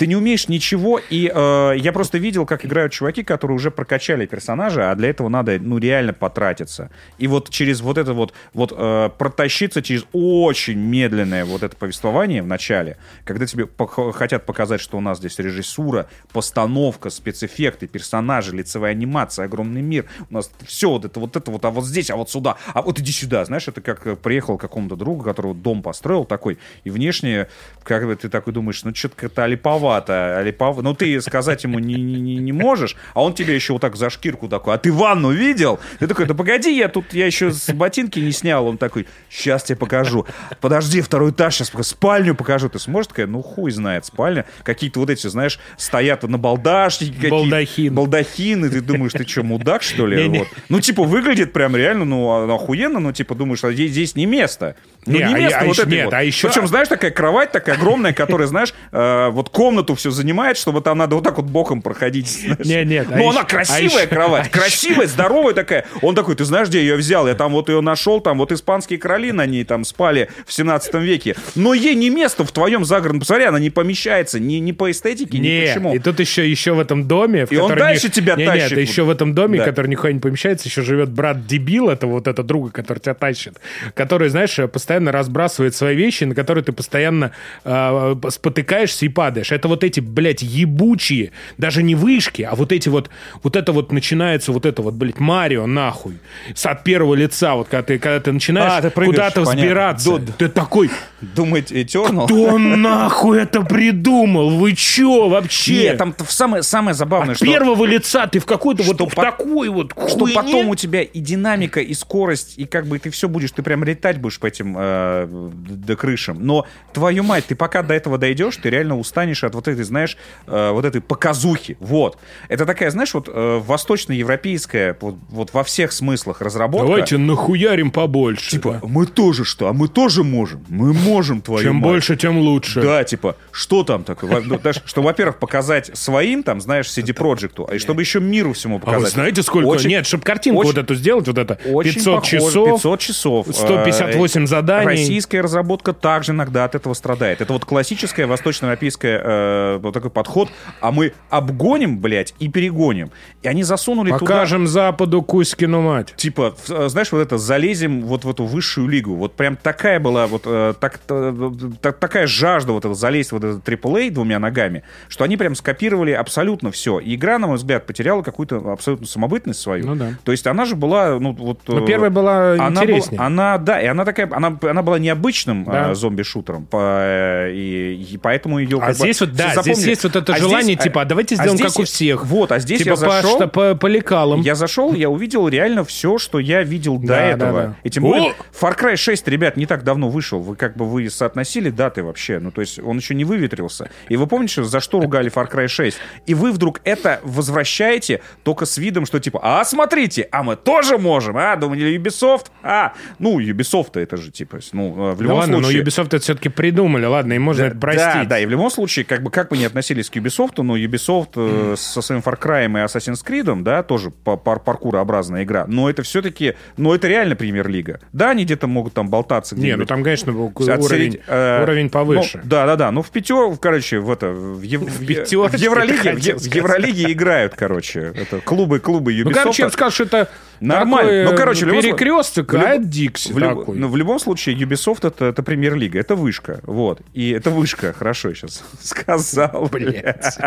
[0.00, 4.24] Ты не умеешь ничего, и э, я просто видел, как играют чуваки, которые уже прокачали
[4.24, 6.90] персонажа, а для этого надо, ну, реально потратиться.
[7.18, 12.42] И вот через вот это вот, вот э, протащиться через очень медленное вот это повествование
[12.42, 12.96] в начале,
[13.26, 13.68] когда тебе
[14.14, 20.32] хотят показать, что у нас здесь режиссура, постановка, спецэффекты, персонажи, лицевая анимация, огромный мир, у
[20.32, 22.98] нас все вот это, вот это вот, а вот здесь, а вот сюда, а вот
[22.98, 26.88] иди сюда, знаешь, это как э, приехал какому-то другу, который вот дом построил такой, и
[26.90, 27.48] внешне,
[27.82, 29.44] как бы ты такой думаешь, ну, что-то как-то
[29.90, 30.82] олиповато, олипов...
[30.82, 34.10] ну, ты сказать ему не, не, не- можешь, а он тебе еще вот так за
[34.10, 35.78] шкирку такой, а ты ванну видел?
[35.98, 39.62] Ты такой, да погоди, я тут, я еще с ботинки не снял, он такой, сейчас
[39.64, 40.26] тебе покажу,
[40.60, 45.10] подожди, второй этаж, сейчас спальню покажу, ты сможешь такая, ну, хуй знает, спальня, какие-то вот
[45.10, 47.94] эти, знаешь, стоят на балдашнике, какие- Балдахин.
[47.94, 50.16] балдахин, и ты думаешь, ты что, мудак, что ли?
[50.40, 50.48] Вот.
[50.68, 54.26] Ну, типа, выглядит прям реально, ну, а- охуенно, ну, типа, думаешь, а здесь, здесь не
[54.26, 54.76] место.
[55.06, 56.14] Ну, Не, не, а место а вот еще- этой нет, вот.
[56.14, 60.58] а еще- Причем, знаешь, такая кровать такая огромная, которая, знаешь, э, вот комнату все занимает,
[60.58, 62.28] чтобы там надо вот так вот боком проходить.
[62.28, 62.66] знаешь.
[62.66, 65.86] Не, нет, а Ну, еще- она а красивая еще- кровать, а красивая, здоровая такая.
[66.02, 67.26] Он такой, ты знаешь, где я ее взял?
[67.26, 70.94] Я там вот ее нашел, там вот испанские короли на ней там спали в 17
[70.96, 71.34] веке.
[71.54, 73.20] Но ей не место в твоем загородном.
[73.20, 75.94] Посмотри, она не помещается ни, ни по эстетике, ни почему.
[75.94, 77.46] и тут еще, еще в этом доме...
[77.46, 78.70] В И он дальше не- тебя не, тащит.
[78.76, 79.64] Нет, еще в этом доме, Да.
[79.64, 83.58] который никуда не помещается, еще живет брат-дебил, это вот это друга, который тебя тащит,
[83.94, 87.32] который, знаешь, постоянно разбрасывает свои вещи, на которые ты постоянно
[87.64, 89.52] э, спотыкаешься и падаешь.
[89.52, 93.10] Это вот эти, блядь, ебучие, даже не вышки, а вот эти вот,
[93.42, 96.18] вот это вот начинается, вот это вот, блядь, Марио, нахуй,
[96.54, 99.42] с от первого лица, вот когда ты, когда ты начинаешь А, куда-то понятно.
[99.54, 102.24] взбираться, Д- ты такой, Думать Eternal?
[102.26, 104.50] кто нахуй это придумал?
[104.58, 105.82] Вы чё вообще?
[105.82, 107.46] Нет, там самое, самое забавное, От что...
[107.46, 110.34] первого лица ты в какой-то вот что в по- такой вот что хуйне.
[110.34, 113.84] потом у тебя и динамика, и скорость, и как бы ты все будешь, ты прям
[113.84, 116.38] летать будешь по этим э, до крышам.
[116.40, 120.16] Но, твою мать, ты пока до этого дойдешь, ты реально устанешь от вот этой, знаешь,
[120.46, 121.76] э, вот этой показухи.
[121.80, 122.18] Вот.
[122.48, 126.86] Это такая, знаешь, вот э, восточноевропейская, вот, вот во всех смыслах разработка.
[126.86, 128.50] Давайте нахуярим побольше.
[128.50, 129.68] Типа, мы тоже что?
[129.68, 130.64] А мы тоже можем.
[130.68, 131.09] Мы можем,
[131.42, 131.82] твою Чем мать.
[131.84, 132.80] больше, тем лучше.
[132.82, 134.40] Да, типа, что там такое?
[134.40, 138.76] Ну, что, во-первых, показать своим, там, знаешь, CD Проекту, а и чтобы еще миру всему
[138.76, 139.02] А показать.
[139.02, 139.66] вы знаете, сколько?
[139.66, 143.00] Очень- Нет, чтобы картинку очень- вот эту сделать, вот это, Очень 500 похоже, часов, 500
[143.00, 143.46] часов.
[143.50, 144.86] 158 Э, заданий.
[144.86, 147.40] Российская разработка также иногда от этого страдает.
[147.40, 150.48] Это вот классическая восточноевропейская э, вот такой подход.
[150.80, 153.10] А мы обгоним, блядь, и перегоним.
[153.42, 154.18] И они засунули туда...
[154.20, 156.14] Покажем Западу Кузькину мать.
[156.16, 159.14] Типа, э, знаешь, вот это, залезем вот в эту высшую лигу.
[159.14, 163.44] Вот прям такая была, вот э, э, так- такая жажда вот это, залезть в вот
[163.44, 166.98] этот AAA двумя ногами, что они прям скопировали абсолютно все.
[166.98, 169.86] И игра, на мой взгляд, потеряла какую-то абсолютно самобытность свою.
[169.86, 170.10] Ну да.
[170.24, 171.60] То есть она же была, ну вот...
[171.68, 173.18] Но э, первая была она интереснее.
[173.18, 175.90] Была, она, да, и она такая, она, она была необычным Да.
[175.90, 178.78] э, зомби-шутером, по- и, и поэтому ее...
[178.78, 179.88] А как бы здесь вот, да, здесь запомнили.
[179.90, 182.26] есть вот это А желание, здесь- типа, а давайте а сделаем здесь как у всех.
[182.26, 183.38] Вот, а здесь типа я зашел...
[183.38, 184.40] по, по, по лекалам.
[184.40, 187.62] Я зашел, я увидел реально все, что я видел до Да, да, этого.
[187.62, 187.74] да.
[187.82, 188.34] И тем более, О!
[188.60, 190.40] Far Cry 6, ребят, не так давно вышел.
[190.40, 192.38] Вы как бы вы соотносили даты вообще.
[192.38, 193.90] Ну, то есть он еще не выветрился.
[194.08, 195.96] И вы помните, за что ругали Far Cry 6?
[196.26, 200.98] И вы вдруг это возвращаете только с видом, что типа, а смотрите, а мы тоже
[200.98, 201.56] можем, а?
[201.56, 202.46] Думали, Ubisoft?
[202.62, 205.82] А, ну, Ubisoft это же типа, ну, в Да любом ладно, случае...
[205.82, 208.04] но Ubisoft это все-таки придумали, ладно, им можно это простить.
[208.04, 210.76] Да, да, и в любом случае, как бы как бы не относились к Ubisoft, но
[210.76, 215.66] Ubisoft э, со своим Far Cry и Assassin's Creed, да, тоже па- пар паркурообразная игра,
[215.66, 218.00] но это все-таки, ну это реально премьер-лига.
[218.12, 219.88] Да, они где-то могут там болтаться Не, ну где-нибудь.
[219.88, 220.32] там, конечно,
[220.80, 222.38] уровень, э, уровень повыше.
[222.42, 222.90] Ну, да, да, да.
[222.90, 225.10] Ну, в пятер, короче, в это, в, ев- в, в
[225.54, 226.54] Евролиге, в, в.
[226.54, 228.12] Евролиге играют, короче.
[228.14, 229.24] Это клубы, клубы Ubisoft.
[229.24, 230.28] ну, короче, я что это
[230.60, 231.30] Нормально.
[231.30, 233.78] Ну, короче, любом случае- перекресток, а это Дикси такой.
[233.78, 236.60] ну, в любом случае, Ubisoft это, это премьер-лига, это вышка.
[236.64, 237.00] Вот.
[237.14, 239.68] И это вышка, хорошо сейчас сказал.
[239.72, 240.38] Блядь.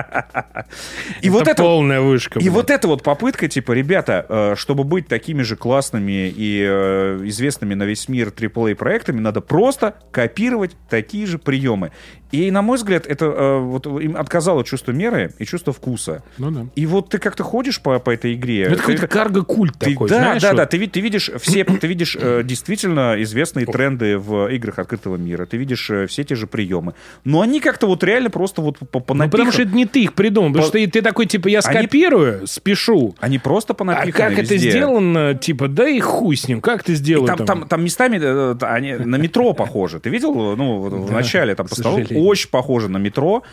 [1.22, 2.40] И вот это полная вышка.
[2.40, 7.22] и вот эта вот попытка, типа, ребята, э, чтобы быть такими же классными и э,
[7.26, 9.96] известными на весь мир AAA проектами, надо просто
[10.28, 11.92] копировать такие же приемы.
[12.32, 16.24] И, на мой взгляд, это э, вот им отказало чувство меры и чувство вкуса.
[16.40, 16.66] Ну да.
[16.76, 18.66] И вот ты как-то ходишь по, по этой игре.
[18.68, 20.58] Ну, это какой-то карго-культ такой, да, знаешь, да, вот.
[20.58, 25.46] да, ты, ты видишь все, ты видишь э, действительно известные тренды в играх открытого мира,
[25.46, 29.00] ты видишь э, все те же приемы, но они как-то вот реально просто вот по,
[29.00, 31.28] по Ну, потому что это не ты их придумал, потому По- что ты, ты такой,
[31.28, 33.16] типа, я Они- скопирую, спешу.
[33.20, 34.72] они просто А понапиханы как это везде.
[34.72, 38.20] сделано, типа, да и хуй с ним, как ты И сделал там, там, там местами
[38.20, 40.00] э, т- они на метро похожи.
[40.00, 40.56] Ты видел?
[40.56, 42.00] Ну, вот в Да, начале там по столу
[42.30, 43.44] очень похоже на метро.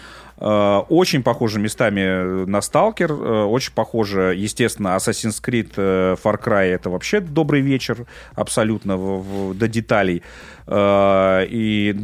[0.42, 6.66] э, Очень похоже местами на Сталкер, э, очень похоже, естественно, Assassin's Creed, э, Far Cry
[6.74, 10.22] это вообще добрый вечер, абсолютно в- в- до деталей.
[10.66, 11.94] Э, И,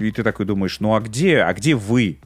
[0.00, 2.18] и ты такой думаешь, ну а где, а где вы?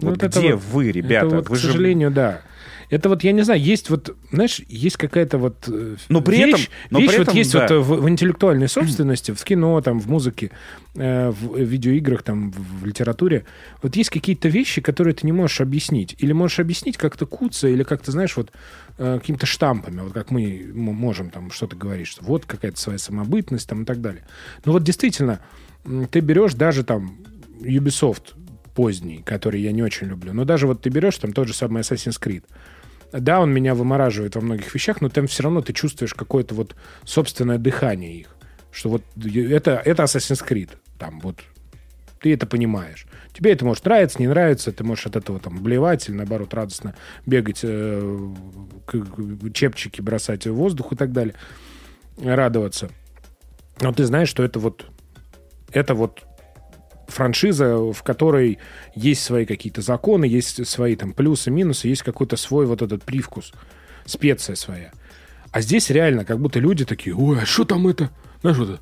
[0.00, 1.26] Ну, Вот вот это где вот- вы, ребята?
[1.26, 2.40] Это вот, вы к же- сожалению, да.
[2.90, 6.64] Это вот, я не знаю, есть вот, знаешь, есть какая-то вот э, Но при вещь,
[6.64, 7.66] этом- но вещь при вот этом, есть да.
[7.68, 10.50] вот в, в интеллектуальной собственности, в кино, там, в музыке,
[10.94, 13.44] э, в видеоиграх, там, в, в литературе.
[13.82, 16.16] Вот есть какие-то вещи, которые ты не можешь объяснить.
[16.18, 18.52] Или можешь объяснить как-то куца, или как-то, знаешь, вот
[18.96, 23.68] э, какими-то штампами, вот как мы можем там что-то говорить, что вот какая-то своя самобытность
[23.68, 24.24] там и так далее.
[24.64, 25.40] Но вот действительно,
[26.10, 27.18] ты берешь даже там
[27.60, 28.34] Ubisoft
[28.74, 31.82] поздний, который я не очень люблю, но даже вот ты берешь там тот же самый
[31.82, 32.44] Assassin's Creed,
[33.12, 36.76] да, он меня вымораживает во многих вещах, но там все равно ты чувствуешь какое-то вот
[37.04, 38.36] собственное дыхание их.
[38.70, 40.70] Что вот это, это Assassin's Creed.
[40.98, 41.40] Там вот
[42.20, 43.06] ты это понимаешь.
[43.32, 46.94] Тебе это может нравиться, не нравиться, ты можешь от этого там блевать или наоборот радостно
[47.26, 48.28] бегать, э,
[49.54, 51.34] чепчики бросать в воздух и так далее,
[52.22, 52.90] радоваться.
[53.80, 54.86] Но ты знаешь, что это вот
[55.72, 56.24] это вот
[57.08, 58.58] франшиза, в которой
[58.94, 63.52] есть свои какие-то законы, есть свои там плюсы, минусы, есть какой-то свой вот этот привкус,
[64.04, 64.92] специя своя.
[65.50, 68.10] А здесь реально, как будто люди такие, ой, а что там это?
[68.42, 68.80] Знаешь, вот это,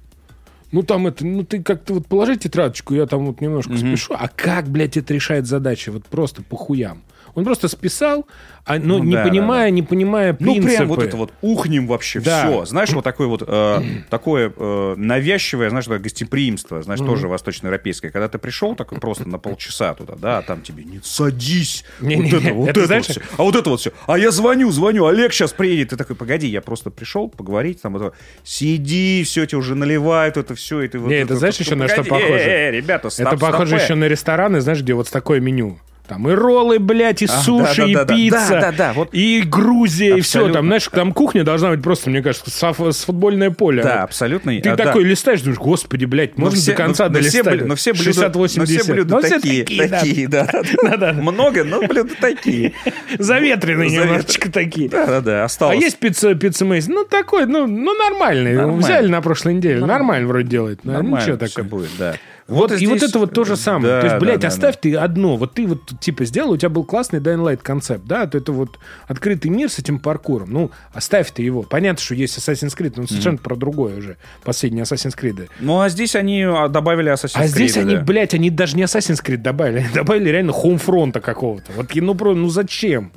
[0.72, 4.28] ну там это, ну ты как-то вот положи тетрадочку, я там вот немножко спешу, а
[4.28, 5.90] как, блядь, это решает задачи?
[5.90, 7.02] Вот просто по хуям.
[7.36, 8.26] Он просто списал,
[8.64, 10.66] а, но Ну не да, да, понимая, не понимая Ну, принципы.
[10.76, 12.46] прям вот это вот ухнем вообще Да.
[12.48, 12.64] все.
[12.64, 13.80] Знаешь, вот такое вот э,
[14.10, 18.10] такое э, навязчивое, знаешь, такое гостеприимство, знаешь, тоже восточноевропейское.
[18.10, 21.84] Когда ты пришел такой просто на полчаса туда, да, а там тебе нет, садись.
[22.00, 23.22] Не-не, вот это, вот это это, знаешь- вот все.
[23.36, 23.92] А вот это вот все.
[24.06, 25.90] А я звоню, звоню, Олег сейчас приедет.
[25.90, 30.54] Ты такой, погоди, я просто пришел поговорить, там, это, сиди, все, тебе уже наливают это
[30.54, 30.80] все.
[30.82, 32.32] И ты вот Не, это знаешь еще на что похоже?
[32.32, 35.78] э, э, ребята, стоп, это похоже еще на рестораны, знаешь, где вот с такое меню.
[36.08, 38.14] Там и роллы, блядь, и А, суши, и да-да-да-да.
[38.16, 39.08] пицца, Да-да-да, вот.
[39.12, 40.38] и Грузия, и все.
[40.38, 40.54] Абсолютно.
[40.54, 43.82] Там, знаешь, там кухня должна быть просто, мне кажется, с, футбольное поле.
[43.82, 44.52] Да, абсолютно.
[44.60, 44.84] Ты а, да.
[44.84, 47.68] такой листаешь, думаешь, господи, блядь, Но можно все- до конца но- но все долистать.
[47.68, 48.90] Но все блюда, 60 но все 80.
[48.94, 49.98] блюда Но все такие, да.
[49.98, 51.12] такие, да.
[51.20, 52.72] Много, но блюда такие.
[53.18, 54.88] Заветренные Завет- немножечко такие.
[54.88, 55.80] Да-да-да, А осталось.
[55.80, 56.86] есть пицца, пицца Мейс?
[56.88, 58.76] Ну, такой, ну, ну нормальный.
[58.76, 59.84] Взяли на прошлой неделе.
[59.84, 60.80] Нормально, вроде делает.
[60.84, 62.14] Ну, Нормально все будет, да.
[62.48, 63.94] Вот, и вот здесь- это вот то же самое.
[63.94, 64.80] Да, то есть, да, блядь, да, оставь да.
[64.80, 65.36] ты одно.
[65.36, 68.26] Вот ты вот типа сделал, у тебя был классный Dying Light концепт, да?
[68.26, 68.78] То это вот
[69.08, 70.50] открытый мир с этим паркуром.
[70.50, 71.62] Ну, оставь ты его.
[71.62, 74.16] Понятно, что есть Assassin's Creed, но он совершенно про другое уже.
[74.44, 75.48] Последние Assassin's Creed.
[75.58, 78.02] Ну, а здесь они а, добавили Assassin's А здесь Creed, они, да.
[78.02, 81.72] блядь, они даже не Assassin's Creed добавили, они добавили реально Homefront какого-то.
[81.72, 83.10] Вот, ну, про, ну зачем?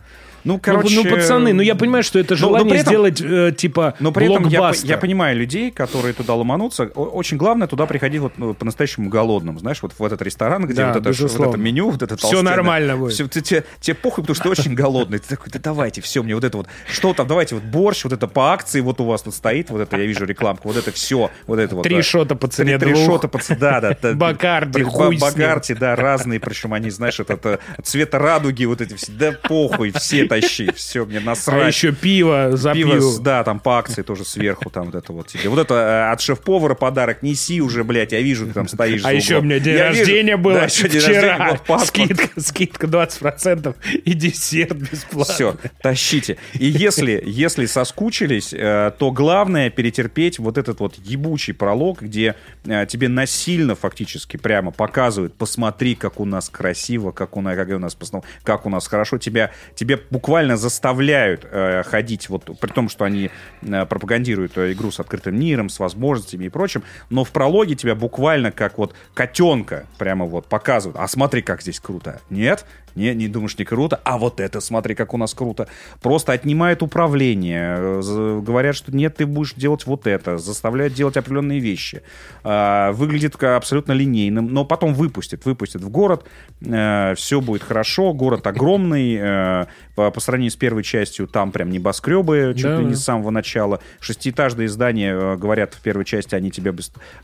[0.43, 0.95] Ну, Ну, короче...
[0.95, 3.95] ну, пацаны, ну я понимаю, что это Но- но желание при этом- сделать э, типа
[3.99, 6.83] Но при этом я, я понимаю людей, которые туда ломанутся.
[6.85, 9.59] Очень главное туда приходить вот ну, по-настоящему голодным.
[9.59, 12.43] Знаешь, вот в этот ресторан, где Да, вот, это, вот это меню, вот это толстенное.
[12.55, 13.13] нормально будет.
[13.13, 15.19] Всё, ты- тебе, тебе похуй, потому что ты очень голодный.
[15.19, 18.13] Ты такой, да давайте, все, мне вот это вот, что там, давайте вот борщ, вот
[18.13, 20.91] это по акции, вот у вас тут стоит, вот это, я вижу рекламку, вот это
[20.91, 21.83] все, вот это вот.
[21.83, 22.03] Три да.
[22.03, 23.05] шота по цене Три, три двух.
[23.13, 23.97] шота по цене, да, да.
[24.01, 24.13] да.
[24.13, 25.17] Бакарди, Ба- хуй.
[25.17, 29.91] Бакарди, да, разные, причем они, знаешь, это, это цвета радуги, вот эти все, да похуй,
[29.91, 31.63] все тащи, все, мне насрать.
[31.63, 35.27] А еще пиво за Пиво, да, там по акции тоже сверху, там вот это вот
[35.27, 35.49] тебе.
[35.49, 39.03] Вот это э, от шеф-повара подарок, неси уже, блядь, я вижу, ты там стоишь.
[39.03, 39.99] А еще у меня день Я вижу.
[40.01, 41.37] рождения было Да, еще день вчера.
[41.37, 43.75] рождения, скидка, скидка 20%
[44.05, 45.33] и десерт бесплатно.
[45.33, 46.37] Все, тащите.
[46.53, 52.35] И если, если соскучились, э, то главное перетерпеть вот этот вот ебучий пролог, где
[52.65, 57.69] э, тебе насильно фактически прямо показывают, посмотри, как у нас красиво, как у нас, как
[57.69, 57.97] у нас,
[58.43, 59.17] как у нас хорошо.
[59.17, 60.18] Тебя, тебе буквально
[60.57, 63.31] заставляют э, ходить, вот при том, что они
[63.61, 67.95] э, пропагандируют э, игру с открытым миром, с возможностями и прочим, но в прологе тебя
[67.95, 70.97] буквально как вот котенка прямо вот показывают.
[70.99, 72.21] А смотри, как здесь круто.
[72.29, 72.65] Нет?
[72.95, 73.99] Не, не думаешь, не круто?
[74.03, 75.67] А вот это, смотри, как у нас круто.
[76.01, 77.75] Просто отнимают управление.
[77.79, 80.37] э, Говорят, что нет, ты будешь делать вот это.
[80.37, 82.01] Заставляют делать определенные вещи.
[82.43, 85.45] А, Выглядит абсолютно линейным, но потом выпустят.
[85.45, 86.25] Выпустят в город.
[86.61, 88.13] Все будет хорошо.
[88.13, 89.15] Город огромный.
[89.19, 93.29] э, По сравнению с первой частью, там прям небоскребы чуть Да, ли не с самого
[93.31, 93.79] начала.
[93.99, 96.73] Шестиэтажные здания, э, говорят, в первой части они тебе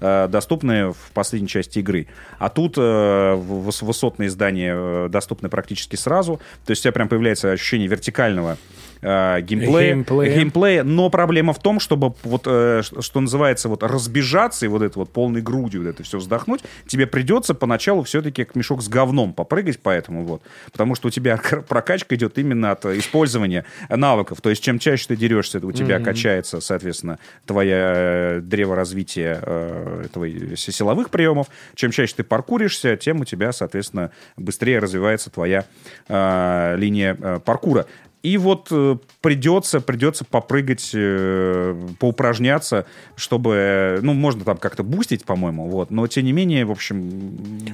[0.02, 2.08] э, доступны в последней части игры.
[2.40, 6.42] А тут э, высотные здания э, доступны практически сразу.
[6.66, 8.58] То есть у тебя прям появляется ощущение вертикального
[9.06, 10.36] э, геймплея, Геймплея.
[10.36, 10.84] геймплея.
[10.84, 15.12] Но проблема в том, чтобы вот, э, что называется, вот разбежаться и вот это вот
[15.12, 19.80] полной грудью вот это все вздохнуть, тебе придется поначалу все-таки как мешок с говном попрыгать
[19.82, 20.42] поэтому вот.
[20.72, 24.42] Потому что у тебя прокачка идет именно от э, использования навыков.
[24.42, 30.06] То есть чем чаще ты дерешься, у тебя качается, соответственно, твое э, древо развития э,
[30.56, 31.48] си- силовых приемов.
[31.76, 35.66] Чем чаще ты паркуришься, тем у тебя, соответственно, быстрее развивается твоя
[36.08, 37.86] э, линия э, паркура.
[38.26, 45.26] И вот э, придется, придется попрыгать, э, поупражняться, чтобы, э, ну, можно там как-то бустить,
[45.26, 46.98] по-моему, вот, но тем не менее, в общем,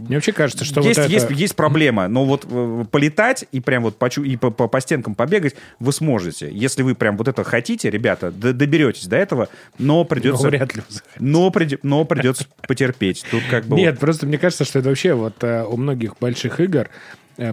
[0.08, 1.14] Мне вообще кажется, что есть, вот это...
[1.14, 2.46] есть, есть проблема, но вот
[2.92, 6.50] полетать и прям вот почу- и по, по- по стенкам побегать вы сможете.
[6.52, 9.48] Если вы прям вот это хотите, ребята, доберетесь до этого,
[9.80, 10.48] но Ну, придется...
[10.50, 10.82] вряд ли.
[11.20, 13.24] но, приди- но придется потерпеть.
[13.32, 13.78] Тут как бы...
[13.78, 16.90] Нет, просто мне кажется, что это вообще вот у многих больших игр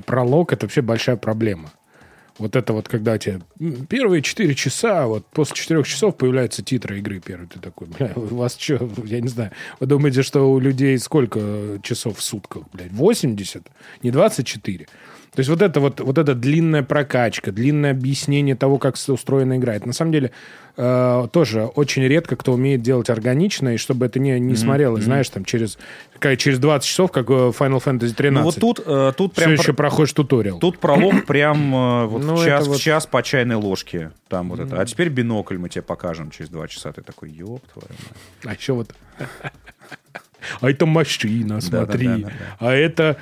[0.05, 1.71] пролог это вообще большая проблема.
[2.39, 3.41] Вот это вот, когда тебе
[3.89, 7.49] первые 4 часа, вот после 4 часов появляются титры игры первые.
[7.49, 9.51] Ты такой, бля, у вас что, я не знаю,
[9.81, 13.67] вы думаете, что у людей сколько часов в сутках, блядь, 80?
[14.03, 14.87] Не 24?
[15.35, 19.75] То есть вот это вот, вот эта длинная прокачка, длинное объяснение того, как устроена игра.
[19.75, 20.33] Это на самом деле
[20.77, 25.29] э, тоже очень редко кто умеет делать органично, и чтобы это не, не смотрелось, знаешь,
[25.29, 25.79] там через,
[26.19, 28.33] как, через 20 часов, как в Final Fantasy 13.
[28.33, 29.53] Ну вот тут, э, тут все прям...
[29.55, 30.59] еще проходишь туториал.
[30.59, 34.13] Тут пролог прям э, вот Ну, в, час, вот- в час по чайной ложке.
[34.29, 34.81] Там вот это.
[34.81, 36.93] А теперь бинокль мы тебе покажем через два часа.
[36.93, 38.45] Ты такой, ёб твою мать.
[38.45, 38.95] А еще вот...
[40.61, 42.07] А это машина, смотри.
[42.07, 42.31] да, да,
[42.61, 43.17] А это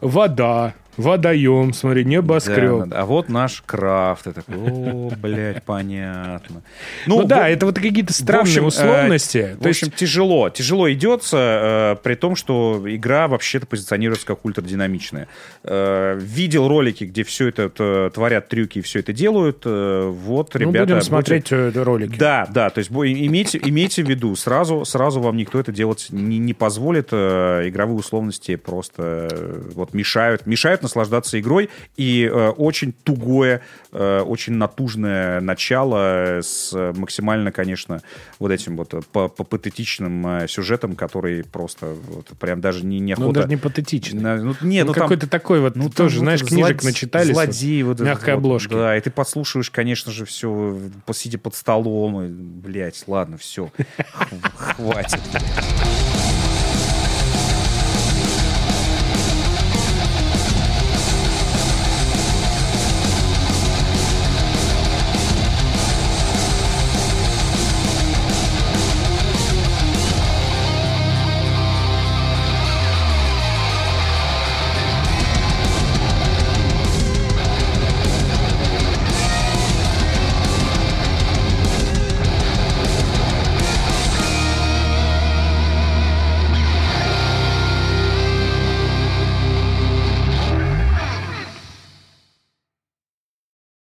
[0.00, 2.88] вода, водоем, смотри, небоскреб.
[2.88, 3.00] Да.
[3.00, 4.24] А вот наш крафт.
[4.24, 6.62] Ты такой, о, блядь, понятно.
[7.06, 9.56] Ну, да, в- это вот какие-то странные в общем, э, условности.
[9.58, 10.48] В То есть общем, тяжело.
[10.50, 15.28] Тяжело идется, э, при том, что игра вообще-то позиционируется как ультрадинамичная.
[15.64, 19.62] Э, видел ролики, где все это э, творят трюки и все это делают.
[19.64, 20.86] Э, вот, ну, ребята...
[20.86, 22.18] будем смотреть э, ролики.
[22.18, 26.38] Да, да, то есть имейте, имейте в виду, сразу, сразу вам никто это делать не,
[26.38, 27.08] не позволит.
[27.12, 31.68] Э, игровые условности просто э, вот мешают, мешают наслаждаться игрой.
[31.96, 33.60] И э, очень тугое,
[33.92, 38.00] э, очень натужное начало с максимально, конечно,
[38.38, 43.00] вот этим вот э, по, по патетичным э, сюжетом, который просто вот, прям даже не,
[43.00, 44.20] не Ну, даже не патетичный.
[44.20, 47.34] На- ну, не, Ну, ну, какой-то такой вот, ну, тоже, вот знаешь, злод- книжек начитались.
[47.34, 48.72] вот, Злодей, вот мягкой вот, обложки.
[48.72, 52.22] Да, и ты подслушиваешь, конечно же, все, посидя под столом.
[52.22, 53.70] И, блядь, ладно, все.
[54.56, 55.20] Хватит.